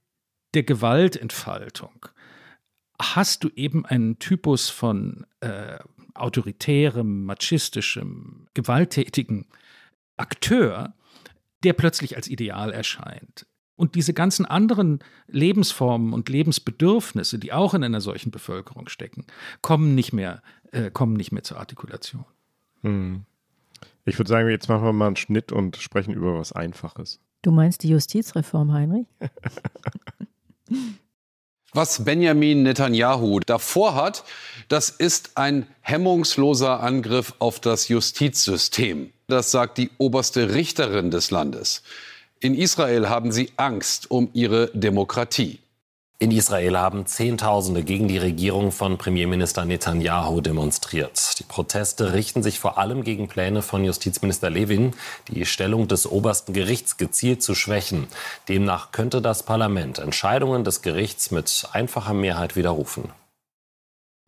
der 0.55 0.63
Gewaltentfaltung 0.63 2.07
hast 3.01 3.45
du 3.45 3.51
eben 3.55 3.87
einen 3.87 4.19
Typus 4.19 4.69
von 4.69 5.27
äh, 5.41 5.79
autoritärem, 6.15 7.25
machistischem, 7.25 8.47
gewalttätigen 8.55 9.47
Akteur, 10.17 10.95
der 11.65 11.73
plötzlich 11.73 12.17
als 12.17 12.29
Ideal 12.29 12.73
erscheint. 12.73 13.47
Und 13.81 13.95
diese 13.95 14.13
ganzen 14.13 14.45
anderen 14.45 14.99
Lebensformen 15.27 16.13
und 16.13 16.29
Lebensbedürfnisse, 16.29 17.39
die 17.39 17.55
auch 17.55 17.73
in 17.73 17.83
einer 17.83 18.03
solchen 18.03 18.31
Bevölkerung 18.31 18.91
stecken, 18.91 19.25
kommen 19.63 19.95
nicht 19.95 20.13
mehr, 20.13 20.43
äh, 20.71 20.91
kommen 20.91 21.15
nicht 21.15 21.33
mehr 21.33 21.45
zur 21.45 21.59
Artikulation. 21.59 22.27
Hm. 22.83 23.25
Ich 24.05 24.19
würde 24.19 24.29
sagen, 24.29 24.51
jetzt 24.51 24.69
machen 24.69 24.85
wir 24.85 24.93
mal 24.93 25.07
einen 25.07 25.17
Schnitt 25.17 25.51
und 25.51 25.79
sprechen 25.79 26.13
über 26.13 26.39
was 26.39 26.53
Einfaches. 26.53 27.21
Du 27.41 27.53
meinst 27.53 27.83
die 27.83 27.89
Justizreform, 27.89 28.71
Heinrich? 28.71 29.07
Was 31.73 32.05
Benjamin 32.05 32.65
Netanyahu 32.65 33.39
davor 33.41 33.95
hat, 33.95 34.25
das 34.69 34.91
ist 34.91 35.37
ein 35.39 35.69
hemmungsloser 35.81 36.81
Angriff 36.81 37.35
auf 37.39 37.61
das 37.61 37.89
Justizsystem. 37.89 39.13
Das 39.29 39.53
sagt 39.53 39.79
die 39.79 39.91
oberste 39.97 40.53
Richterin 40.53 41.13
des 41.13 41.31
Landes. 41.31 41.83
In 42.43 42.55
Israel 42.55 43.11
haben 43.11 43.33
sie 43.33 43.51
Angst 43.59 44.11
um 44.11 44.31
ihre 44.33 44.71
Demokratie. 44.73 45.59
In 46.19 46.31
Israel 46.31 46.79
haben 46.79 47.05
Zehntausende 47.05 47.83
gegen 47.83 48.09
die 48.09 48.17
Regierung 48.17 48.73
von 48.73 48.97
Premierminister 48.97 49.67
Netanyahu 49.67 50.41
demonstriert. 50.41 51.39
Die 51.39 51.43
Proteste 51.45 52.15
richten 52.15 52.43
sich 52.43 52.59
vor 52.59 52.79
allem 52.79 53.05
gegen 53.05 53.29
Pläne 53.29 53.61
von 53.61 53.85
Justizminister 53.85 54.49
Levin, 54.49 54.95
die 55.29 55.45
Stellung 55.45 55.87
des 55.87 56.11
obersten 56.11 56.55
Gerichts 56.55 56.97
gezielt 56.97 57.43
zu 57.43 57.55
schwächen. 57.55 58.07
Demnach 58.49 58.91
könnte 58.91 59.21
das 59.21 59.43
Parlament 59.43 59.99
Entscheidungen 59.99 60.65
des 60.65 60.81
Gerichts 60.81 61.31
mit 61.31 61.69
einfacher 61.73 62.15
Mehrheit 62.15 62.57
widerrufen. 62.57 63.11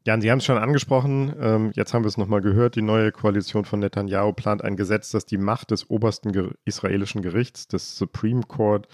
Jan, 0.05 0.21
Sie 0.21 0.31
haben 0.31 0.39
es 0.39 0.45
schon 0.45 0.59
angesprochen. 0.59 1.35
Ähm, 1.39 1.71
jetzt 1.75 1.95
haben 1.95 2.03
wir 2.03 2.09
es 2.09 2.17
nochmal 2.17 2.41
gehört. 2.41 2.75
Die 2.75 2.83
neue 2.83 3.13
Koalition 3.13 3.65
von 3.65 3.81
Netanyahu 3.81 4.33
plant 4.33 4.63
ein 4.63 4.77
Gesetz, 4.77 5.11
das 5.11 5.27
die 5.27 5.39
Macht 5.39 5.71
des 5.71 5.91
obersten 5.91 6.33
ger 6.33 6.51
israelischen 6.65 7.23
Gerichts, 7.23 7.69
des 7.69 7.97
Supreme 7.97 8.43
Court, 8.43 8.89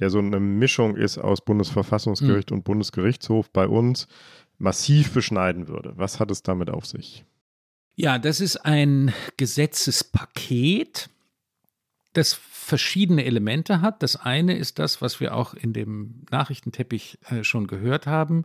der 0.00 0.10
so 0.10 0.18
eine 0.18 0.40
Mischung 0.40 0.96
ist 0.96 1.18
aus 1.18 1.44
Bundesverfassungsgericht 1.44 2.50
mhm. 2.50 2.58
und 2.58 2.64
Bundesgerichtshof 2.64 3.50
bei 3.50 3.68
uns, 3.68 4.08
massiv 4.58 5.12
beschneiden 5.12 5.68
würde. 5.68 5.92
Was 5.96 6.18
hat 6.18 6.30
es 6.30 6.42
damit 6.42 6.70
auf 6.70 6.86
sich? 6.86 7.24
Ja, 7.94 8.18
das 8.18 8.40
ist 8.40 8.56
ein 8.56 9.12
Gesetzespaket, 9.36 11.08
das 12.12 12.34
verschiedene 12.34 13.24
Elemente 13.24 13.80
hat. 13.80 14.02
Das 14.02 14.16
eine 14.16 14.56
ist 14.56 14.78
das, 14.78 15.00
was 15.00 15.20
wir 15.20 15.34
auch 15.34 15.54
in 15.54 15.72
dem 15.72 16.26
Nachrichtenteppich 16.30 17.18
äh, 17.28 17.44
schon 17.44 17.66
gehört 17.66 18.06
haben, 18.06 18.44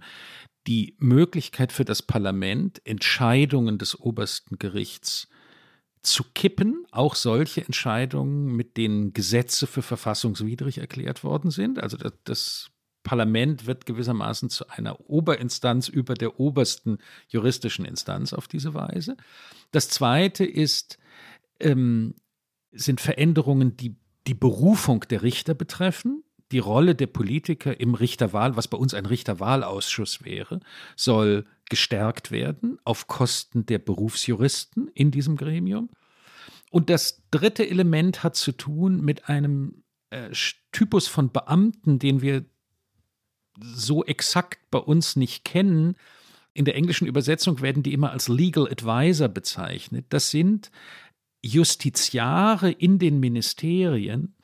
die 0.67 0.95
Möglichkeit 0.99 1.71
für 1.71 1.85
das 1.85 2.01
Parlament, 2.01 2.81
Entscheidungen 2.85 3.77
des 3.77 3.99
obersten 3.99 4.57
Gerichts 4.57 5.27
zu 6.01 6.23
kippen, 6.33 6.85
auch 6.91 7.15
solche 7.15 7.65
Entscheidungen, 7.65 8.55
mit 8.55 8.77
denen 8.77 9.13
Gesetze 9.13 9.67
für 9.67 9.81
verfassungswidrig 9.81 10.77
erklärt 10.77 11.23
worden 11.23 11.49
sind. 11.49 11.79
Also 11.79 11.97
das, 11.97 12.13
das 12.25 12.71
Parlament 13.03 13.65
wird 13.65 13.85
gewissermaßen 13.85 14.49
zu 14.49 14.67
einer 14.69 15.09
Oberinstanz 15.09 15.87
über 15.87 16.13
der 16.13 16.39
obersten 16.39 16.97
juristischen 17.27 17.85
Instanz 17.85 18.33
auf 18.33 18.47
diese 18.47 18.73
Weise. 18.73 19.17
Das 19.71 19.89
Zweite 19.89 20.45
ist, 20.45 20.97
ähm, 21.59 22.15
sind 22.71 23.01
Veränderungen, 23.01 23.77
die 23.77 23.95
die 24.27 24.33
Berufung 24.33 25.01
der 25.09 25.21
Richter 25.21 25.53
betreffen. 25.53 26.23
Die 26.53 26.59
Rolle 26.59 26.93
der 26.93 27.07
Politiker 27.07 27.79
im 27.79 27.95
Richterwahl, 27.95 28.55
was 28.55 28.67
bei 28.67 28.77
uns 28.77 28.93
ein 28.93 29.07
Richterwahlausschuss 29.07 30.23
wäre, 30.23 30.59
soll 30.95 31.47
gestärkt 31.67 32.29
werden 32.29 32.77
auf 32.83 33.07
Kosten 33.07 33.65
der 33.65 33.79
Berufsjuristen 33.79 34.87
in 34.93 35.09
diesem 35.09 35.35
Gremium. 35.35 35.89
Und 36.69 36.91
das 36.91 37.23
dritte 37.31 37.67
Element 37.67 38.23
hat 38.23 38.35
zu 38.35 38.51
tun 38.51 39.01
mit 39.01 39.29
einem 39.29 39.83
äh, 40.11 40.29
Typus 40.71 41.07
von 41.07 41.31
Beamten, 41.31 41.97
den 41.97 42.21
wir 42.21 42.45
so 43.59 44.05
exakt 44.05 44.59
bei 44.69 44.79
uns 44.79 45.15
nicht 45.15 45.43
kennen. 45.43 45.95
In 46.53 46.65
der 46.65 46.75
englischen 46.75 47.07
Übersetzung 47.07 47.61
werden 47.61 47.81
die 47.81 47.93
immer 47.93 48.11
als 48.11 48.27
Legal 48.27 48.67
Advisor 48.69 49.27
bezeichnet. 49.27 50.05
Das 50.09 50.29
sind 50.29 50.69
Justiziare 51.43 52.71
in 52.71 52.99
den 52.99 53.19
Ministerien, 53.19 54.35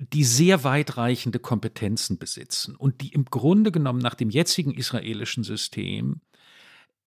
die 0.00 0.24
sehr 0.24 0.64
weitreichende 0.64 1.38
Kompetenzen 1.38 2.18
besitzen 2.18 2.74
und 2.74 3.02
die 3.02 3.12
im 3.12 3.26
Grunde 3.26 3.70
genommen 3.70 3.98
nach 4.00 4.14
dem 4.14 4.30
jetzigen 4.30 4.72
israelischen 4.72 5.44
System 5.44 6.22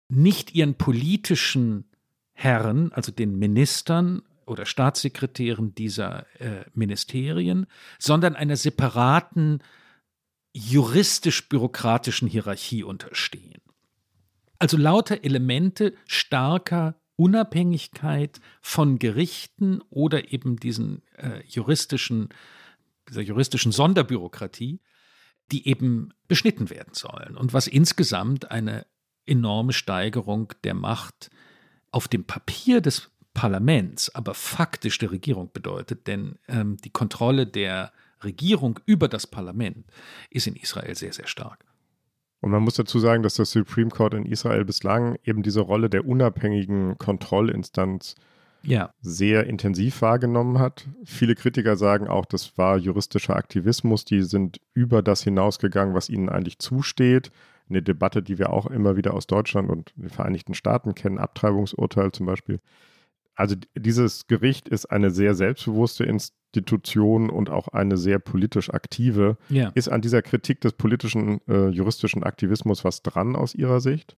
nicht 0.07 0.55
ihren 0.55 0.73
politischen 0.75 1.85
Herren, 2.33 2.91
also 2.91 3.11
den 3.11 3.37
Ministern 3.37 4.23
oder 4.47 4.65
Staatssekretären 4.65 5.75
dieser 5.75 6.25
äh, 6.41 6.65
Ministerien, 6.73 7.67
sondern 7.99 8.35
einer 8.35 8.55
separaten 8.55 9.61
juristisch-bürokratischen 10.53 12.27
Hierarchie 12.27 12.83
unterstehen. 12.83 13.61
Also 14.57 14.77
lauter 14.77 15.23
Elemente 15.23 15.93
starker 16.07 16.95
Unabhängigkeit 17.15 18.39
von 18.61 18.97
Gerichten 18.97 19.81
oder 19.89 20.33
eben 20.33 20.55
diesen 20.57 21.03
äh, 21.17 21.43
juristischen, 21.45 22.29
dieser 23.09 23.21
juristischen 23.21 23.71
Sonderbürokratie, 23.71 24.79
die 25.51 25.67
eben 25.67 26.13
beschnitten 26.27 26.69
werden 26.69 26.93
sollen 26.93 27.35
und 27.35 27.53
was 27.53 27.67
insgesamt 27.67 28.51
eine 28.51 28.85
enorme 29.25 29.73
Steigerung 29.73 30.53
der 30.63 30.73
Macht 30.73 31.29
auf 31.91 32.07
dem 32.07 32.23
Papier 32.25 32.81
des 32.81 33.09
Parlaments, 33.33 34.13
aber 34.13 34.33
faktisch 34.33 34.97
der 34.97 35.11
Regierung 35.11 35.51
bedeutet, 35.51 36.07
denn 36.07 36.37
ähm, 36.47 36.77
die 36.77 36.89
Kontrolle 36.89 37.47
der 37.47 37.91
Regierung 38.23 38.79
über 38.85 39.07
das 39.07 39.27
Parlament 39.27 39.85
ist 40.29 40.47
in 40.47 40.55
Israel 40.55 40.95
sehr, 40.95 41.13
sehr 41.13 41.27
stark. 41.27 41.63
Und 42.41 42.51
man 42.51 42.63
muss 42.63 42.75
dazu 42.75 42.99
sagen, 42.99 43.23
dass 43.23 43.35
das 43.35 43.51
Supreme 43.51 43.89
Court 43.89 44.13
in 44.13 44.25
Israel 44.25 44.65
bislang 44.65 45.17
eben 45.23 45.43
diese 45.43 45.61
Rolle 45.61 45.89
der 45.89 46.05
unabhängigen 46.05 46.97
Kontrollinstanz 46.97 48.15
ja. 48.63 48.93
sehr 49.01 49.47
intensiv 49.47 50.01
wahrgenommen 50.01 50.59
hat. 50.59 50.87
Viele 51.05 51.35
Kritiker 51.35 51.75
sagen 51.75 52.07
auch, 52.07 52.25
das 52.25 52.57
war 52.57 52.77
juristischer 52.77 53.35
Aktivismus, 53.35 54.05
die 54.05 54.21
sind 54.21 54.59
über 54.73 55.01
das 55.01 55.23
hinausgegangen, 55.23 55.93
was 55.93 56.09
ihnen 56.09 56.29
eigentlich 56.29 56.59
zusteht. 56.59 57.31
Eine 57.69 57.81
Debatte, 57.81 58.23
die 58.23 58.39
wir 58.39 58.51
auch 58.51 58.65
immer 58.65 58.97
wieder 58.97 59.13
aus 59.13 59.27
Deutschland 59.27 59.69
und 59.69 59.93
den 59.95 60.09
Vereinigten 60.09 60.53
Staaten 60.55 60.95
kennen, 60.95 61.19
Abtreibungsurteil 61.19 62.11
zum 62.11 62.25
Beispiel. 62.25 62.59
Also 63.35 63.55
dieses 63.73 64.27
Gericht 64.27 64.67
ist 64.67 64.87
eine 64.87 65.11
sehr 65.11 65.33
selbstbewusste 65.33 66.03
Institution 66.03 67.29
und 67.29 67.49
auch 67.49 67.69
eine 67.69 67.95
sehr 67.95 68.19
politisch 68.19 68.69
aktive. 68.69 69.37
Ja. 69.47 69.69
Ist 69.75 69.87
an 69.87 70.01
dieser 70.01 70.21
Kritik 70.21 70.59
des 70.59 70.73
politischen, 70.73 71.39
äh, 71.47 71.69
juristischen 71.69 72.23
Aktivismus 72.23 72.83
was 72.83 73.01
dran 73.01 73.37
aus 73.37 73.55
Ihrer 73.55 73.79
Sicht? 73.79 74.17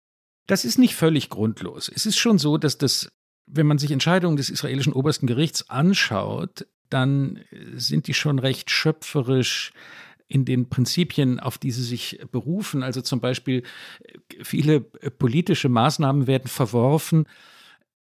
Das 0.48 0.64
ist 0.64 0.80
nicht 0.80 0.96
völlig 0.96 1.30
grundlos. 1.30 1.92
Es 1.94 2.06
ist 2.06 2.18
schon 2.18 2.38
so, 2.38 2.58
dass 2.58 2.78
das, 2.78 3.12
wenn 3.52 3.68
man 3.68 3.78
sich 3.78 3.91
Entscheidungen 3.91 4.38
des 4.38 4.50
israelischen 4.50 4.93
obersten 4.93 5.28
Gerichts 5.28 5.70
anschaut, 5.70 6.68
dann 6.89 7.39
sind 7.74 8.08
die 8.08 8.14
schon 8.14 8.39
recht 8.39 8.70
schöpferisch 8.70 9.74
in 10.28 10.45
den 10.45 10.70
Prinzipien, 10.70 11.39
auf 11.39 11.58
die 11.58 11.72
sie 11.72 11.84
sich 11.84 12.20
berufen. 12.32 12.84
Also 12.84 13.02
zum 13.02 13.20
Beispiel 13.20 13.64
viele 14.43 14.82
politische 14.82 15.70
Maßnahmen 15.70 16.28
werden 16.28 16.47
verworfen, 16.47 17.26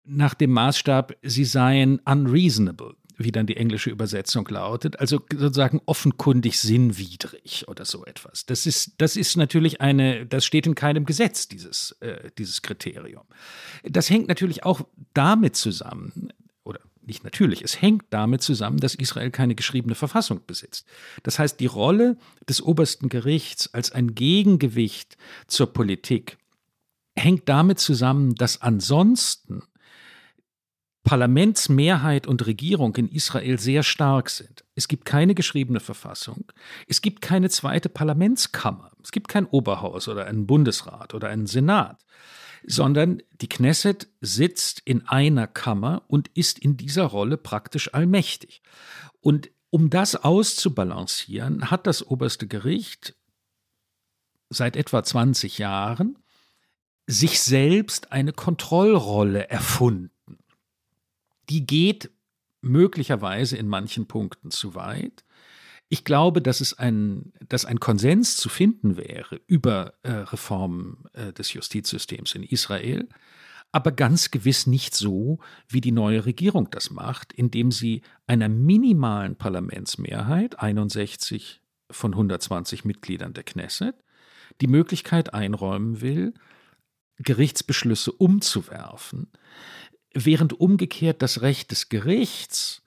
nach 0.04 0.34
dem 0.34 0.52
Maßstab, 0.52 1.18
sie 1.22 1.46
seien 1.46 2.00
unreasonable, 2.00 2.96
wie 3.18 3.32
dann 3.32 3.48
die 3.48 3.58
englische 3.58 3.90
Übersetzung 3.90 4.48
lautet, 4.48 5.00
also 5.00 5.22
sozusagen 5.32 5.82
offenkundig 5.86 6.60
sinnwidrig 6.60 7.66
oder 7.68 7.84
so 7.84 8.06
etwas. 8.06 8.46
Das 8.46 8.66
ist, 8.66 8.94
das 9.00 9.16
ist 9.16 9.38
natürlich 9.38 9.82
eine, 9.82 10.26
das 10.26 10.46
steht 10.46 10.68
in 10.68 10.76
keinem 10.76 11.06
Gesetz, 11.06 11.48
dieses, 11.48 11.98
äh, 12.00 12.30
dieses 12.38 12.62
Kriterium. 12.62 13.26
Das 13.84 14.10
hängt 14.10 14.28
natürlich 14.28 14.64
auch 14.64 14.82
damit 15.14 15.56
zusammen, 15.56 16.32
oder 16.64 16.80
nicht 17.02 17.24
natürlich, 17.24 17.64
es 17.64 17.82
hängt 17.82 18.06
damit 18.12 18.42
zusammen, 18.42 18.78
dass 18.78 18.94
Israel 18.94 19.32
keine 19.32 19.56
geschriebene 19.56 19.96
Verfassung 19.96 20.42
besitzt. 20.46 20.86
Das 21.24 21.40
heißt, 21.40 21.60
die 21.60 21.66
Rolle 21.66 22.18
des 22.48 22.62
obersten 22.62 23.10
Gerichts 23.10 23.74
als 23.74 23.92
ein 23.92 24.14
Gegengewicht 24.14 25.18
zur 25.48 25.74
Politik 25.74 26.38
hängt 27.16 27.50
damit 27.50 27.80
zusammen, 27.80 28.36
dass 28.36 28.62
ansonsten 28.62 29.64
Parlamentsmehrheit 31.08 32.28
und 32.28 32.46
Regierung 32.46 32.94
in 32.98 33.08
Israel 33.08 33.58
sehr 33.60 33.82
stark 33.84 34.30
sind. 34.30 34.66
Es 34.76 34.90
gibt 34.90 35.06
keine 35.06 35.36
geschriebene 35.36 35.80
Verfassung. 35.80 36.52
Es 36.86 37.02
gibt 37.02 37.22
keine 37.22 37.50
zweite 37.50 37.88
Parlamentskammer. 37.88 38.92
Es 39.02 39.14
gibt 39.14 39.30
kein 39.30 39.46
Oberhaus 39.46 40.10
oder 40.10 40.26
einen 40.26 40.46
Bundesrat 40.48 41.14
oder 41.14 41.30
einen 41.30 41.48
Senat, 41.48 42.06
sondern 42.66 43.24
die 43.40 43.48
Knesset 43.48 44.10
sitzt 44.20 44.82
in 44.84 45.08
einer 45.08 45.48
Kammer 45.48 46.04
und 46.08 46.28
ist 46.34 46.60
in 46.60 46.76
dieser 46.76 47.06
Rolle 47.06 47.38
praktisch 47.38 47.94
allmächtig. 47.94 48.62
Und 49.22 49.50
um 49.70 49.90
das 49.90 50.18
auszubalancieren, 50.18 51.72
hat 51.72 51.88
das 51.88 52.06
oberste 52.06 52.48
Gericht 52.48 53.16
seit 54.50 54.76
etwa 54.76 55.06
20 55.06 55.58
Jahren 55.58 56.18
sich 57.06 57.40
selbst 57.40 58.12
eine 58.12 58.34
Kontrollrolle 58.34 59.48
erfunden 59.50 60.12
die 61.50 61.66
geht 61.66 62.12
möglicherweise 62.62 63.58
in 63.58 63.68
manchen 63.68 64.08
Punkten 64.08 64.52
zu 64.52 64.76
weit. 64.76 65.24
Ich 65.90 66.04
glaube, 66.04 66.42
dass 66.42 66.60
es 66.60 66.74
ein, 66.74 67.32
dass 67.48 67.66
ein 67.66 67.80
Konsens 67.80 68.36
zu 68.36 68.50
finden 68.50 68.98
wäre 68.98 69.40
über 69.48 69.94
äh, 70.04 70.12
Reformen 70.12 71.06
äh, 71.14 71.32
des 71.32 71.54
Justizsystems 71.54 72.36
in 72.36 72.44
Israel, 72.44 73.08
aber 73.72 73.92
ganz 73.92 74.32
gewiss 74.32 74.68
nicht 74.68 74.96
so, 74.96 75.40
wie 75.68 75.82
die 75.82 75.92
neue 75.92 76.26
Regierung 76.26 76.70
das 76.72 76.90
macht, 76.90 77.32
indem 77.34 77.72
sie 77.72 78.02
einer 78.26 78.50
minimalen 78.50 79.36
Parlamentsmehrheit, 79.36 80.60
61 80.60 81.62
von 81.90 82.14
120 82.14 82.86
Mitgliedern 82.86 83.34
der 83.34 83.44
Knesset, 83.44 83.96
die 84.62 84.68
Möglichkeit 84.68 85.34
einräumen 85.34 86.02
will, 86.02 86.34
Gerichtsbeschlüsse 87.18 88.12
umzuwerfen, 88.12 89.32
während 90.26 90.60
umgekehrt 90.60 91.22
das 91.22 91.42
Recht 91.42 91.72
des 91.72 91.90
Gerichts, 91.90 92.84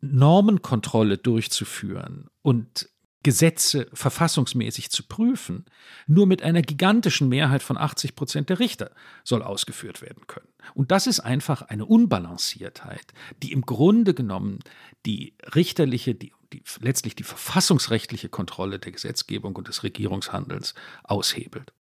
Normenkontrolle 0.00 1.18
durchzuführen 1.18 2.28
und 2.42 2.88
Gesetze 3.22 3.86
verfassungsmäßig 3.92 4.90
zu 4.90 5.02
prüfen, 5.06 5.66
nur 6.06 6.26
mit 6.26 6.42
einer 6.42 6.62
gigantischen 6.62 7.28
Mehrheit 7.28 7.62
von 7.62 7.76
80 7.76 8.16
Prozent 8.16 8.48
der 8.48 8.58
Richter 8.58 8.92
soll 9.24 9.42
ausgeführt 9.42 10.00
werden 10.00 10.26
können. 10.26 10.48
Und 10.72 10.90
das 10.90 11.06
ist 11.06 11.20
einfach 11.20 11.60
eine 11.60 11.84
Unbalanciertheit, 11.84 13.12
die 13.42 13.52
im 13.52 13.60
Grunde 13.60 14.14
genommen 14.14 14.60
die 15.04 15.34
richterliche, 15.54 16.14
die, 16.14 16.32
die 16.54 16.62
letztlich 16.80 17.14
die 17.14 17.24
verfassungsrechtliche 17.24 18.30
Kontrolle 18.30 18.78
der 18.78 18.92
Gesetzgebung 18.92 19.54
und 19.54 19.68
des 19.68 19.82
Regierungshandelns 19.82 20.74
aushebelt. 21.04 21.74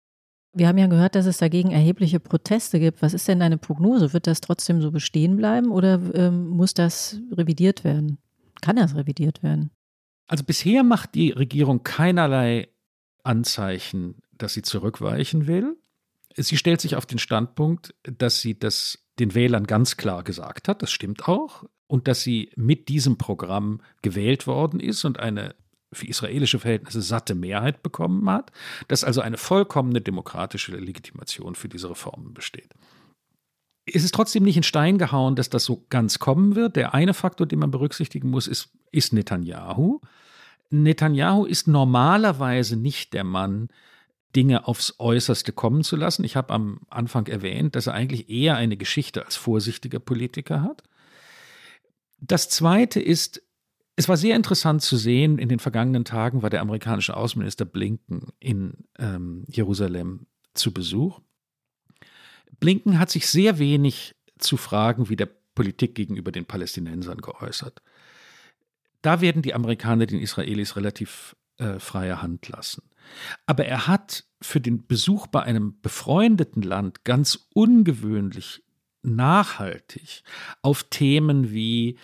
Wir 0.56 0.68
haben 0.68 0.78
ja 0.78 0.86
gehört, 0.86 1.14
dass 1.14 1.26
es 1.26 1.36
dagegen 1.36 1.70
erhebliche 1.70 2.18
Proteste 2.18 2.80
gibt. 2.80 3.02
Was 3.02 3.12
ist 3.12 3.28
denn 3.28 3.40
deine 3.40 3.58
Prognose? 3.58 4.14
Wird 4.14 4.26
das 4.26 4.40
trotzdem 4.40 4.80
so 4.80 4.90
bestehen 4.90 5.36
bleiben 5.36 5.70
oder 5.70 6.00
ähm, 6.14 6.48
muss 6.48 6.72
das 6.72 7.20
revidiert 7.30 7.84
werden? 7.84 8.16
Kann 8.62 8.76
das 8.76 8.94
revidiert 8.94 9.42
werden? 9.42 9.70
Also 10.26 10.44
bisher 10.44 10.82
macht 10.82 11.14
die 11.14 11.30
Regierung 11.30 11.82
keinerlei 11.82 12.68
Anzeichen, 13.22 14.22
dass 14.32 14.54
sie 14.54 14.62
zurückweichen 14.62 15.46
will. 15.46 15.76
Sie 16.36 16.56
stellt 16.56 16.80
sich 16.80 16.96
auf 16.96 17.04
den 17.04 17.18
Standpunkt, 17.18 17.94
dass 18.04 18.40
sie 18.40 18.58
das 18.58 19.04
den 19.18 19.34
Wählern 19.34 19.66
ganz 19.66 19.98
klar 19.98 20.22
gesagt 20.24 20.68
hat, 20.68 20.80
das 20.80 20.90
stimmt 20.90 21.28
auch, 21.28 21.64
und 21.86 22.08
dass 22.08 22.22
sie 22.22 22.50
mit 22.56 22.88
diesem 22.88 23.18
Programm 23.18 23.82
gewählt 24.00 24.46
worden 24.46 24.80
ist 24.80 25.04
und 25.04 25.20
eine 25.20 25.54
für 25.92 26.06
israelische 26.06 26.58
Verhältnisse 26.58 27.02
satte 27.02 27.34
Mehrheit 27.34 27.82
bekommen 27.82 28.28
hat, 28.28 28.52
dass 28.88 29.04
also 29.04 29.20
eine 29.20 29.36
vollkommene 29.36 30.00
demokratische 30.00 30.76
Legitimation 30.76 31.54
für 31.54 31.68
diese 31.68 31.90
Reformen 31.90 32.34
besteht. 32.34 32.74
Es 33.86 34.02
ist 34.02 34.14
trotzdem 34.14 34.42
nicht 34.42 34.56
in 34.56 34.64
Stein 34.64 34.98
gehauen, 34.98 35.36
dass 35.36 35.48
das 35.48 35.64
so 35.64 35.86
ganz 35.90 36.18
kommen 36.18 36.56
wird. 36.56 36.74
Der 36.74 36.92
eine 36.92 37.14
Faktor, 37.14 37.46
den 37.46 37.60
man 37.60 37.70
berücksichtigen 37.70 38.30
muss, 38.30 38.48
ist, 38.48 38.70
ist 38.90 39.12
Netanyahu. 39.12 40.00
Netanyahu 40.70 41.44
ist 41.44 41.68
normalerweise 41.68 42.76
nicht 42.76 43.12
der 43.12 43.22
Mann, 43.22 43.68
Dinge 44.34 44.66
aufs 44.66 44.96
Äußerste 44.98 45.52
kommen 45.52 45.84
zu 45.84 45.96
lassen. 45.96 46.24
Ich 46.24 46.36
habe 46.36 46.52
am 46.52 46.80
Anfang 46.90 47.26
erwähnt, 47.26 47.76
dass 47.76 47.86
er 47.86 47.94
eigentlich 47.94 48.28
eher 48.28 48.56
eine 48.56 48.76
Geschichte 48.76 49.24
als 49.24 49.36
vorsichtiger 49.36 50.00
Politiker 50.00 50.62
hat. 50.62 50.82
Das 52.20 52.48
Zweite 52.48 53.00
ist, 53.00 53.42
es 53.96 54.08
war 54.08 54.18
sehr 54.18 54.36
interessant 54.36 54.82
zu 54.82 54.96
sehen, 54.96 55.38
in 55.38 55.48
den 55.48 55.58
vergangenen 55.58 56.04
Tagen 56.04 56.42
war 56.42 56.50
der 56.50 56.60
amerikanische 56.60 57.16
Außenminister 57.16 57.64
Blinken 57.64 58.28
in 58.38 58.74
ähm, 58.98 59.44
Jerusalem 59.48 60.26
zu 60.52 60.72
Besuch. 60.72 61.20
Blinken 62.60 62.98
hat 62.98 63.10
sich 63.10 63.26
sehr 63.26 63.58
wenig 63.58 64.14
zu 64.38 64.58
Fragen 64.58 65.08
wie 65.08 65.16
der 65.16 65.30
Politik 65.54 65.94
gegenüber 65.94 66.30
den 66.30 66.44
Palästinensern 66.44 67.18
geäußert. 67.18 67.82
Da 69.00 69.22
werden 69.22 69.40
die 69.40 69.54
Amerikaner 69.54 70.04
den 70.04 70.20
Israelis 70.20 70.76
relativ 70.76 71.34
äh, 71.56 71.78
freie 71.78 72.20
Hand 72.20 72.48
lassen. 72.48 72.82
Aber 73.46 73.64
er 73.64 73.86
hat 73.86 74.24
für 74.42 74.60
den 74.60 74.86
Besuch 74.86 75.26
bei 75.26 75.42
einem 75.42 75.80
befreundeten 75.80 76.62
Land 76.62 77.04
ganz 77.04 77.48
ungewöhnlich 77.54 78.62
nachhaltig 79.02 80.22
auf 80.60 80.84
Themen 80.84 81.50
wie 81.50 81.98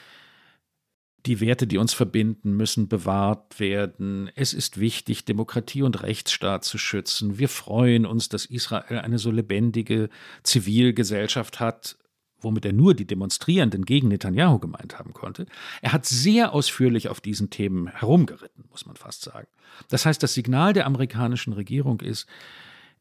die 1.27 1.41
Werte, 1.41 1.67
die 1.67 1.79
uns 1.79 1.95
verbinden, 1.95 2.57
müssen 2.57 2.89
bewahrt 2.89 3.61
werden. 3.61 4.31
Es 4.35 4.53
ist 4.53 4.81
wichtig, 4.81 5.25
Demokratie 5.25 5.83
und 5.83 6.03
Rechtsstaat 6.03 6.65
zu 6.65 6.79
schützen. 6.79 7.39
Wir 7.39 7.49
freuen 7.49 8.07
uns, 8.07 8.29
dass 8.29 8.45
Israel 8.45 8.99
eine 8.99 9.19
so 9.19 9.31
lebendige 9.31 10.09
Zivilgesellschaft 10.43 11.61
hat, 11.61 11.97
womit 12.41 12.65
er 12.65 12.73
nur 12.73 12.95
die 12.95 13.07
Demonstrierenden 13.07 13.85
gegen 13.85 14.09
Netanyahu 14.09 14.59
gemeint 14.59 14.99
haben 14.99 15.13
konnte. 15.13 15.47
Er 15.81 15.93
hat 15.93 16.07
sehr 16.07 16.53
ausführlich 16.53 17.09
auf 17.09 17.21
diesen 17.21 17.51
Themen 17.51 17.87
herumgeritten, 17.87 18.65
muss 18.71 18.87
man 18.87 18.97
fast 18.97 19.23
sagen. 19.23 19.49
Das 19.89 20.05
heißt, 20.05 20.23
das 20.23 20.35
Signal 20.35 20.73
der 20.73 20.87
amerikanischen 20.87 21.53
Regierung 21.53 22.01
ist, 22.01 22.27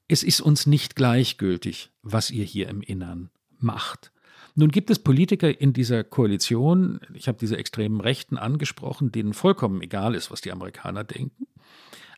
es 0.07 0.21
ist 0.23 0.41
uns 0.41 0.67
nicht 0.67 0.95
gleichgültig, 0.95 1.89
was 2.03 2.29
ihr 2.29 2.43
hier 2.43 2.67
im 2.69 2.81
Innern 2.81 3.29
macht. 3.59 4.11
Nun 4.55 4.69
gibt 4.69 4.89
es 4.89 4.99
Politiker 4.99 5.61
in 5.61 5.73
dieser 5.73 6.03
Koalition, 6.03 6.99
ich 7.13 7.27
habe 7.27 7.37
diese 7.37 7.57
extremen 7.57 8.01
Rechten 8.01 8.37
angesprochen, 8.37 9.11
denen 9.11 9.33
vollkommen 9.33 9.81
egal 9.81 10.15
ist, 10.15 10.31
was 10.31 10.41
die 10.41 10.51
Amerikaner 10.51 11.03
denken. 11.03 11.47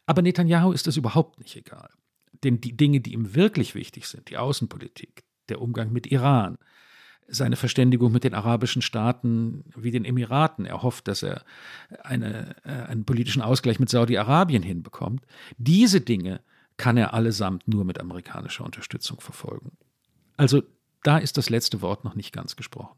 Aber 0.06 0.22
Netanyahu 0.22 0.72
ist 0.72 0.88
das 0.88 0.98
überhaupt 0.98 1.40
nicht 1.40 1.56
egal. 1.56 1.90
Denn 2.44 2.60
die 2.60 2.76
Dinge, 2.76 3.00
die 3.00 3.14
ihm 3.14 3.36
wirklich 3.36 3.76
wichtig 3.76 4.08
sind, 4.08 4.30
die 4.30 4.38
Außenpolitik, 4.38 5.24
der 5.50 5.62
Umgang 5.62 5.92
mit 5.92 6.08
Iran, 6.08 6.58
seine 7.28 7.56
Verständigung 7.56 8.12
mit 8.12 8.24
den 8.24 8.34
arabischen 8.34 8.82
Staaten 8.82 9.64
wie 9.76 9.92
den 9.92 10.06
Emiraten. 10.06 10.66
Er 10.66 10.84
hofft, 10.84 11.08
dass 11.08 11.24
er 11.24 11.44
eine, 12.04 12.56
äh, 12.66 12.70
einen 12.70 13.06
politischen 13.06 13.42
Ausgleich 13.42 13.80
mit 13.80 13.90
Saudi-Arabien 13.90 14.64
hinbekommt. 14.64 15.26
Diese 15.58 16.02
Dinge 16.02 16.42
kann 16.78 16.98
er 16.98 17.14
allesamt 17.14 17.68
nur 17.68 17.86
mit 17.86 18.00
amerikanischer 18.00 18.66
Unterstützung 18.66 19.22
verfolgen. 19.22 19.78
Also 20.36 20.64
da 21.04 21.18
ist 21.18 21.38
das 21.38 21.50
letzte 21.50 21.82
Wort 21.82 22.04
noch 22.04 22.16
nicht 22.16 22.34
ganz 22.34 22.56
gesprochen. 22.56 22.96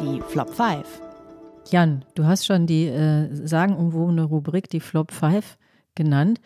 Die 0.00 0.20
Flop 0.28 0.54
5. 0.54 0.84
Jan, 1.70 2.04
du 2.14 2.26
hast 2.26 2.46
schon 2.46 2.66
die 2.66 2.86
äh, 2.86 3.28
sagenumwobene 3.32 4.22
Rubrik, 4.22 4.68
die 4.68 4.80
Flop 4.80 5.10
5, 5.10 5.56
genannt. 5.94 6.40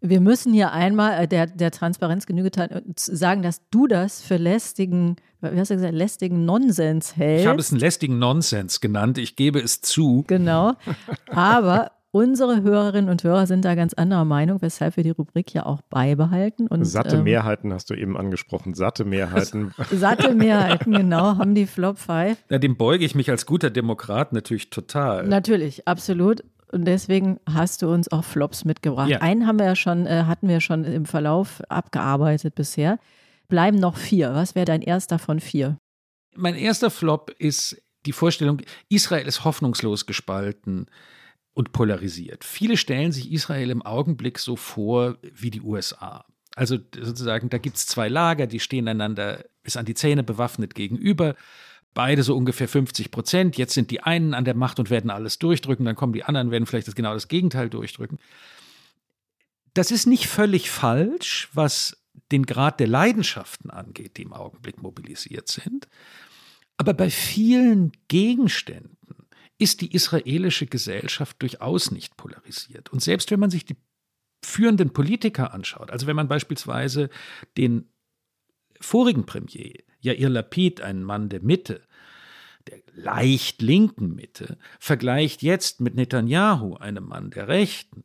Wir 0.00 0.20
müssen 0.20 0.52
hier 0.52 0.72
einmal 0.72 1.24
äh, 1.24 1.28
der, 1.28 1.46
der 1.46 1.70
Transparenz 1.70 2.26
Genüge 2.26 2.50
äh, 2.58 2.80
sagen, 2.96 3.42
dass 3.42 3.60
du 3.70 3.86
das 3.86 4.22
für 4.22 4.38
lästigen, 4.38 5.16
wie 5.40 5.60
hast 5.60 5.70
du 5.70 5.74
gesagt, 5.74 5.94
lästigen 5.94 6.44
Nonsens 6.44 7.16
hältst. 7.16 7.44
Ich 7.44 7.48
habe 7.48 7.60
es 7.60 7.70
einen 7.70 7.80
lästigen 7.80 8.18
Nonsens 8.18 8.80
genannt, 8.80 9.18
ich 9.18 9.36
gebe 9.36 9.60
es 9.60 9.82
zu. 9.82 10.24
Genau. 10.26 10.72
Aber 11.28 11.92
Unsere 12.16 12.62
Hörerinnen 12.62 13.10
und 13.10 13.22
Hörer 13.24 13.46
sind 13.46 13.66
da 13.66 13.74
ganz 13.74 13.92
anderer 13.92 14.24
Meinung, 14.24 14.62
weshalb 14.62 14.96
wir 14.96 15.04
die 15.04 15.10
Rubrik 15.10 15.52
ja 15.52 15.66
auch 15.66 15.82
beibehalten. 15.82 16.66
Und, 16.66 16.82
satte 16.86 17.16
ähm, 17.16 17.24
Mehrheiten 17.24 17.74
hast 17.74 17.90
du 17.90 17.94
eben 17.94 18.16
angesprochen. 18.16 18.72
Satte 18.72 19.04
Mehrheiten. 19.04 19.74
satte 19.92 20.34
Mehrheiten, 20.34 20.92
genau, 20.94 21.36
haben 21.36 21.54
die 21.54 21.66
Flop 21.66 21.98
5. 21.98 22.38
Ja, 22.48 22.56
dem 22.56 22.78
beuge 22.78 23.04
ich 23.04 23.14
mich 23.14 23.28
als 23.28 23.44
guter 23.44 23.68
Demokrat 23.68 24.32
natürlich 24.32 24.70
total. 24.70 25.28
Natürlich, 25.28 25.86
absolut. 25.86 26.42
Und 26.72 26.86
deswegen 26.86 27.38
hast 27.52 27.82
du 27.82 27.92
uns 27.92 28.10
auch 28.10 28.24
Flops 28.24 28.64
mitgebracht. 28.64 29.10
Ja. 29.10 29.20
Einen 29.20 29.46
haben 29.46 29.58
wir 29.58 29.66
ja 29.66 29.76
schon, 29.76 30.06
äh, 30.06 30.22
hatten 30.26 30.48
wir 30.48 30.62
schon 30.62 30.84
im 30.84 31.04
Verlauf 31.04 31.60
abgearbeitet 31.68 32.54
bisher. 32.54 32.98
Bleiben 33.48 33.76
noch 33.76 33.98
vier. 33.98 34.32
Was 34.32 34.54
wäre 34.54 34.64
dein 34.64 34.80
erster 34.80 35.18
von 35.18 35.38
vier? 35.38 35.76
Mein 36.34 36.54
erster 36.54 36.88
Flop 36.88 37.30
ist 37.38 37.76
die 38.06 38.12
Vorstellung, 38.12 38.62
Israel 38.88 39.26
ist 39.26 39.44
hoffnungslos 39.44 40.06
gespalten 40.06 40.86
und 41.56 41.72
polarisiert. 41.72 42.44
Viele 42.44 42.76
stellen 42.76 43.12
sich 43.12 43.32
Israel 43.32 43.70
im 43.70 43.80
Augenblick 43.80 44.38
so 44.38 44.56
vor 44.56 45.16
wie 45.22 45.50
die 45.50 45.62
USA. 45.62 46.26
Also 46.54 46.76
sozusagen, 46.94 47.48
da 47.48 47.56
gibt 47.56 47.78
es 47.78 47.86
zwei 47.86 48.08
Lager, 48.08 48.46
die 48.46 48.60
stehen 48.60 48.86
einander 48.86 49.42
bis 49.62 49.78
an 49.78 49.86
die 49.86 49.94
Zähne 49.94 50.22
bewaffnet 50.22 50.74
gegenüber. 50.74 51.34
Beide 51.94 52.22
so 52.22 52.36
ungefähr 52.36 52.68
50 52.68 53.10
Prozent. 53.10 53.56
Jetzt 53.56 53.72
sind 53.72 53.90
die 53.90 54.02
einen 54.02 54.34
an 54.34 54.44
der 54.44 54.54
Macht 54.54 54.78
und 54.78 54.90
werden 54.90 55.10
alles 55.10 55.38
durchdrücken, 55.38 55.86
dann 55.86 55.96
kommen 55.96 56.12
die 56.12 56.24
anderen, 56.24 56.50
werden 56.50 56.66
vielleicht 56.66 56.88
das 56.88 56.94
genau 56.94 57.14
das 57.14 57.26
Gegenteil 57.26 57.70
durchdrücken. 57.70 58.18
Das 59.72 59.90
ist 59.90 60.04
nicht 60.04 60.26
völlig 60.26 60.70
falsch, 60.70 61.48
was 61.54 61.96
den 62.32 62.44
Grad 62.44 62.80
der 62.80 62.88
Leidenschaften 62.88 63.70
angeht, 63.70 64.18
die 64.18 64.22
im 64.22 64.34
Augenblick 64.34 64.82
mobilisiert 64.82 65.48
sind. 65.48 65.88
Aber 66.76 66.92
bei 66.92 67.08
vielen 67.08 67.92
Gegenständen 68.08 68.95
ist 69.58 69.80
die 69.80 69.94
israelische 69.94 70.66
Gesellschaft 70.66 71.40
durchaus 71.40 71.90
nicht 71.90 72.16
polarisiert. 72.16 72.90
Und 72.90 73.02
selbst 73.02 73.30
wenn 73.30 73.40
man 73.40 73.50
sich 73.50 73.64
die 73.64 73.76
führenden 74.44 74.92
Politiker 74.92 75.54
anschaut, 75.54 75.90
also 75.90 76.06
wenn 76.06 76.16
man 76.16 76.28
beispielsweise 76.28 77.08
den 77.56 77.88
vorigen 78.80 79.24
Premier, 79.24 79.82
Yair 80.00 80.28
Lapid, 80.28 80.80
einen 80.80 81.02
Mann 81.02 81.28
der 81.28 81.40
Mitte, 81.40 81.82
der 82.66 82.80
leicht 82.94 83.62
linken 83.62 84.14
Mitte, 84.14 84.58
vergleicht 84.78 85.42
jetzt 85.42 85.80
mit 85.80 85.94
Netanyahu, 85.94 86.74
einem 86.74 87.04
Mann 87.04 87.30
der 87.30 87.48
Rechten, 87.48 88.04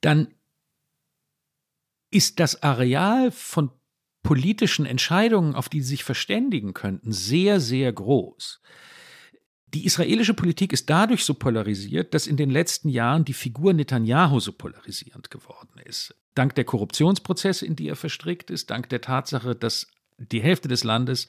dann 0.00 0.34
ist 2.10 2.38
das 2.40 2.62
Areal 2.62 3.30
von 3.30 3.70
politischen 4.22 4.86
Entscheidungen, 4.86 5.54
auf 5.54 5.68
die 5.68 5.80
sie 5.80 5.90
sich 5.90 6.04
verständigen 6.04 6.74
könnten, 6.74 7.12
sehr, 7.12 7.60
sehr 7.60 7.92
groß. 7.92 8.60
Die 9.74 9.84
israelische 9.84 10.34
Politik 10.34 10.72
ist 10.72 10.88
dadurch 10.88 11.24
so 11.24 11.34
polarisiert, 11.34 12.14
dass 12.14 12.26
in 12.26 12.36
den 12.36 12.50
letzten 12.50 12.88
Jahren 12.88 13.24
die 13.24 13.32
Figur 13.32 13.72
Netanyahu 13.72 14.38
so 14.38 14.52
polarisierend 14.52 15.30
geworden 15.30 15.80
ist. 15.84 16.14
Dank 16.34 16.54
der 16.54 16.64
Korruptionsprozesse, 16.64 17.66
in 17.66 17.76
die 17.76 17.88
er 17.88 17.96
verstrickt 17.96 18.50
ist, 18.50 18.70
dank 18.70 18.88
der 18.90 19.00
Tatsache, 19.00 19.56
dass 19.56 19.88
die 20.18 20.40
Hälfte 20.40 20.68
des 20.68 20.84
Landes 20.84 21.28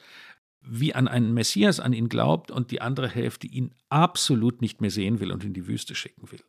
wie 0.62 0.94
an 0.94 1.08
einen 1.08 1.34
Messias 1.34 1.80
an 1.80 1.94
ihn 1.94 2.10
glaubt 2.10 2.52
und 2.52 2.72
die 2.72 2.82
andere 2.82 3.08
Hälfte 3.08 3.48
ihn 3.48 3.74
absolut 3.90 4.62
nicht 4.62 4.82
mehr 4.82 4.92
sehen 4.92 5.20
will 5.20 5.32
und 5.32 5.44
in 5.44 5.54
die 5.54 5.68
Wüste 5.68 5.96
schicken 5.96 6.32
will. 6.32 6.44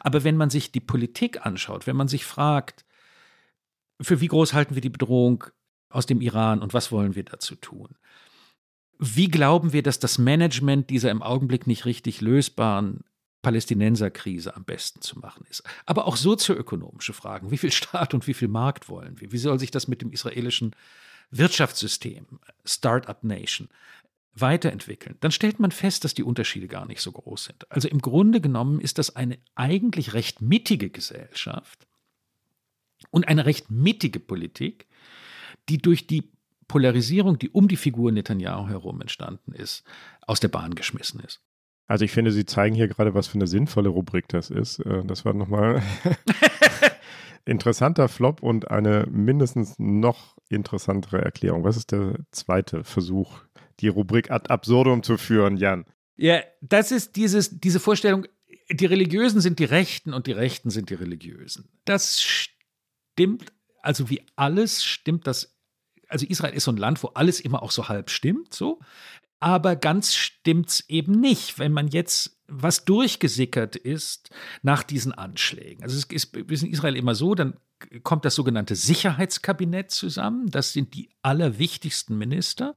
Aber 0.00 0.24
wenn 0.24 0.36
man 0.36 0.50
sich 0.50 0.72
die 0.72 0.80
Politik 0.80 1.44
anschaut, 1.46 1.86
wenn 1.86 1.96
man 1.96 2.08
sich 2.08 2.24
fragt, 2.24 2.84
für 4.00 4.20
wie 4.20 4.28
groß 4.28 4.52
halten 4.52 4.74
wir 4.74 4.82
die 4.82 4.90
Bedrohung 4.90 5.44
aus 5.88 6.06
dem 6.06 6.20
Iran 6.20 6.60
und 6.60 6.74
was 6.74 6.92
wollen 6.92 7.14
wir 7.14 7.24
dazu 7.24 7.54
tun, 7.54 7.96
wie 9.04 9.26
glauben 9.26 9.72
wir, 9.72 9.82
dass 9.82 9.98
das 9.98 10.18
Management 10.18 10.88
dieser 10.88 11.10
im 11.10 11.22
Augenblick 11.22 11.66
nicht 11.66 11.86
richtig 11.86 12.20
lösbaren 12.20 13.00
Palästinenserkrise 13.42 14.54
am 14.54 14.64
besten 14.64 15.02
zu 15.02 15.18
machen 15.18 15.44
ist? 15.50 15.64
Aber 15.86 16.06
auch 16.06 16.16
sozioökonomische 16.16 17.12
Fragen. 17.12 17.50
Wie 17.50 17.58
viel 17.58 17.72
Staat 17.72 18.14
und 18.14 18.28
wie 18.28 18.34
viel 18.34 18.46
Markt 18.46 18.88
wollen 18.88 19.20
wir? 19.20 19.32
Wie 19.32 19.38
soll 19.38 19.58
sich 19.58 19.72
das 19.72 19.88
mit 19.88 20.02
dem 20.02 20.12
israelischen 20.12 20.76
Wirtschaftssystem, 21.32 22.26
Startup 22.64 23.24
Nation, 23.24 23.68
weiterentwickeln? 24.34 25.16
Dann 25.18 25.32
stellt 25.32 25.58
man 25.58 25.72
fest, 25.72 26.04
dass 26.04 26.14
die 26.14 26.22
Unterschiede 26.22 26.68
gar 26.68 26.86
nicht 26.86 27.00
so 27.00 27.10
groß 27.10 27.46
sind. 27.46 27.72
Also 27.72 27.88
im 27.88 28.00
Grunde 28.00 28.40
genommen 28.40 28.80
ist 28.80 28.98
das 28.98 29.16
eine 29.16 29.38
eigentlich 29.56 30.14
recht 30.14 30.40
mittige 30.40 30.90
Gesellschaft 30.90 31.88
und 33.10 33.26
eine 33.26 33.46
recht 33.46 33.68
mittige 33.68 34.20
Politik, 34.20 34.86
die 35.68 35.78
durch 35.78 36.06
die 36.06 36.30
Polarisierung, 36.68 37.38
die 37.38 37.50
um 37.50 37.68
die 37.68 37.76
Figur 37.76 38.12
Netanyahu 38.12 38.68
herum 38.68 39.00
entstanden 39.00 39.52
ist, 39.52 39.84
aus 40.26 40.40
der 40.40 40.48
Bahn 40.48 40.74
geschmissen 40.74 41.20
ist. 41.20 41.40
Also 41.86 42.04
ich 42.04 42.12
finde, 42.12 42.32
Sie 42.32 42.46
zeigen 42.46 42.74
hier 42.74 42.88
gerade, 42.88 43.14
was 43.14 43.26
für 43.26 43.34
eine 43.34 43.46
sinnvolle 43.46 43.88
Rubrik 43.88 44.28
das 44.28 44.50
ist. 44.50 44.78
Äh, 44.80 45.04
das 45.04 45.24
war 45.24 45.34
nochmal 45.34 45.82
interessanter 47.44 48.08
Flop 48.08 48.42
und 48.42 48.70
eine 48.70 49.06
mindestens 49.10 49.78
noch 49.78 50.36
interessantere 50.48 51.22
Erklärung. 51.22 51.64
Was 51.64 51.76
ist 51.76 51.92
der 51.92 52.20
zweite 52.30 52.84
Versuch, 52.84 53.40
die 53.80 53.88
Rubrik 53.88 54.30
ad 54.30 54.48
absurdum 54.48 55.02
zu 55.02 55.18
führen, 55.18 55.56
Jan? 55.56 55.84
Ja, 56.16 56.40
das 56.60 56.92
ist 56.92 57.16
dieses, 57.16 57.58
diese 57.58 57.80
Vorstellung, 57.80 58.26
die 58.70 58.86
Religiösen 58.86 59.40
sind 59.40 59.58
die 59.58 59.64
Rechten 59.64 60.14
und 60.14 60.26
die 60.26 60.32
Rechten 60.32 60.70
sind 60.70 60.90
die 60.90 60.94
Religiösen. 60.94 61.68
Das 61.84 62.22
stimmt, 62.22 63.52
also 63.82 64.08
wie 64.08 64.22
alles 64.36 64.84
stimmt 64.84 65.26
das 65.26 65.51
also 66.12 66.26
Israel 66.26 66.54
ist 66.54 66.64
so 66.64 66.72
ein 66.72 66.76
Land, 66.76 67.02
wo 67.02 67.08
alles 67.08 67.40
immer 67.40 67.62
auch 67.62 67.70
so 67.70 67.88
halb 67.88 68.10
stimmt, 68.10 68.54
so. 68.54 68.80
Aber 69.40 69.74
ganz 69.74 70.14
stimmt's 70.14 70.84
eben 70.88 71.20
nicht, 71.20 71.58
wenn 71.58 71.72
man 71.72 71.88
jetzt 71.88 72.38
was 72.46 72.84
durchgesickert 72.84 73.74
ist 73.76 74.30
nach 74.62 74.82
diesen 74.82 75.12
Anschlägen. 75.12 75.82
Also 75.82 75.96
es 75.96 76.04
ist, 76.04 76.36
ist 76.36 76.62
in 76.62 76.70
Israel 76.70 76.94
immer 76.96 77.14
so, 77.14 77.34
dann 77.34 77.54
kommt 78.02 78.24
das 78.24 78.34
sogenannte 78.34 78.76
Sicherheitskabinett 78.76 79.90
zusammen. 79.90 80.48
Das 80.50 80.72
sind 80.72 80.94
die 80.94 81.08
allerwichtigsten 81.22 82.16
Minister, 82.16 82.76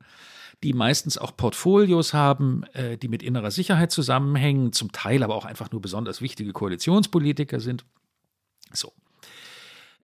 die 0.63 0.73
meistens 0.73 1.17
auch 1.17 1.35
Portfolios 1.37 2.13
haben, 2.13 2.63
äh, 2.73 2.97
die 2.97 3.09
mit 3.09 3.21
innerer 3.21 3.51
Sicherheit 3.51 3.91
zusammenhängen, 3.91 4.71
zum 4.71 4.91
Teil 4.91 5.21
aber 5.21 5.35
auch 5.35 5.45
einfach 5.45 5.71
nur 5.71 5.81
besonders 5.81 6.21
wichtige 6.21 6.53
Koalitionspolitiker 6.53 7.59
sind. 7.59 7.85
So. 8.71 8.91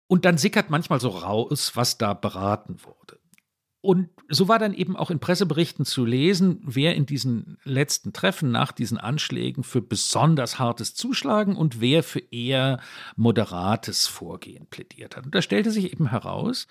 Und 0.08 0.24
dann 0.24 0.38
sickert 0.38 0.70
manchmal 0.70 1.00
so 1.00 1.10
raus, 1.10 1.72
was 1.74 1.98
da 1.98 2.14
beraten 2.14 2.78
wurde. 2.82 3.18
Und 3.80 4.08
so 4.28 4.48
war 4.48 4.58
dann 4.58 4.74
eben 4.74 4.96
auch 4.96 5.10
in 5.10 5.20
Presseberichten 5.20 5.84
zu 5.84 6.04
lesen, 6.04 6.60
wer 6.64 6.96
in 6.96 7.06
diesen 7.06 7.58
letzten 7.62 8.12
Treffen 8.12 8.50
nach 8.50 8.72
diesen 8.72 8.98
Anschlägen 8.98 9.62
für 9.62 9.80
besonders 9.80 10.58
hartes 10.58 10.94
Zuschlagen 10.94 11.56
und 11.56 11.80
wer 11.80 12.02
für 12.02 12.18
eher 12.18 12.80
moderates 13.14 14.08
Vorgehen 14.08 14.66
plädiert 14.66 15.16
hat. 15.16 15.26
Und 15.26 15.34
da 15.34 15.42
stellte 15.42 15.70
sich 15.70 15.92
eben 15.92 16.10
heraus, 16.10 16.66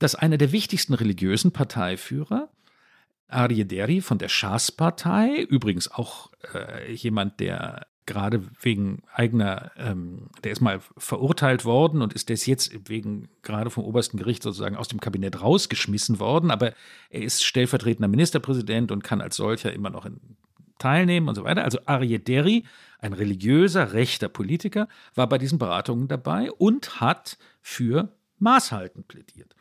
dass 0.00 0.16
einer 0.16 0.36
der 0.36 0.50
wichtigsten 0.50 0.94
religiösen 0.94 1.52
Parteiführer, 1.52 2.50
Aryeh 3.28 4.00
von 4.00 4.18
der 4.18 4.28
Schas-Partei, 4.28 5.42
übrigens 5.42 5.90
auch 5.90 6.30
äh, 6.52 6.92
jemand, 6.92 7.40
der 7.40 7.86
gerade 8.06 8.42
wegen 8.60 9.02
eigener, 9.12 9.72
ähm, 9.76 10.28
der 10.42 10.52
ist 10.52 10.60
mal 10.60 10.80
verurteilt 10.96 11.64
worden 11.64 12.02
und 12.02 12.12
ist 12.12 12.30
das 12.30 12.46
jetzt 12.46 12.88
wegen 12.88 13.28
gerade 13.42 13.70
vom 13.70 13.84
obersten 13.84 14.18
Gericht 14.18 14.42
sozusagen 14.42 14.76
aus 14.76 14.88
dem 14.88 15.00
Kabinett 15.00 15.40
rausgeschmissen 15.40 16.18
worden, 16.20 16.50
aber 16.50 16.74
er 17.10 17.22
ist 17.22 17.44
stellvertretender 17.44 18.08
Ministerpräsident 18.08 18.92
und 18.92 19.04
kann 19.04 19.20
als 19.20 19.36
solcher 19.36 19.72
immer 19.72 19.90
noch 19.90 20.04
in, 20.04 20.20
teilnehmen 20.78 21.28
und 21.28 21.34
so 21.34 21.44
weiter. 21.44 21.64
Also 21.64 21.78
Aryeh 21.86 22.18
Deri, 22.18 22.64
ein 22.98 23.12
religiöser, 23.12 23.92
rechter 23.92 24.28
Politiker, 24.28 24.88
war 25.14 25.28
bei 25.28 25.38
diesen 25.38 25.58
Beratungen 25.58 26.08
dabei 26.08 26.50
und 26.52 27.00
hat 27.00 27.38
für 27.60 28.14
Maßhalten 28.38 29.04
plädiert. 29.04 29.54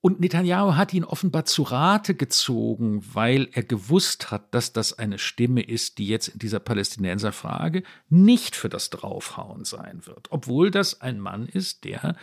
Und 0.00 0.20
Netanyahu 0.20 0.76
hat 0.76 0.94
ihn 0.94 1.04
offenbar 1.04 1.44
zu 1.44 1.64
Rate 1.64 2.14
gezogen, 2.14 3.02
weil 3.12 3.48
er 3.52 3.64
gewusst 3.64 4.30
hat, 4.30 4.54
dass 4.54 4.72
das 4.72 4.96
eine 4.96 5.18
Stimme 5.18 5.62
ist, 5.62 5.98
die 5.98 6.06
jetzt 6.06 6.28
in 6.28 6.38
dieser 6.38 6.60
Palästinenserfrage 6.60 7.82
nicht 8.08 8.54
für 8.54 8.68
das 8.68 8.90
Draufhauen 8.90 9.64
sein 9.64 10.06
wird. 10.06 10.28
Obwohl 10.30 10.70
das 10.70 11.00
ein 11.00 11.18
Mann 11.18 11.46
ist, 11.46 11.84
der 11.84 12.14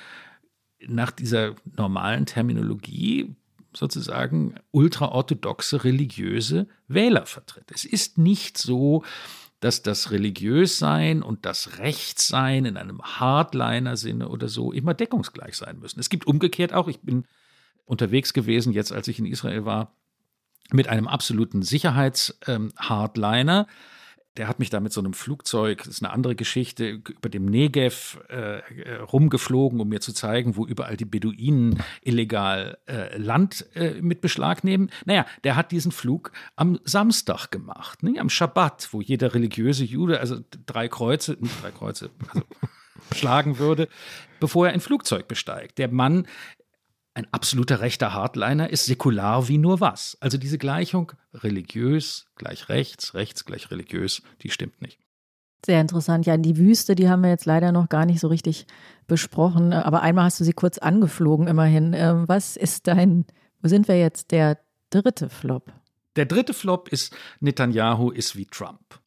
nach 0.87 1.11
dieser 1.11 1.55
normalen 1.75 2.25
Terminologie 2.25 3.35
sozusagen 3.73 4.55
ultraorthodoxe 4.71 5.83
religiöse 5.83 6.67
Wähler 6.87 7.25
vertritt. 7.25 7.71
Es 7.73 7.83
ist 7.83 8.17
nicht 8.17 8.57
so, 8.57 9.03
dass 9.59 9.81
das 9.81 10.11
Religiössein 10.11 11.21
und 11.21 11.45
das 11.45 11.79
Rechtssein 11.79 12.65
in 12.65 12.77
einem 12.77 13.01
Hardliner-Sinne 13.01 14.29
oder 14.29 14.47
so 14.47 14.71
immer 14.71 14.93
deckungsgleich 14.93 15.55
sein 15.55 15.79
müssen. 15.79 15.99
Es 15.99 16.09
gibt 16.09 16.27
umgekehrt 16.27 16.71
auch, 16.71 16.87
ich 16.87 17.01
bin 17.01 17.25
unterwegs 17.85 18.33
gewesen, 18.33 18.73
jetzt 18.73 18.91
als 18.91 19.07
ich 19.07 19.19
in 19.19 19.25
Israel 19.25 19.65
war, 19.65 19.95
mit 20.71 20.87
einem 20.87 21.07
absoluten 21.07 21.61
Sicherheits-Hardliner. 21.61 23.67
Ähm, 23.67 23.73
der 24.37 24.49
hat 24.49 24.59
mich 24.59 24.69
da 24.69 24.81
mit 24.81 24.91
so 24.91 24.99
einem 24.99 25.13
Flugzeug, 25.13 25.79
das 25.79 25.87
ist 25.87 26.03
eine 26.03 26.11
andere 26.11 26.35
Geschichte, 26.35 26.89
über 26.89 27.29
dem 27.29 27.45
Negev 27.45 28.19
äh, 28.29 28.59
äh, 28.59 28.95
rumgeflogen, 28.95 29.79
um 29.79 29.87
mir 29.87 30.01
zu 30.01 30.13
zeigen, 30.13 30.57
wo 30.57 30.65
überall 30.65 30.97
die 30.97 31.05
Beduinen 31.05 31.81
illegal 32.01 32.77
äh, 32.85 33.17
Land 33.17 33.65
äh, 33.75 34.01
mit 34.01 34.19
Beschlag 34.19 34.63
nehmen. 34.63 34.89
Naja, 35.05 35.25
der 35.45 35.55
hat 35.55 35.71
diesen 35.71 35.93
Flug 35.93 36.33
am 36.57 36.79
Samstag 36.83 37.49
gemacht, 37.49 38.03
ne, 38.03 38.19
am 38.19 38.29
Schabbat, 38.29 38.89
wo 38.91 38.99
jeder 38.99 39.33
religiöse 39.33 39.85
Jude, 39.85 40.19
also 40.19 40.39
drei 40.65 40.89
Kreuze, 40.89 41.37
nicht 41.39 41.63
drei 41.63 41.71
Kreuze, 41.71 42.09
also 42.33 42.45
schlagen 43.15 43.57
würde, 43.57 43.87
bevor 44.41 44.67
er 44.67 44.73
ein 44.73 44.81
Flugzeug 44.81 45.29
besteigt. 45.29 45.77
Der 45.77 45.89
Mann 45.89 46.27
ein 47.15 47.27
absoluter 47.31 47.79
rechter 47.79 48.13
Hardliner 48.13 48.69
ist 48.69 48.85
säkular 48.85 49.47
wie 49.47 49.57
nur 49.57 49.79
was. 49.79 50.17
Also 50.19 50.37
diese 50.37 50.57
Gleichung 50.57 51.13
religiös 51.33 52.27
gleich 52.35 52.67
rechts, 52.69 53.13
rechts 53.13 53.45
gleich 53.45 53.71
religiös, 53.71 54.21
die 54.41 54.51
stimmt 54.51 54.81
nicht. 54.81 54.99
Sehr 55.65 55.81
interessant. 55.81 56.25
Ja, 56.25 56.37
die 56.37 56.57
Wüste, 56.57 56.93
die 56.93 57.09
haben 57.09 57.23
wir 57.23 57.29
jetzt 57.29 57.45
leider 57.45 57.71
noch 57.71 57.89
gar 57.89 58.05
nicht 58.05 58.19
so 58.19 58.27
richtig 58.27 58.67
besprochen. 59.07 59.73
Aber 59.73 60.01
einmal 60.01 60.25
hast 60.25 60.39
du 60.39 60.43
sie 60.43 60.53
kurz 60.53 60.77
angeflogen, 60.77 61.47
immerhin. 61.47 61.93
Ähm, 61.93 62.27
was 62.27 62.57
ist 62.57 62.85
dein, 62.85 63.25
wo 63.61 63.69
sind 63.69 63.87
wir 63.87 63.97
jetzt? 63.97 64.31
Der 64.31 64.59
dritte 64.89 65.29
Flop. 65.29 65.71
Der 66.17 66.25
dritte 66.25 66.53
Flop 66.53 66.89
ist, 66.89 67.15
Netanyahu 67.39 68.11
ist 68.11 68.35
wie 68.35 68.45
Trump. 68.45 68.99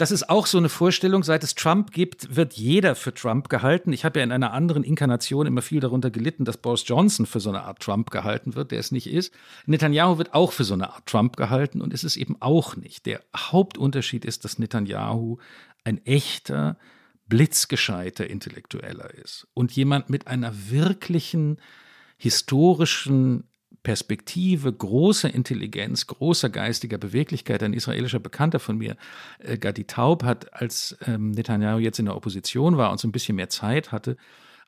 Das 0.00 0.10
ist 0.10 0.30
auch 0.30 0.46
so 0.46 0.56
eine 0.56 0.70
Vorstellung, 0.70 1.22
seit 1.22 1.44
es 1.44 1.54
Trump 1.54 1.90
gibt, 1.92 2.34
wird 2.34 2.54
jeder 2.54 2.94
für 2.94 3.12
Trump 3.12 3.50
gehalten. 3.50 3.92
Ich 3.92 4.06
habe 4.06 4.18
ja 4.18 4.24
in 4.24 4.32
einer 4.32 4.54
anderen 4.54 4.82
Inkarnation 4.82 5.46
immer 5.46 5.60
viel 5.60 5.80
darunter 5.80 6.10
gelitten, 6.10 6.46
dass 6.46 6.56
Boris 6.56 6.84
Johnson 6.86 7.26
für 7.26 7.38
so 7.38 7.50
eine 7.50 7.64
Art 7.64 7.80
Trump 7.80 8.10
gehalten 8.10 8.54
wird, 8.54 8.70
der 8.70 8.78
es 8.78 8.92
nicht 8.92 9.08
ist. 9.08 9.34
Netanyahu 9.66 10.16
wird 10.16 10.32
auch 10.32 10.52
für 10.52 10.64
so 10.64 10.72
eine 10.72 10.88
Art 10.88 11.04
Trump 11.04 11.36
gehalten 11.36 11.82
und 11.82 11.92
ist 11.92 12.04
es 12.04 12.16
eben 12.16 12.40
auch 12.40 12.76
nicht. 12.76 13.04
Der 13.04 13.20
Hauptunterschied 13.36 14.24
ist, 14.24 14.46
dass 14.46 14.58
Netanyahu 14.58 15.36
ein 15.84 16.02
echter, 16.06 16.78
blitzgescheiter 17.26 18.26
Intellektueller 18.26 19.12
ist 19.12 19.48
und 19.52 19.70
jemand 19.72 20.08
mit 20.08 20.28
einer 20.28 20.70
wirklichen 20.70 21.58
historischen 22.16 23.49
Perspektive, 23.82 24.72
großer 24.72 25.32
Intelligenz, 25.32 26.06
großer 26.06 26.50
geistiger 26.50 26.98
Beweglichkeit. 26.98 27.62
Ein 27.62 27.72
israelischer 27.72 28.20
Bekannter 28.20 28.58
von 28.58 28.76
mir, 28.76 28.96
äh, 29.38 29.56
Gadi 29.56 29.84
Taub, 29.84 30.22
hat, 30.22 30.52
als 30.52 30.96
ähm, 31.06 31.30
Netanyahu 31.30 31.78
jetzt 31.78 31.98
in 31.98 32.04
der 32.04 32.16
Opposition 32.16 32.76
war 32.76 32.90
und 32.90 33.00
so 33.00 33.08
ein 33.08 33.12
bisschen 33.12 33.36
mehr 33.36 33.48
Zeit 33.48 33.90
hatte, 33.90 34.16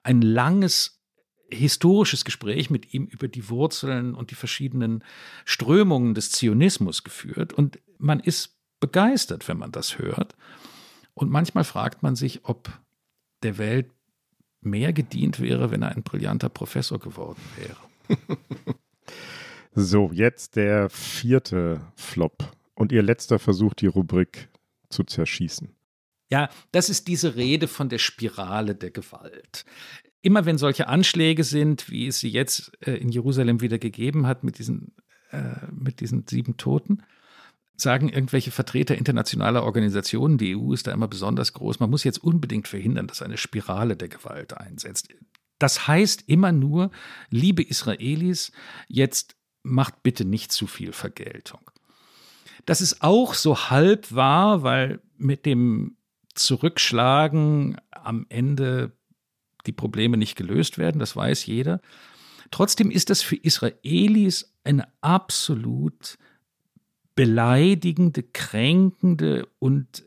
ein 0.02 0.22
langes 0.22 1.02
historisches 1.50 2.24
Gespräch 2.24 2.70
mit 2.70 2.94
ihm 2.94 3.04
über 3.04 3.28
die 3.28 3.50
Wurzeln 3.50 4.14
und 4.14 4.30
die 4.30 4.34
verschiedenen 4.34 5.04
Strömungen 5.44 6.14
des 6.14 6.30
Zionismus 6.32 7.04
geführt. 7.04 7.52
Und 7.52 7.78
man 7.98 8.20
ist 8.20 8.56
begeistert, 8.80 9.46
wenn 9.48 9.58
man 9.58 9.72
das 9.72 9.98
hört. 9.98 10.34
Und 11.14 11.30
manchmal 11.30 11.64
fragt 11.64 12.02
man 12.02 12.16
sich, 12.16 12.44
ob 12.44 12.70
der 13.42 13.58
Welt 13.58 13.90
mehr 14.62 14.92
gedient 14.92 15.40
wäre, 15.40 15.70
wenn 15.70 15.82
er 15.82 15.90
ein 15.90 16.02
brillanter 16.02 16.48
Professor 16.48 16.98
geworden 16.98 17.40
wäre. 17.56 17.76
So, 19.74 20.10
jetzt 20.12 20.56
der 20.56 20.90
vierte 20.90 21.80
Flop 21.96 22.44
und 22.74 22.92
ihr 22.92 23.02
letzter 23.02 23.38
Versuch, 23.38 23.74
die 23.74 23.86
Rubrik 23.86 24.48
zu 24.90 25.04
zerschießen. 25.04 25.70
Ja, 26.30 26.48
das 26.72 26.88
ist 26.88 27.08
diese 27.08 27.36
Rede 27.36 27.68
von 27.68 27.88
der 27.88 27.98
Spirale 27.98 28.74
der 28.74 28.90
Gewalt. 28.90 29.64
Immer 30.22 30.46
wenn 30.46 30.56
solche 30.56 30.88
Anschläge 30.88 31.44
sind, 31.44 31.90
wie 31.90 32.06
es 32.06 32.20
sie 32.20 32.28
jetzt 32.28 32.72
äh, 32.86 32.92
in 32.92 33.10
Jerusalem 33.10 33.60
wieder 33.60 33.78
gegeben 33.78 34.26
hat 34.26 34.44
mit 34.44 34.58
diesen, 34.58 34.92
äh, 35.30 35.66
mit 35.72 36.00
diesen 36.00 36.26
sieben 36.26 36.56
Toten, 36.56 37.02
sagen 37.76 38.08
irgendwelche 38.08 38.50
Vertreter 38.50 38.96
internationaler 38.96 39.64
Organisationen, 39.64 40.38
die 40.38 40.56
EU 40.56 40.72
ist 40.72 40.86
da 40.86 40.92
immer 40.92 41.08
besonders 41.08 41.52
groß, 41.52 41.80
man 41.80 41.90
muss 41.90 42.04
jetzt 42.04 42.22
unbedingt 42.22 42.68
verhindern, 42.68 43.08
dass 43.08 43.22
eine 43.22 43.36
Spirale 43.36 43.96
der 43.96 44.08
Gewalt 44.08 44.56
einsetzt. 44.56 45.08
Das 45.62 45.86
heißt 45.86 46.24
immer 46.26 46.50
nur, 46.50 46.90
liebe 47.30 47.62
Israelis, 47.62 48.50
jetzt 48.88 49.36
macht 49.62 50.02
bitte 50.02 50.24
nicht 50.24 50.50
zu 50.50 50.66
viel 50.66 50.92
Vergeltung. 50.92 51.60
Das 52.66 52.80
ist 52.80 53.00
auch 53.00 53.34
so 53.34 53.70
halb 53.70 54.12
wahr, 54.12 54.64
weil 54.64 55.00
mit 55.18 55.46
dem 55.46 55.96
Zurückschlagen 56.34 57.80
am 57.92 58.26
Ende 58.28 58.90
die 59.64 59.72
Probleme 59.72 60.16
nicht 60.16 60.34
gelöst 60.34 60.78
werden, 60.78 60.98
das 60.98 61.14
weiß 61.14 61.46
jeder. 61.46 61.80
Trotzdem 62.50 62.90
ist 62.90 63.08
das 63.08 63.22
für 63.22 63.36
Israelis 63.36 64.52
eine 64.64 64.88
absolut 65.00 66.18
beleidigende, 67.14 68.24
kränkende 68.24 69.46
und 69.60 70.02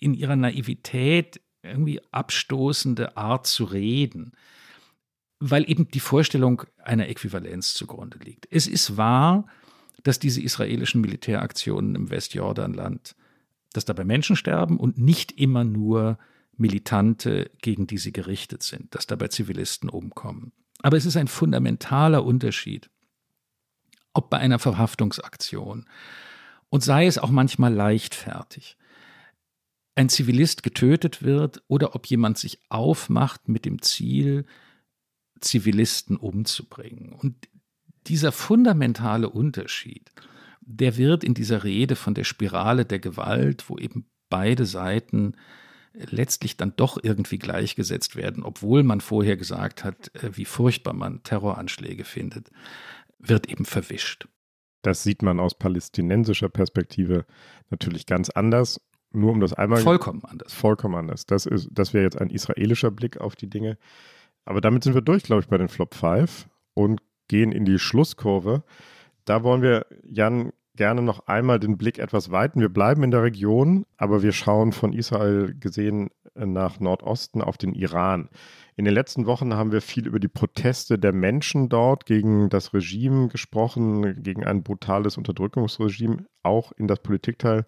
in 0.00 0.12
ihrer 0.12 0.36
Naivität 0.36 1.40
irgendwie 1.62 2.02
abstoßende 2.12 3.16
Art 3.16 3.46
zu 3.46 3.64
reden 3.64 4.32
weil 5.40 5.68
eben 5.70 5.88
die 5.88 6.00
Vorstellung 6.00 6.62
einer 6.82 7.08
Äquivalenz 7.08 7.74
zugrunde 7.74 8.18
liegt. 8.18 8.48
Es 8.50 8.66
ist 8.66 8.96
wahr, 8.96 9.46
dass 10.02 10.18
diese 10.18 10.40
israelischen 10.40 11.00
Militäraktionen 11.00 11.94
im 11.94 12.10
Westjordanland, 12.10 13.14
dass 13.72 13.84
dabei 13.84 14.04
Menschen 14.04 14.36
sterben 14.36 14.78
und 14.78 14.98
nicht 14.98 15.32
immer 15.32 15.64
nur 15.64 16.18
Militante, 16.56 17.50
gegen 17.62 17.86
die 17.86 17.98
sie 17.98 18.12
gerichtet 18.12 18.62
sind, 18.62 18.94
dass 18.94 19.06
dabei 19.06 19.28
Zivilisten 19.28 19.88
umkommen. 19.88 20.52
Aber 20.82 20.96
es 20.96 21.06
ist 21.06 21.16
ein 21.16 21.28
fundamentaler 21.28 22.24
Unterschied, 22.24 22.90
ob 24.12 24.30
bei 24.30 24.38
einer 24.38 24.58
Verhaftungsaktion 24.58 25.86
und 26.70 26.82
sei 26.82 27.06
es 27.06 27.18
auch 27.18 27.30
manchmal 27.30 27.72
leichtfertig, 27.72 28.76
ein 29.94 30.08
Zivilist 30.08 30.62
getötet 30.62 31.22
wird 31.22 31.62
oder 31.66 31.94
ob 31.94 32.06
jemand 32.06 32.38
sich 32.38 32.60
aufmacht 32.68 33.48
mit 33.48 33.64
dem 33.64 33.82
Ziel, 33.82 34.46
Zivilisten 35.40 36.16
umzubringen. 36.16 37.12
Und 37.12 37.48
dieser 38.06 38.32
fundamentale 38.32 39.28
Unterschied 39.28 40.10
der 40.68 40.98
wird 40.98 41.24
in 41.24 41.32
dieser 41.32 41.64
Rede 41.64 41.96
von 41.96 42.12
der 42.12 42.24
Spirale 42.24 42.84
der 42.84 42.98
Gewalt, 42.98 43.68
wo 43.68 43.78
eben 43.78 44.04
beide 44.28 44.66
Seiten 44.66 45.34
letztlich 45.94 46.58
dann 46.58 46.74
doch 46.76 46.98
irgendwie 47.02 47.38
gleichgesetzt 47.38 48.16
werden, 48.16 48.44
obwohl 48.44 48.82
man 48.82 49.00
vorher 49.00 49.38
gesagt 49.38 49.82
hat, 49.82 50.14
äh, 50.14 50.36
wie 50.36 50.44
furchtbar 50.44 50.92
man 50.92 51.22
Terroranschläge 51.22 52.04
findet, 52.04 52.50
wird 53.18 53.48
eben 53.48 53.64
verwischt. 53.64 54.28
Das 54.82 55.02
sieht 55.02 55.22
man 55.22 55.40
aus 55.40 55.58
palästinensischer 55.58 56.50
Perspektive 56.50 57.24
natürlich 57.70 58.06
ganz 58.06 58.28
anders. 58.30 58.80
Nur 59.10 59.32
um 59.32 59.40
das 59.40 59.54
einmal. 59.54 59.80
Vollkommen 59.80 60.22
anders. 60.24 60.52
Vollkommen 60.52 60.94
anders. 60.94 61.24
Das, 61.24 61.46
ist, 61.46 61.70
das 61.72 61.94
wäre 61.94 62.04
jetzt 62.04 62.20
ein 62.20 62.28
israelischer 62.28 62.90
Blick 62.90 63.16
auf 63.16 63.34
die 63.34 63.48
Dinge. 63.48 63.78
Aber 64.48 64.62
damit 64.62 64.82
sind 64.82 64.94
wir 64.94 65.02
durch, 65.02 65.24
glaube 65.24 65.42
ich, 65.42 65.48
bei 65.48 65.58
den 65.58 65.68
Flop 65.68 65.94
5 65.94 66.48
und 66.72 67.02
gehen 67.28 67.52
in 67.52 67.66
die 67.66 67.78
Schlusskurve. 67.78 68.62
Da 69.26 69.42
wollen 69.42 69.60
wir, 69.60 69.84
Jan, 70.04 70.54
gerne 70.74 71.02
noch 71.02 71.26
einmal 71.26 71.60
den 71.60 71.76
Blick 71.76 71.98
etwas 71.98 72.30
weiten. 72.30 72.62
Wir 72.62 72.70
bleiben 72.70 73.02
in 73.02 73.10
der 73.10 73.22
Region, 73.22 73.84
aber 73.98 74.22
wir 74.22 74.32
schauen 74.32 74.72
von 74.72 74.94
Israel 74.94 75.54
gesehen 75.60 76.08
nach 76.34 76.80
Nordosten 76.80 77.42
auf 77.42 77.58
den 77.58 77.74
Iran. 77.74 78.30
In 78.74 78.86
den 78.86 78.94
letzten 78.94 79.26
Wochen 79.26 79.52
haben 79.52 79.70
wir 79.70 79.82
viel 79.82 80.06
über 80.06 80.18
die 80.18 80.28
Proteste 80.28 80.98
der 80.98 81.12
Menschen 81.12 81.68
dort 81.68 82.06
gegen 82.06 82.48
das 82.48 82.72
Regime 82.72 83.28
gesprochen, 83.28 84.22
gegen 84.22 84.46
ein 84.46 84.62
brutales 84.62 85.18
Unterdrückungsregime. 85.18 86.24
Auch 86.42 86.72
in 86.72 86.88
das 86.88 87.00
Politikteil 87.00 87.66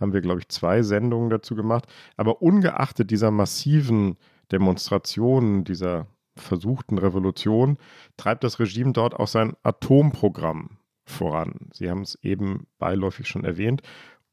haben 0.00 0.14
wir, 0.14 0.22
glaube 0.22 0.40
ich, 0.40 0.48
zwei 0.48 0.82
Sendungen 0.82 1.28
dazu 1.28 1.54
gemacht. 1.54 1.84
Aber 2.16 2.40
ungeachtet 2.40 3.10
dieser 3.10 3.30
massiven 3.30 4.16
Demonstrationen, 4.50 5.64
dieser 5.64 6.06
versuchten 6.36 6.98
Revolution, 6.98 7.78
treibt 8.16 8.44
das 8.44 8.58
Regime 8.58 8.92
dort 8.92 9.14
auch 9.14 9.28
sein 9.28 9.54
Atomprogramm 9.62 10.78
voran. 11.04 11.68
Sie 11.72 11.90
haben 11.90 12.02
es 12.02 12.16
eben 12.22 12.66
beiläufig 12.78 13.28
schon 13.28 13.44
erwähnt. 13.44 13.82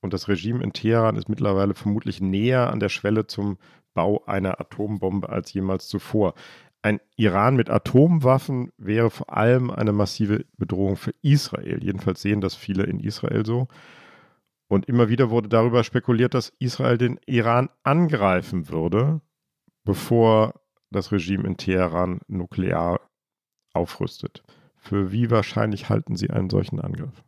Und 0.01 0.13
das 0.13 0.27
Regime 0.27 0.63
in 0.63 0.73
Teheran 0.73 1.15
ist 1.15 1.29
mittlerweile 1.29 1.75
vermutlich 1.75 2.21
näher 2.21 2.71
an 2.71 2.79
der 2.79 2.89
Schwelle 2.89 3.27
zum 3.27 3.57
Bau 3.93 4.23
einer 4.25 4.59
Atombombe 4.59 5.29
als 5.29 5.53
jemals 5.53 5.87
zuvor. 5.87 6.33
Ein 6.81 6.99
Iran 7.15 7.55
mit 7.55 7.69
Atomwaffen 7.69 8.71
wäre 8.77 9.11
vor 9.11 9.31
allem 9.31 9.69
eine 9.69 9.91
massive 9.91 10.45
Bedrohung 10.57 10.95
für 10.95 11.13
Israel. 11.21 11.83
Jedenfalls 11.83 12.21
sehen 12.21 12.41
das 12.41 12.55
viele 12.55 12.83
in 12.83 12.99
Israel 12.99 13.45
so. 13.45 13.67
Und 14.67 14.87
immer 14.87 15.09
wieder 15.09 15.29
wurde 15.29 15.49
darüber 15.49 15.83
spekuliert, 15.83 16.33
dass 16.33 16.53
Israel 16.57 16.97
den 16.97 17.19
Iran 17.27 17.69
angreifen 17.83 18.69
würde, 18.69 19.21
bevor 19.83 20.60
das 20.91 21.11
Regime 21.11 21.47
in 21.47 21.57
Teheran 21.57 22.19
nuklear 22.27 22.99
aufrüstet. 23.73 24.43
Für 24.77 25.11
wie 25.11 25.29
wahrscheinlich 25.29 25.89
halten 25.89 26.15
Sie 26.15 26.29
einen 26.29 26.49
solchen 26.49 26.79
Angriff? 26.79 27.23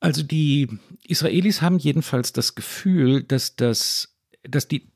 Also 0.00 0.22
die 0.22 0.68
Israelis 1.06 1.60
haben 1.60 1.78
jedenfalls 1.78 2.32
das 2.32 2.54
Gefühl, 2.54 3.22
dass 3.22 3.54
das, 3.54 4.16
dass 4.42 4.66
die, 4.66 4.90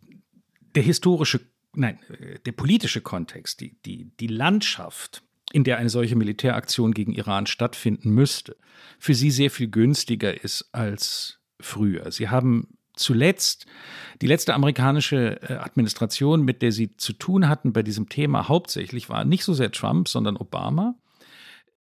der 0.74 0.82
historische, 0.82 1.40
nein, 1.74 1.98
der 2.46 2.52
politische 2.52 3.02
Kontext, 3.02 3.60
die, 3.60 3.76
die, 3.84 4.16
die 4.18 4.28
Landschaft, 4.28 5.22
in 5.52 5.62
der 5.62 5.76
eine 5.76 5.90
solche 5.90 6.16
Militäraktion 6.16 6.94
gegen 6.94 7.12
Iran 7.12 7.46
stattfinden 7.46 8.10
müsste, 8.10 8.56
für 8.98 9.14
sie 9.14 9.30
sehr 9.30 9.50
viel 9.50 9.68
günstiger 9.68 10.42
ist 10.42 10.70
als 10.72 11.38
früher. 11.60 12.10
Sie 12.10 12.30
haben 12.30 12.73
zuletzt 12.94 13.66
die 14.22 14.26
letzte 14.26 14.54
amerikanische 14.54 15.42
äh, 15.42 15.54
Administration, 15.54 16.42
mit 16.42 16.62
der 16.62 16.72
sie 16.72 16.96
zu 16.96 17.12
tun 17.12 17.48
hatten 17.48 17.72
bei 17.72 17.82
diesem 17.82 18.08
Thema 18.08 18.48
hauptsächlich, 18.48 19.08
war 19.08 19.24
nicht 19.24 19.44
so 19.44 19.54
sehr 19.54 19.72
Trump, 19.72 20.08
sondern 20.08 20.36
Obama. 20.36 20.94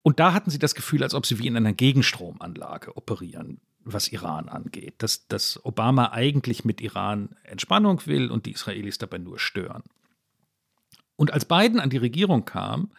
Und 0.02 0.20
da 0.20 0.32
hatten 0.32 0.50
sie 0.50 0.58
das 0.58 0.74
Gefühl, 0.74 1.02
als 1.02 1.14
ob 1.14 1.26
sie 1.26 1.38
wie 1.38 1.46
in 1.46 1.56
einer 1.56 1.72
Gegenstromanlage 1.72 2.96
operieren, 2.96 3.60
was 3.84 4.08
Iran 4.08 4.48
angeht. 4.48 4.94
Dass, 4.98 5.26
dass 5.26 5.62
Obama 5.64 6.12
eigentlich 6.12 6.64
mit 6.64 6.80
Iran 6.80 7.36
Entspannung 7.44 8.06
will 8.06 8.30
und 8.30 8.46
die 8.46 8.52
Israelis 8.52 8.98
dabei 8.98 9.18
nur 9.18 9.38
stören. 9.38 9.82
Und 11.16 11.32
als 11.32 11.44
Biden 11.44 11.80
an 11.80 11.90
die 11.90 11.98
Regierung 11.98 12.46
kam, 12.46 12.92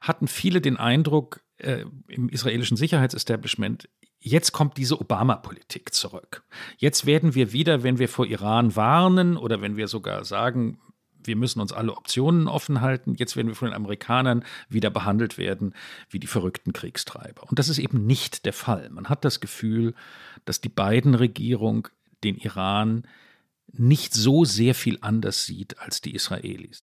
hatten 0.00 0.28
viele 0.28 0.60
den 0.60 0.78
Eindruck 0.78 1.42
äh, 1.58 1.84
im 2.08 2.28
israelischen 2.28 2.76
Sicherheitsestablishment, 2.76 3.88
jetzt 4.26 4.52
kommt 4.52 4.76
diese 4.76 5.00
Obama-Politik 5.00 5.94
zurück. 5.94 6.42
Jetzt 6.78 7.06
werden 7.06 7.34
wir 7.34 7.52
wieder, 7.52 7.84
wenn 7.84 7.98
wir 7.98 8.08
vor 8.08 8.26
Iran 8.26 8.74
warnen 8.74 9.36
oder 9.36 9.60
wenn 9.62 9.76
wir 9.76 9.86
sogar 9.86 10.24
sagen, 10.24 10.80
wir 11.22 11.36
müssen 11.36 11.60
uns 11.60 11.72
alle 11.72 11.92
Optionen 11.92 12.48
offen 12.48 12.80
halten. 12.80 13.14
Jetzt 13.14 13.36
werden 13.36 13.48
wir 13.48 13.54
von 13.54 13.68
den 13.68 13.74
Amerikanern 13.74 14.44
wieder 14.68 14.90
behandelt 14.90 15.38
werden 15.38 15.74
wie 16.10 16.18
die 16.18 16.26
verrückten 16.26 16.72
Kriegstreiber. 16.72 17.44
Und 17.48 17.58
das 17.58 17.68
ist 17.68 17.78
eben 17.78 18.06
nicht 18.06 18.46
der 18.46 18.52
Fall. 18.52 18.90
Man 18.90 19.08
hat 19.08 19.24
das 19.24 19.40
Gefühl, 19.40 19.94
dass 20.44 20.60
die 20.60 20.68
beiden 20.68 21.14
Regierung 21.14 21.88
den 22.24 22.36
Iran 22.36 23.06
nicht 23.72 24.12
so 24.12 24.44
sehr 24.44 24.74
viel 24.74 24.98
anders 25.02 25.46
sieht 25.46 25.78
als 25.78 26.00
die 26.00 26.14
Israelis. 26.14 26.82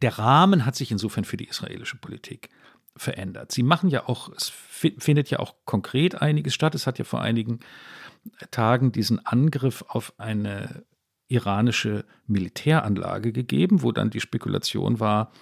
Der 0.00 0.18
Rahmen 0.18 0.64
hat 0.64 0.76
sich 0.76 0.90
insofern 0.90 1.24
für 1.24 1.36
die 1.36 1.48
israelische 1.48 1.96
Politik 1.96 2.48
verändert. 3.00 3.50
Sie 3.50 3.62
machen 3.62 3.88
ja 3.88 4.08
auch, 4.08 4.30
es 4.36 4.50
findet 4.50 5.30
ja 5.30 5.38
auch 5.38 5.54
konkret 5.64 6.20
einiges 6.20 6.54
statt. 6.54 6.74
Es 6.74 6.86
hat 6.86 6.98
ja 6.98 7.04
vor 7.04 7.22
einigen 7.22 7.60
Tagen 8.50 8.92
diesen 8.92 9.24
Angriff 9.24 9.82
auf 9.88 10.12
eine 10.18 10.84
iranische 11.28 12.04
Militäranlage 12.26 13.32
gegeben, 13.32 13.82
wo 13.82 13.92
dann 13.92 14.10
die 14.10 14.20
Spekulation 14.20 15.00
war, 15.00 15.32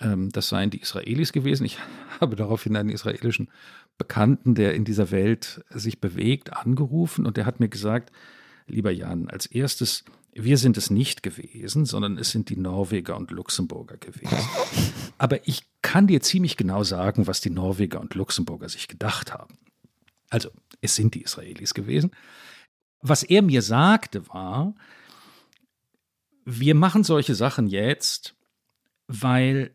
ähm, 0.00 0.30
das 0.30 0.48
seien 0.48 0.70
die 0.70 0.80
Israelis 0.80 1.32
gewesen. 1.32 1.64
Ich 1.66 1.78
habe 2.20 2.36
daraufhin 2.36 2.76
einen 2.76 2.88
israelischen 2.88 3.50
Bekannten, 3.98 4.54
der 4.54 4.74
in 4.74 4.84
dieser 4.84 5.10
Welt 5.10 5.64
sich 5.70 6.00
bewegt, 6.00 6.52
angerufen 6.54 7.26
und 7.26 7.36
der 7.36 7.46
hat 7.46 7.60
mir 7.60 7.68
gesagt, 7.68 8.12
lieber 8.66 8.90
Jan, 8.90 9.28
als 9.28 9.44
erstes, 9.46 10.04
wir 10.32 10.58
sind 10.58 10.76
es 10.76 10.90
nicht 10.90 11.22
gewesen, 11.22 11.84
sondern 11.84 12.18
es 12.18 12.30
sind 12.30 12.48
die 12.48 12.56
Norweger 12.56 13.16
und 13.16 13.30
Luxemburger 13.30 13.96
gewesen. 13.96 14.36
Aber 15.18 15.46
ich 15.48 15.64
kann 15.82 16.06
dir 16.06 16.20
ziemlich 16.20 16.56
genau 16.56 16.84
sagen, 16.84 17.26
was 17.26 17.40
die 17.40 17.50
Norweger 17.50 18.00
und 18.00 18.14
Luxemburger 18.14 18.68
sich 18.68 18.88
gedacht 18.88 19.32
haben. 19.32 19.58
Also, 20.30 20.50
es 20.80 20.94
sind 20.94 21.14
die 21.14 21.22
Israelis 21.22 21.74
gewesen. 21.74 22.12
Was 23.00 23.22
er 23.22 23.42
mir 23.42 23.62
sagte 23.62 24.28
war, 24.28 24.74
wir 26.44 26.74
machen 26.74 27.04
solche 27.04 27.34
Sachen 27.34 27.66
jetzt, 27.66 28.34
weil, 29.06 29.74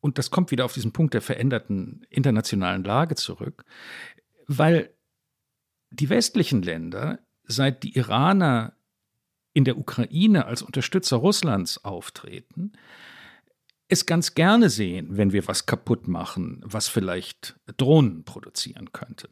und 0.00 0.18
das 0.18 0.30
kommt 0.30 0.50
wieder 0.50 0.64
auf 0.64 0.72
diesen 0.72 0.92
Punkt 0.92 1.14
der 1.14 1.22
veränderten 1.22 2.06
internationalen 2.10 2.84
Lage 2.84 3.14
zurück, 3.16 3.64
weil 4.46 4.94
die 5.90 6.08
westlichen 6.08 6.62
Länder, 6.62 7.18
seit 7.44 7.82
die 7.82 7.96
Iraner 7.96 8.74
in 9.52 9.64
der 9.64 9.78
Ukraine 9.78 10.46
als 10.46 10.62
Unterstützer 10.62 11.16
Russlands 11.16 11.84
auftreten, 11.84 12.72
es 13.88 14.06
ganz 14.06 14.34
gerne 14.34 14.70
sehen, 14.70 15.16
wenn 15.16 15.32
wir 15.32 15.48
was 15.48 15.66
kaputt 15.66 16.06
machen, 16.06 16.60
was 16.64 16.88
vielleicht 16.88 17.56
Drohnen 17.76 18.24
produzieren 18.24 18.92
könnte 18.92 19.28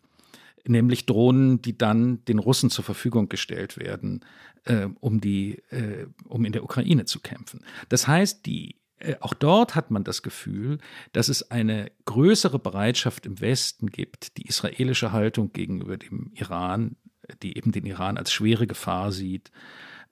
nämlich 0.68 1.06
Drohnen, 1.06 1.62
die 1.62 1.76
dann 1.76 2.24
den 2.26 2.38
Russen 2.38 2.70
zur 2.70 2.84
Verfügung 2.84 3.28
gestellt 3.28 3.76
werden, 3.78 4.24
äh, 4.64 4.88
um, 5.00 5.20
die, 5.20 5.62
äh, 5.70 6.06
um 6.24 6.44
in 6.44 6.52
der 6.52 6.64
Ukraine 6.64 7.04
zu 7.04 7.20
kämpfen. 7.20 7.64
Das 7.88 8.06
heißt, 8.06 8.46
die, 8.46 8.76
äh, 8.98 9.16
auch 9.20 9.34
dort 9.34 9.74
hat 9.74 9.90
man 9.90 10.04
das 10.04 10.22
Gefühl, 10.22 10.78
dass 11.12 11.28
es 11.28 11.50
eine 11.50 11.90
größere 12.04 12.58
Bereitschaft 12.58 13.26
im 13.26 13.40
Westen 13.40 13.88
gibt, 13.88 14.36
die 14.36 14.46
israelische 14.46 15.12
Haltung 15.12 15.52
gegenüber 15.52 15.96
dem 15.96 16.30
Iran, 16.34 16.96
die 17.42 17.56
eben 17.56 17.72
den 17.72 17.86
Iran 17.86 18.16
als 18.16 18.32
schwere 18.32 18.66
Gefahr 18.66 19.12
sieht, 19.12 19.50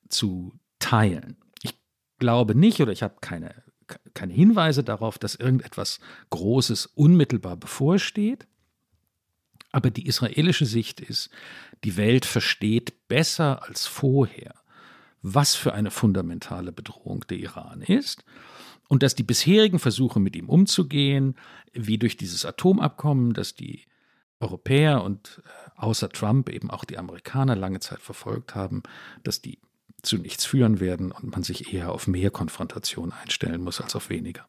zu 0.09 0.59
teilen. 0.79 1.37
Ich 1.63 1.75
glaube 2.19 2.55
nicht 2.55 2.81
oder 2.81 2.93
ich 2.93 3.03
habe 3.03 3.17
keine, 3.21 3.63
keine 4.15 4.33
Hinweise 4.33 4.85
darauf, 4.85 5.19
dass 5.19 5.35
irgendetwas 5.35 6.01
Großes 6.31 6.87
unmittelbar 6.87 7.57
bevorsteht. 7.57 8.47
Aber 9.73 9.91
die 9.91 10.07
israelische 10.07 10.67
Sicht 10.67 11.01
ist, 11.01 11.31
die 11.85 11.97
Welt 11.97 12.25
versteht 12.25 13.09
besser 13.09 13.63
als 13.65 13.87
vorher, 13.87 14.55
was 15.23 15.55
für 15.55 15.75
eine 15.75 15.91
fundamentale 15.91 16.73
Bedrohung 16.73 17.25
der 17.29 17.39
Iran 17.39 17.83
ist 17.83 18.25
und 18.89 19.03
dass 19.03 19.15
die 19.15 19.23
bisherigen 19.23 19.79
Versuche, 19.79 20.21
mit 20.21 20.37
ihm 20.37 20.49
umzugehen, 20.49 21.37
wie 21.73 21.99
durch 21.99 22.17
dieses 22.17 22.45
Atomabkommen, 22.45 23.35
das 23.35 23.55
die 23.55 23.85
Europäer 24.41 25.03
und 25.03 25.43
äh, 25.45 25.71
außer 25.77 26.09
Trump 26.11 26.49
eben 26.49 26.71
auch 26.71 26.85
die 26.85 26.99
Amerikaner 26.99 27.57
lange 27.57 27.81
Zeit 27.81 28.01
verfolgt 28.01 28.55
haben, 28.55 28.83
dass 29.23 29.41
die 29.41 29.59
zu 30.03 30.19
nichts 30.19 30.45
führen 30.45 30.81
werden 30.81 31.13
und 31.13 31.33
man 31.33 31.43
sich 31.43 31.73
eher 31.73 31.93
auf 31.93 32.07
mehr 32.07 32.31
Konfrontation 32.31 33.13
einstellen 33.13 33.63
muss 33.63 33.81
als 33.81 33.97
auf 33.97 34.11
weniger. 34.11 34.49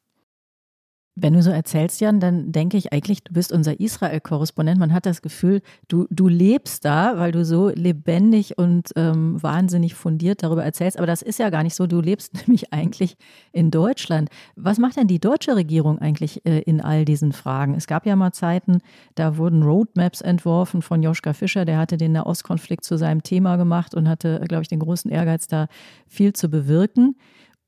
Wenn 1.20 1.34
du 1.34 1.42
so 1.42 1.50
erzählst, 1.50 2.00
Jan, 2.00 2.20
dann 2.20 2.52
denke 2.52 2.78
ich 2.78 2.94
eigentlich, 2.94 3.24
du 3.24 3.34
bist 3.34 3.52
unser 3.52 3.80
Israel-Korrespondent. 3.80 4.80
Man 4.80 4.94
hat 4.94 5.08
das 5.08 5.24
Gefühl, 5.24 5.62
du, 5.88 6.06
du 6.12 6.28
lebst 6.28 6.86
da, 6.86 7.18
weil 7.18 7.32
du 7.32 7.44
so 7.44 7.70
lebendig 7.70 8.60
und 8.60 8.92
ähm, 8.96 9.42
wahnsinnig 9.42 9.96
fundiert 9.96 10.44
darüber 10.44 10.64
erzählst. 10.64 10.96
Aber 10.96 11.08
das 11.08 11.24
ist 11.24 11.40
ja 11.40 11.50
gar 11.50 11.64
nicht 11.64 11.74
so. 11.74 11.88
Du 11.88 12.02
lebst 12.02 12.36
nämlich 12.48 12.72
eigentlich 12.72 13.18
in 13.52 13.72
Deutschland. 13.72 14.30
Was 14.56 14.78
macht 14.78 14.98
denn 14.98 15.08
die 15.08 15.20
deutsche 15.20 15.56
Regierung 15.56 15.98
eigentlich 15.98 16.46
äh, 16.46 16.60
in 16.60 16.82
all 16.82 17.04
diesen 17.04 17.34
Fragen? 17.34 17.74
Es 17.74 17.88
gab 17.88 18.06
ja 18.06 18.16
mal 18.16 18.32
Zeiten, 18.32 18.78
da 19.16 19.38
wurden 19.38 19.64
Roadmaps 19.64 20.22
entworfen 20.22 20.84
von 20.84 21.02
Joschka 21.02 21.34
Fischer. 21.34 21.66
Der 21.66 21.80
hatte 21.80 21.98
den 21.98 22.12
Nahostkonflikt 22.12 22.84
zu 22.84 22.96
seinem 22.96 23.24
Thema 23.24 23.56
gemacht 23.56 23.96
und 23.96 24.08
hatte, 24.08 24.40
glaube 24.48 24.62
ich, 24.62 24.68
den 24.68 24.80
großen 24.80 25.10
Ehrgeiz, 25.10 25.48
da 25.48 25.68
viel 26.08 26.34
zu 26.34 26.48
bewirken. 26.48 27.16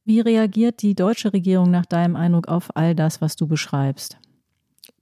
Wie 0.09 0.21
reagiert 0.21 0.81
die 0.81 0.95
deutsche 0.95 1.33
Regierung 1.33 1.69
nach 1.69 1.85
deinem 1.85 2.15
Eindruck 2.15 2.47
auf 2.47 2.75
all 2.75 2.95
das, 2.95 3.21
was 3.21 3.35
du 3.35 3.45
beschreibst? 3.45 4.17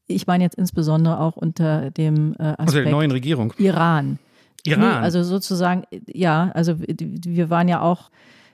Ich 0.06 0.28
meine 0.28 0.44
jetzt 0.44 0.58
insbesondere 0.58 1.22
auch 1.22 1.38
unter 1.38 1.92
dem 1.92 2.34
äh, 2.34 2.44
Aspekt 2.44 2.60
also 2.60 2.82
der 2.82 2.92
neuen 2.92 3.12
Regierung. 3.12 3.54
Iran. 3.58 4.20
Iran. 4.66 4.80
Nee, 4.82 4.86
also 4.86 5.24
sozusagen, 5.24 5.84
ja, 6.08 6.52
also 6.54 6.76
wir 6.78 7.50
waren 7.50 7.70
ja 7.70 7.80
auch, 7.80 8.12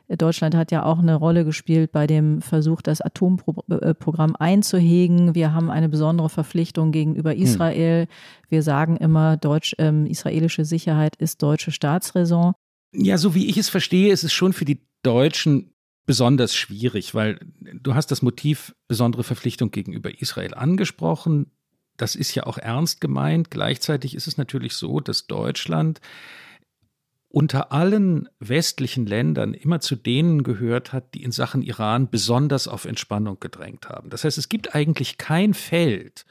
Deutschland 0.07 0.53
hat 0.53 0.71
ja 0.71 0.85
auch 0.85 0.99
eine 0.99 1.15
Rolle 1.15 1.43
gespielt 1.43 1.91
bei 1.91 2.05
dem 2.05 2.43
Versuch, 2.43 2.83
das 2.83 3.01
Atomprogramm 3.01 4.35
einzuhegen. 4.35 5.33
Wir 5.33 5.55
haben 5.55 5.71
eine 5.71 5.89
besondere 5.89 6.29
Verpflichtung 6.29 6.91
gegenüber 6.91 7.31
hm. 7.31 7.41
Israel. 7.41 8.01
Hm. 8.01 8.07
Wir 8.49 8.61
sagen 8.61 8.97
immer, 8.97 9.37
deutsch, 9.37 9.73
ähm, 9.79 10.05
israelische 10.05 10.65
Sicherheit 10.65 11.15
ist 11.15 11.41
deutsche 11.41 11.71
Staatsräson. 11.71 12.53
Ja, 12.95 13.17
so 13.17 13.33
wie 13.33 13.47
ich 13.47 13.57
es 13.57 13.69
verstehe, 13.69 14.13
ist 14.13 14.23
es 14.23 14.31
schon 14.33 14.53
für 14.53 14.65
die 14.65 14.85
Deutschen 15.01 15.72
besonders 16.05 16.55
schwierig, 16.55 17.15
weil 17.15 17.39
du 17.59 17.95
hast 17.95 18.07
das 18.07 18.21
Motiv 18.21 18.75
besondere 18.87 19.23
Verpflichtung 19.23 19.71
gegenüber 19.71 20.21
Israel 20.21 20.53
angesprochen. 20.53 21.51
Das 21.97 22.15
ist 22.15 22.35
ja 22.35 22.45
auch 22.45 22.57
ernst 22.57 23.01
gemeint. 23.01 23.51
Gleichzeitig 23.51 24.15
ist 24.15 24.27
es 24.27 24.37
natürlich 24.37 24.73
so, 24.73 24.99
dass 24.99 25.27
Deutschland 25.27 26.01
unter 27.29 27.71
allen 27.71 28.29
westlichen 28.39 29.07
Ländern 29.07 29.55
immer 29.55 29.79
zu 29.79 29.95
denen 29.95 30.43
gehört 30.43 30.93
hat, 30.93 31.15
die 31.15 31.23
in 31.23 31.31
Sachen 31.31 31.63
Iran 31.63 32.09
besonders 32.09 32.67
auf 32.67 32.85
Entspannung 32.85 33.39
gedrängt 33.39 33.89
haben. 33.89 34.11
Das 34.11 34.23
heißt, 34.23 34.37
es 34.37 34.49
gibt 34.49 34.75
eigentlich 34.75 35.17
kein 35.17 35.55
Feld, 35.55 36.25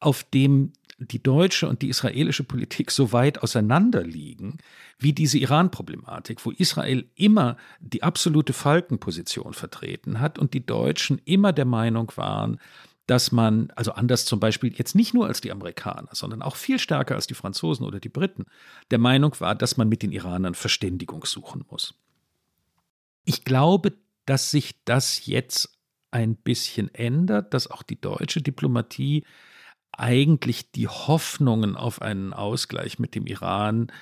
auf 0.00 0.24
dem 0.24 0.72
die 1.10 1.22
deutsche 1.22 1.68
und 1.68 1.82
die 1.82 1.88
israelische 1.88 2.44
Politik 2.44 2.90
so 2.90 3.12
weit 3.12 3.42
auseinander 3.42 4.02
liegen 4.02 4.58
wie 4.98 5.12
diese 5.12 5.38
Iran-Problematik, 5.38 6.44
wo 6.44 6.50
Israel 6.50 7.04
immer 7.14 7.56
die 7.80 8.02
absolute 8.02 8.52
Falkenposition 8.52 9.54
vertreten 9.54 10.20
hat 10.20 10.38
und 10.38 10.54
die 10.54 10.64
Deutschen 10.64 11.20
immer 11.24 11.52
der 11.52 11.64
Meinung 11.64 12.12
waren, 12.16 12.58
dass 13.06 13.32
man, 13.32 13.70
also 13.74 13.92
anders 13.92 14.24
zum 14.24 14.38
Beispiel 14.38 14.72
jetzt 14.74 14.94
nicht 14.94 15.12
nur 15.12 15.26
als 15.26 15.40
die 15.40 15.50
Amerikaner, 15.50 16.10
sondern 16.12 16.40
auch 16.40 16.56
viel 16.56 16.78
stärker 16.78 17.16
als 17.16 17.26
die 17.26 17.34
Franzosen 17.34 17.84
oder 17.84 18.00
die 18.00 18.08
Briten, 18.08 18.46
der 18.90 18.98
Meinung 18.98 19.34
war, 19.40 19.54
dass 19.54 19.76
man 19.76 19.88
mit 19.88 20.02
den 20.02 20.12
Iranern 20.12 20.54
Verständigung 20.54 21.24
suchen 21.24 21.64
muss. 21.68 21.94
Ich 23.24 23.44
glaube, 23.44 23.94
dass 24.24 24.50
sich 24.50 24.84
das 24.84 25.26
jetzt 25.26 25.76
ein 26.12 26.36
bisschen 26.36 26.94
ändert, 26.94 27.54
dass 27.54 27.70
auch 27.70 27.82
die 27.82 28.00
deutsche 28.00 28.40
Diplomatie 28.40 29.24
eigentlich 29.92 30.72
die 30.72 30.88
Hoffnungen 30.88 31.76
auf 31.76 32.02
einen 32.02 32.32
Ausgleich 32.32 32.98
mit 32.98 33.14
dem 33.14 33.26
Iran 33.26 33.92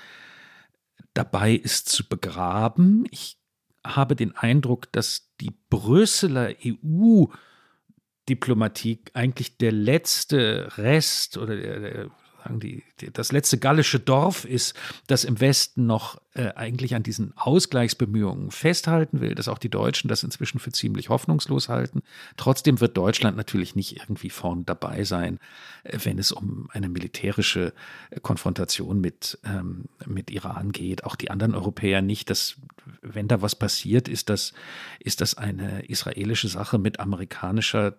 dabei 1.14 1.54
ist 1.54 1.88
zu 1.88 2.08
begraben. 2.08 3.04
Ich 3.10 3.38
habe 3.84 4.16
den 4.16 4.36
Eindruck, 4.36 4.90
dass 4.92 5.32
die 5.40 5.52
Brüsseler 5.70 6.54
EU-Diplomatie 6.64 9.02
eigentlich 9.14 9.56
der 9.56 9.72
letzte 9.72 10.76
Rest 10.76 11.36
oder 11.36 11.56
der, 11.56 12.10
sagen 12.42 12.60
die, 12.60 12.82
das 13.12 13.32
letzte 13.32 13.58
gallische 13.58 13.98
Dorf 13.98 14.44
ist, 14.44 14.74
das 15.06 15.24
im 15.24 15.40
Westen 15.40 15.86
noch 15.86 16.20
äh, 16.34 16.52
eigentlich 16.54 16.94
an 16.94 17.02
diesen 17.02 17.36
Ausgleichsbemühungen 17.36 18.50
festhalten 18.50 19.20
will, 19.20 19.34
dass 19.34 19.48
auch 19.48 19.58
die 19.58 19.68
Deutschen 19.68 20.08
das 20.08 20.22
inzwischen 20.22 20.58
für 20.58 20.72
ziemlich 20.72 21.08
hoffnungslos 21.08 21.68
halten. 21.68 22.02
Trotzdem 22.36 22.80
wird 22.80 22.96
Deutschland 22.96 23.36
natürlich 23.36 23.74
nicht 23.74 23.96
irgendwie 23.96 24.30
vorn 24.30 24.64
dabei 24.64 25.04
sein, 25.04 25.38
äh, 25.84 25.98
wenn 26.04 26.18
es 26.18 26.32
um 26.32 26.68
eine 26.72 26.88
militärische 26.88 27.72
äh, 28.10 28.20
Konfrontation 28.20 29.00
mit, 29.00 29.38
ähm, 29.44 29.86
mit 30.06 30.30
Iran 30.30 30.72
geht. 30.72 31.04
Auch 31.04 31.16
die 31.16 31.30
anderen 31.30 31.54
Europäer 31.54 32.02
nicht. 32.02 32.30
Dass, 32.30 32.56
wenn 33.02 33.28
da 33.28 33.42
was 33.42 33.56
passiert, 33.56 34.08
ist 34.08 34.30
das, 34.30 34.52
ist 35.00 35.20
das 35.20 35.36
eine 35.36 35.86
israelische 35.86 36.48
Sache 36.48 36.78
mit 36.78 37.00
amerikanischer 37.00 37.96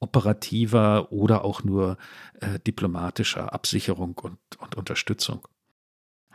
operativer 0.00 1.12
oder 1.12 1.44
auch 1.44 1.64
nur 1.64 1.96
äh, 2.40 2.58
diplomatischer 2.66 3.52
Absicherung 3.52 4.16
und, 4.22 4.38
und 4.58 4.74
Unterstützung. 4.76 5.46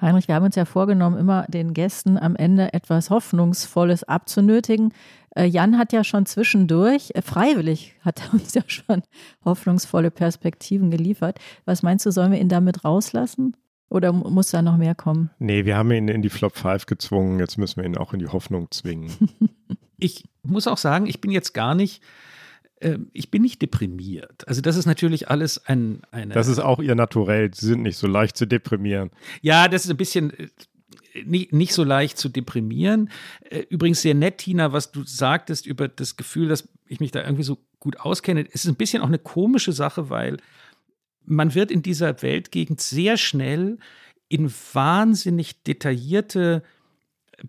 Heinrich, 0.02 0.28
wir 0.28 0.34
haben 0.34 0.46
uns 0.46 0.56
ja 0.56 0.66
vorgenommen, 0.66 1.18
immer 1.18 1.46
den 1.48 1.76
Gästen 1.76 2.18
am 2.18 2.36
Ende 2.36 2.74
etwas 2.74 3.12
Hoffnungsvolles 3.12 4.04
abzunötigen. 4.04 4.94
Äh, 5.36 5.46
Jan 5.46 5.78
hat 5.78 5.94
ja 5.94 6.04
schon 6.04 6.26
zwischendurch, 6.26 7.12
äh, 7.14 7.22
freiwillig 7.22 7.96
hat 8.02 8.22
er 8.22 8.34
uns 8.34 8.54
ja 8.56 8.64
schon 8.66 9.04
hoffnungsvolle 9.46 10.10
Perspektiven 10.10 10.90
geliefert. 10.90 11.40
Was 11.66 11.84
meinst 11.84 12.06
du, 12.06 12.12
sollen 12.12 12.32
wir 12.32 12.40
ihn 12.40 12.50
damit 12.50 12.84
rauslassen? 12.84 13.56
Oder 13.90 14.14
muss 14.14 14.52
da 14.52 14.62
noch 14.62 14.78
mehr 14.78 14.96
kommen? 14.96 15.32
Nee, 15.38 15.66
wir 15.66 15.76
haben 15.76 15.92
ihn 15.92 16.08
in 16.08 16.22
die 16.22 16.30
Flop 16.30 16.56
5 16.56 16.86
gezwungen. 16.86 17.40
Jetzt 17.40 17.58
müssen 17.58 17.82
wir 17.82 17.86
ihn 17.86 17.98
auch 17.98 18.14
in 18.14 18.20
die 18.20 18.30
Hoffnung 18.30 18.72
zwingen. 18.72 19.12
ich 19.98 20.24
muss 20.44 20.68
auch 20.68 20.78
sagen, 20.78 21.08
ich 21.08 21.20
bin 21.20 21.30
jetzt 21.30 21.54
gar 21.54 21.76
nicht 21.76 22.02
ich 23.14 23.30
bin 23.30 23.42
nicht 23.42 23.62
deprimiert. 23.62 24.48
Also 24.48 24.62
das 24.62 24.76
ist 24.76 24.86
natürlich 24.86 25.30
alles 25.30 25.66
ein, 25.66 26.02
eine. 26.12 26.34
Das 26.34 26.48
ist 26.48 26.60
auch 26.60 26.80
ihr 26.80 26.96
Naturell. 26.96 27.54
Sie 27.54 27.68
sind 27.68 27.84
nicht 27.84 27.98
so 27.98 28.08
leicht 28.08 28.36
zu 28.36 28.46
deprimieren. 28.46 29.12
Ja, 29.42 29.68
das 29.68 29.86
ist 29.86 29.92
ein 29.92 29.98
bisschen 29.98 30.32
äh, 30.32 30.48
nicht, 31.26 31.54
nicht 31.54 31.74
so 31.74 31.84
leicht 31.84 32.18
zu 32.18 32.30
deprimieren. 32.30 33.10
Äh, 33.50 33.64
übrigens 33.70 34.02
sehr 34.02 34.16
nett, 34.16 34.40
Tina, 34.40 34.74
was 34.74 34.92
du 34.92 35.04
sagtest 35.04 35.66
über 35.66 35.88
das 35.88 36.18
Gefühl, 36.18 36.48
dass 36.48 36.68
ich 36.88 37.00
mich 37.00 37.12
da 37.12 37.24
irgendwie 37.24 37.44
so 37.44 37.58
gut 37.80 38.00
auskenne. 38.00 38.46
Es 38.52 38.66
ist 38.66 38.72
ein 38.72 38.76
bisschen 38.76 39.02
auch 39.02 39.08
eine 39.08 39.20
komische 39.20 39.74
Sache, 39.74 40.10
weil 40.10 40.38
man 41.24 41.54
wird 41.54 41.72
in 41.72 41.82
dieser 41.82 42.22
Weltgegend 42.22 42.82
sehr 42.82 43.18
schnell 43.18 43.78
in 44.28 44.52
wahnsinnig 44.74 45.64
detaillierte 45.64 46.64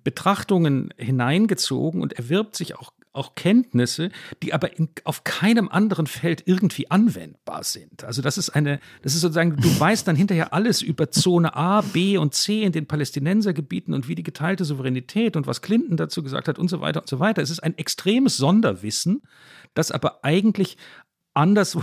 Betrachtungen 0.05 0.93
hineingezogen 0.97 2.01
und 2.03 2.14
erwirbt 2.14 2.57
sich 2.57 2.76
auch 2.76 2.93
auch 3.12 3.34
Kenntnisse, 3.34 4.10
die 4.42 4.54
aber 4.54 4.78
in, 4.78 4.88
auf 5.04 5.24
keinem 5.24 5.68
anderen 5.68 6.06
Feld 6.06 6.42
irgendwie 6.46 6.90
anwendbar 6.90 7.62
sind. 7.64 8.04
Also 8.04 8.22
das 8.22 8.38
ist 8.38 8.50
eine, 8.50 8.80
das 9.02 9.14
ist 9.14 9.20
sozusagen, 9.20 9.56
du 9.56 9.80
weißt 9.80 10.08
dann 10.08 10.16
hinterher 10.16 10.52
alles 10.52 10.82
über 10.82 11.10
Zone 11.10 11.54
A, 11.54 11.82
B 11.82 12.16
und 12.16 12.34
C 12.34 12.62
in 12.62 12.72
den 12.72 12.86
Palästinensergebieten 12.86 13.94
und 13.94 14.08
wie 14.08 14.14
die 14.14 14.22
geteilte 14.22 14.64
Souveränität 14.64 15.36
und 15.36 15.46
was 15.46 15.62
Clinton 15.62 15.96
dazu 15.96 16.22
gesagt 16.22 16.48
hat 16.48 16.58
und 16.58 16.68
so 16.68 16.80
weiter 16.80 17.00
und 17.00 17.08
so 17.08 17.20
weiter. 17.20 17.42
Es 17.42 17.50
ist 17.50 17.62
ein 17.62 17.76
extremes 17.76 18.36
Sonderwissen, 18.36 19.22
das 19.74 19.90
aber 19.90 20.24
eigentlich 20.24 20.76
anderswo 21.34 21.82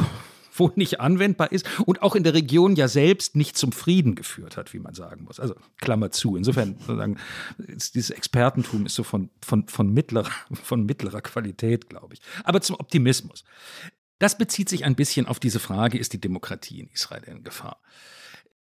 wohl 0.60 0.72
nicht 0.76 0.99
anwendbar 0.99 1.51
ist 1.51 1.66
und 1.86 2.01
auch 2.01 2.16
in 2.16 2.24
der 2.24 2.34
Region 2.34 2.76
ja 2.76 2.88
selbst 2.88 3.36
nicht 3.36 3.57
zum 3.57 3.72
Frieden 3.72 4.16
geführt 4.16 4.57
hat, 4.57 4.74
wie 4.74 4.80
man 4.80 4.93
sagen 4.93 5.24
muss. 5.24 5.39
Also 5.39 5.55
Klammer 5.80 6.12
zu. 6.12 6.36
Insofern 6.36 6.76
sozusagen, 6.80 7.18
dieses 7.57 8.10
Expertentum 8.10 8.86
ist 8.86 8.95
so 8.95 9.03
von, 9.03 9.30
von, 9.41 9.68
von, 9.68 9.93
mittlerer, 9.93 10.32
von 10.64 10.86
mittlerer 10.86 11.22
Qualität, 11.22 11.89
glaube 11.89 12.14
ich. 12.16 12.22
Aber 12.43 12.62
zum 12.62 12.76
Optimismus. 12.76 13.43
Das 14.20 14.38
bezieht 14.38 14.68
sich 14.70 14.84
ein 14.84 14.95
bisschen 14.95 15.26
auf 15.26 15.39
diese 15.39 15.60
Frage, 15.60 15.97
ist 15.97 16.14
die 16.14 16.22
Demokratie 16.22 16.82
in 16.82 16.89
Israel 16.89 17.24
in 17.24 17.43
Gefahr? 17.43 17.82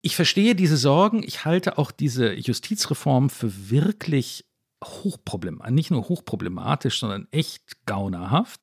Ich 0.02 0.14
verstehe 0.14 0.54
diese 0.54 0.76
Sorgen. 0.76 1.22
Ich 1.22 1.44
halte 1.44 1.78
auch 1.78 1.90
diese 1.90 2.34
Justizreform 2.34 3.30
für 3.30 3.70
wirklich 3.70 4.44
hochproblematisch, 4.84 5.74
nicht 5.74 5.90
nur 5.90 6.08
hochproblematisch, 6.08 7.00
sondern 7.00 7.26
echt 7.30 7.86
gaunerhaft. 7.86 8.60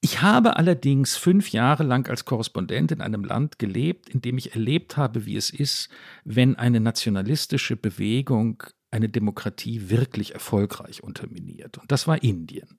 Ich 0.00 0.22
habe 0.22 0.56
allerdings 0.56 1.16
fünf 1.16 1.50
Jahre 1.50 1.82
lang 1.82 2.08
als 2.08 2.24
Korrespondent 2.24 2.92
in 2.92 3.00
einem 3.00 3.24
Land 3.24 3.58
gelebt, 3.58 4.08
in 4.08 4.20
dem 4.20 4.38
ich 4.38 4.52
erlebt 4.52 4.96
habe, 4.96 5.26
wie 5.26 5.36
es 5.36 5.50
ist, 5.50 5.88
wenn 6.24 6.54
eine 6.54 6.78
nationalistische 6.78 7.76
Bewegung 7.76 8.62
eine 8.90 9.08
Demokratie 9.08 9.90
wirklich 9.90 10.34
erfolgreich 10.34 11.02
unterminiert. 11.02 11.78
Und 11.78 11.90
das 11.90 12.06
war 12.06 12.22
Indien. 12.22 12.78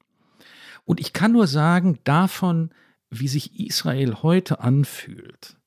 Und 0.86 1.00
ich 1.00 1.12
kann 1.14 1.34
nur 1.34 1.48
sagen, 1.48 2.00
davon, 2.04 2.72
wie 3.10 3.28
sich 3.28 3.60
Israel 3.60 4.16
heute 4.24 4.62
anfühlt, 4.62 5.58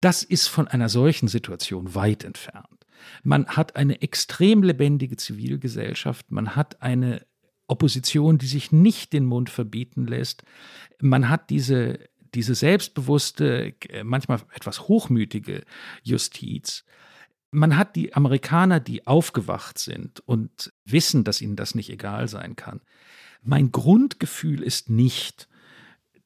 das 0.00 0.22
ist 0.22 0.48
von 0.48 0.68
einer 0.68 0.88
solchen 0.88 1.28
Situation 1.28 1.94
weit 1.94 2.24
entfernt. 2.24 2.86
Man 3.22 3.46
hat 3.48 3.76
eine 3.76 4.00
extrem 4.00 4.62
lebendige 4.62 5.16
Zivilgesellschaft, 5.16 6.30
man 6.30 6.56
hat 6.56 6.82
eine 6.82 7.26
Opposition, 7.66 8.38
die 8.38 8.46
sich 8.46 8.72
nicht 8.72 9.12
den 9.12 9.24
Mund 9.24 9.50
verbieten 9.50 10.06
lässt. 10.06 10.42
Man 11.00 11.28
hat 11.28 11.50
diese, 11.50 11.98
diese 12.34 12.54
selbstbewusste, 12.54 13.74
manchmal 14.02 14.40
etwas 14.52 14.88
hochmütige 14.88 15.64
Justiz. 16.02 16.84
Man 17.50 17.76
hat 17.76 17.96
die 17.96 18.14
Amerikaner, 18.14 18.80
die 18.80 19.06
aufgewacht 19.06 19.78
sind 19.78 20.20
und 20.20 20.72
wissen, 20.84 21.24
dass 21.24 21.40
ihnen 21.40 21.56
das 21.56 21.74
nicht 21.74 21.90
egal 21.90 22.28
sein 22.28 22.56
kann. 22.56 22.80
Mein 23.42 23.70
Grundgefühl 23.70 24.62
ist 24.62 24.90
nicht, 24.90 25.48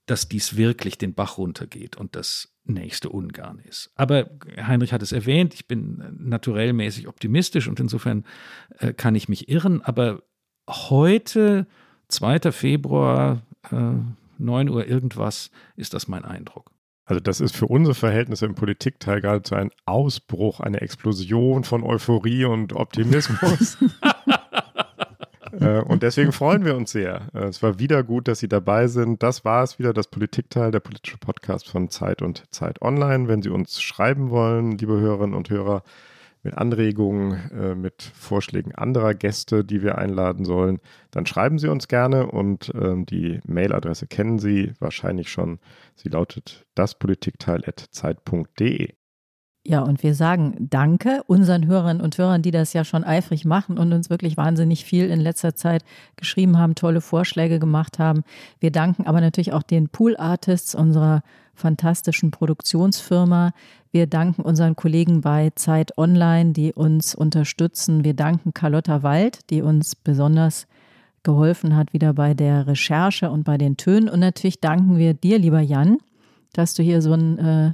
dass 0.07 0.29
dies 0.29 0.57
wirklich 0.57 0.97
den 0.97 1.15
Bach 1.15 1.37
runtergeht 1.37 1.97
und 1.97 2.17
das 2.17 2.55
nächste 2.65 3.11
Ungarn 3.11 3.59
ist. 3.59 3.91
Aber 3.95 4.31
Heinrich 4.57 4.93
hat 4.93 5.03
es 5.03 5.13
erwähnt, 5.13 5.55
ich 5.55 5.67
bin 5.67 6.03
naturell 6.19 6.73
mäßig 6.73 7.09
optimistisch 7.09 7.69
und 7.69 7.81
insofern 7.81 8.25
äh, 8.79 8.93
kann 8.93 9.15
ich 9.15 9.29
mich 9.29 9.49
irren. 9.49 9.83
Aber 9.83 10.23
heute, 10.69 11.67
2. 12.09 12.53
Februar, 12.53 13.43
äh, 13.73 13.77
9 14.39 14.69
Uhr 14.69 14.87
irgendwas, 14.87 15.51
ist 15.77 15.95
das 15.95 16.09
mein 16.09 16.25
Eindruck. 16.25 16.71
Also 17.05 17.21
das 17.21 17.41
ist 17.41 17.57
für 17.57 17.67
unsere 17.67 17.95
Verhältnisse 17.95 18.45
im 18.45 18.55
Politikteil 18.55 19.23
geradezu 19.23 19.55
ein 19.55 19.71
Ausbruch, 19.87 20.61
eine 20.61 20.83
Explosion 20.83 21.65
von 21.65 21.83
Euphorie 21.83 22.45
und 22.45 22.73
Optimismus. 22.75 23.79
Äh, 25.61 25.81
und 25.81 26.03
deswegen 26.03 26.31
freuen 26.33 26.65
wir 26.65 26.77
uns 26.77 26.93
sehr. 26.93 27.23
Äh, 27.35 27.47
es 27.47 27.63
war 27.63 27.79
wieder 27.79 28.05
gut, 28.05 28.29
dass 28.29 28.39
Sie 28.39 28.49
dabei 28.49 28.87
sind. 28.87 29.23
Das 29.23 29.45
war 29.45 29.63
es 29.63 29.79
wieder, 29.79 29.93
das 29.93 30.07
Politikteil, 30.07 30.71
der 30.71 30.81
politische 30.81 31.19
Podcast 31.19 31.69
von 31.69 31.91
Zeit 31.91 32.23
und 32.23 32.45
Zeit 32.55 32.83
Online. 32.83 33.29
Wenn 33.29 33.43
Sie 33.43 33.49
uns 33.49 33.81
schreiben 33.81 34.31
wollen, 34.31 34.73
liebe 34.79 35.01
Hörerinnen 35.01 35.35
und 35.35 35.51
Hörer, 35.51 35.83
mit 36.43 36.57
Anregungen, 36.57 37.51
äh, 37.51 37.75
mit 37.75 38.03
Vorschlägen 38.03 38.75
anderer 38.75 39.15
Gäste, 39.15 39.65
die 39.65 39.83
wir 39.83 39.99
einladen 39.99 40.45
sollen, 40.45 40.79
dann 41.11 41.27
schreiben 41.27 41.59
Sie 41.59 41.69
uns 41.69 41.89
gerne 41.89 42.27
und 42.27 42.71
ähm, 42.75 43.05
die 43.07 43.41
Mailadresse 43.47 44.07
kennen 44.07 44.39
Sie 44.39 44.75
wahrscheinlich 44.79 45.31
schon. 45.31 45.59
Sie 45.95 46.09
lautet 46.09 46.67
daspolitikteil.zeit.de. 46.75 48.95
Ja, 49.67 49.83
und 49.83 50.03
wir 50.03 50.15
sagen 50.15 50.57
Danke 50.59 51.23
unseren 51.27 51.67
Hörern 51.67 52.01
und 52.01 52.17
Hörern, 52.17 52.41
die 52.41 52.53
das 52.53 52.73
ja 52.73 52.85
schon 52.85 53.05
eifrig 53.05 53.45
machen 53.45 53.77
und 53.77 53.93
uns 53.93 54.09
wirklich 54.09 54.39
wahnsinnig 54.39 54.87
viel 54.87 55.11
in 55.11 55.21
letzter 55.21 55.55
Zeit 55.55 55.85
geschrieben 56.17 56.59
haben, 56.59 56.75
tolle 56.75 57.03
Vorschläge 57.03 57.59
gemacht 57.59 57.99
haben. 57.99 58.23
Wir 58.61 58.71
danken 58.71 59.07
aber 59.07 59.21
natürlich 59.21 59.53
auch 59.53 59.63
den 59.63 59.91
Pool 59.91 60.17
Artists 60.17 60.75
unserer 60.75 61.21
fantastischen 61.59 62.31
Produktionsfirma. 62.31 63.53
Wir 63.91 64.07
danken 64.07 64.43
unseren 64.43 64.77
Kollegen 64.77 65.21
bei 65.21 65.51
Zeit 65.55 65.99
Online, 65.99 66.53
die 66.53 66.73
uns 66.73 67.15
unterstützen. 67.15 68.05
Wir 68.05 68.15
danken 68.15 68.55
Carlotta 68.55 69.03
Wald, 69.03 69.51
die 69.51 69.63
uns 69.63 69.95
besonders 69.95 70.67
geholfen 71.23 71.77
hat, 71.77 71.93
wieder 71.93 72.15
bei 72.15 72.33
der 72.35 72.67
Recherche 72.67 73.31
und 73.31 73.45
bei 73.45 73.59
den 73.59 73.77
Tönen. 73.77 74.09
Und 74.09 74.21
natürlich 74.21 74.61
danken 74.61 74.97
wir 74.97 75.15
dir, 75.15 75.39
lieber 75.39 75.61
Jan, 75.61 75.99
dass 76.53 76.75
du 76.75 76.83
hier 76.83 77.03
so 77.03 77.13
ein 77.13 77.39
äh, 77.39 77.73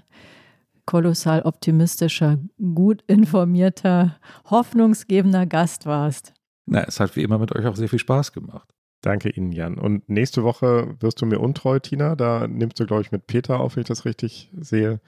kolossal 0.86 1.42
optimistischer, 1.42 2.38
gut 2.74 3.02
informierter, 3.06 4.16
hoffnungsgebender 4.50 5.46
Gast 5.46 5.86
warst. 5.86 6.32
Na, 6.66 6.84
es 6.84 6.98
hat 7.00 7.14
wie 7.16 7.22
immer 7.22 7.38
mit 7.38 7.54
euch 7.54 7.66
auch 7.66 7.76
sehr 7.76 7.88
viel 7.88 7.98
Spaß 7.98 8.32
gemacht. 8.32 8.73
Danke 9.04 9.28
Ihnen, 9.28 9.52
Jan. 9.52 9.76
Und 9.76 10.08
nächste 10.08 10.44
Woche 10.44 10.96
wirst 10.98 11.20
du 11.20 11.26
mir 11.26 11.38
untreu, 11.38 11.78
Tina. 11.78 12.16
Da 12.16 12.48
nimmst 12.48 12.80
du, 12.80 12.86
glaube 12.86 13.02
ich, 13.02 13.12
mit 13.12 13.26
Peter 13.26 13.60
auf, 13.60 13.76
wenn 13.76 13.82
ich 13.82 13.86
das 13.86 14.06
richtig 14.06 14.50
sehe. 14.58 14.98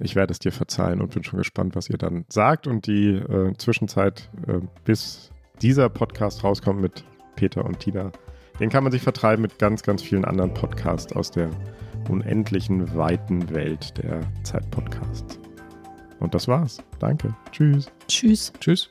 Ich 0.00 0.16
werde 0.16 0.32
es 0.32 0.38
dir 0.38 0.52
verzeihen 0.52 1.02
und 1.02 1.12
bin 1.12 1.22
schon 1.22 1.38
gespannt, 1.38 1.76
was 1.76 1.90
ihr 1.90 1.98
dann 1.98 2.24
sagt. 2.30 2.66
Und 2.66 2.86
die 2.86 3.10
äh, 3.10 3.52
Zwischenzeit, 3.58 4.30
äh, 4.46 4.60
bis 4.86 5.30
dieser 5.60 5.90
Podcast 5.90 6.44
rauskommt 6.44 6.80
mit 6.80 7.04
Peter 7.36 7.66
und 7.66 7.78
Tina, 7.78 8.10
den 8.58 8.70
kann 8.70 8.82
man 8.82 8.90
sich 8.90 9.02
vertreiben 9.02 9.42
mit 9.42 9.58
ganz, 9.58 9.82
ganz 9.82 10.00
vielen 10.00 10.24
anderen 10.24 10.54
Podcasts 10.54 11.12
aus 11.12 11.30
der 11.30 11.50
unendlichen, 12.08 12.96
weiten 12.96 13.50
Welt 13.50 13.98
der 14.02 14.22
Zeit-Podcasts. 14.44 15.38
Und 16.20 16.34
das 16.34 16.48
war's. 16.48 16.82
Danke. 17.00 17.36
Tschüss. 17.52 17.92
Tschüss. 18.08 18.50
Tschüss. 18.60 18.90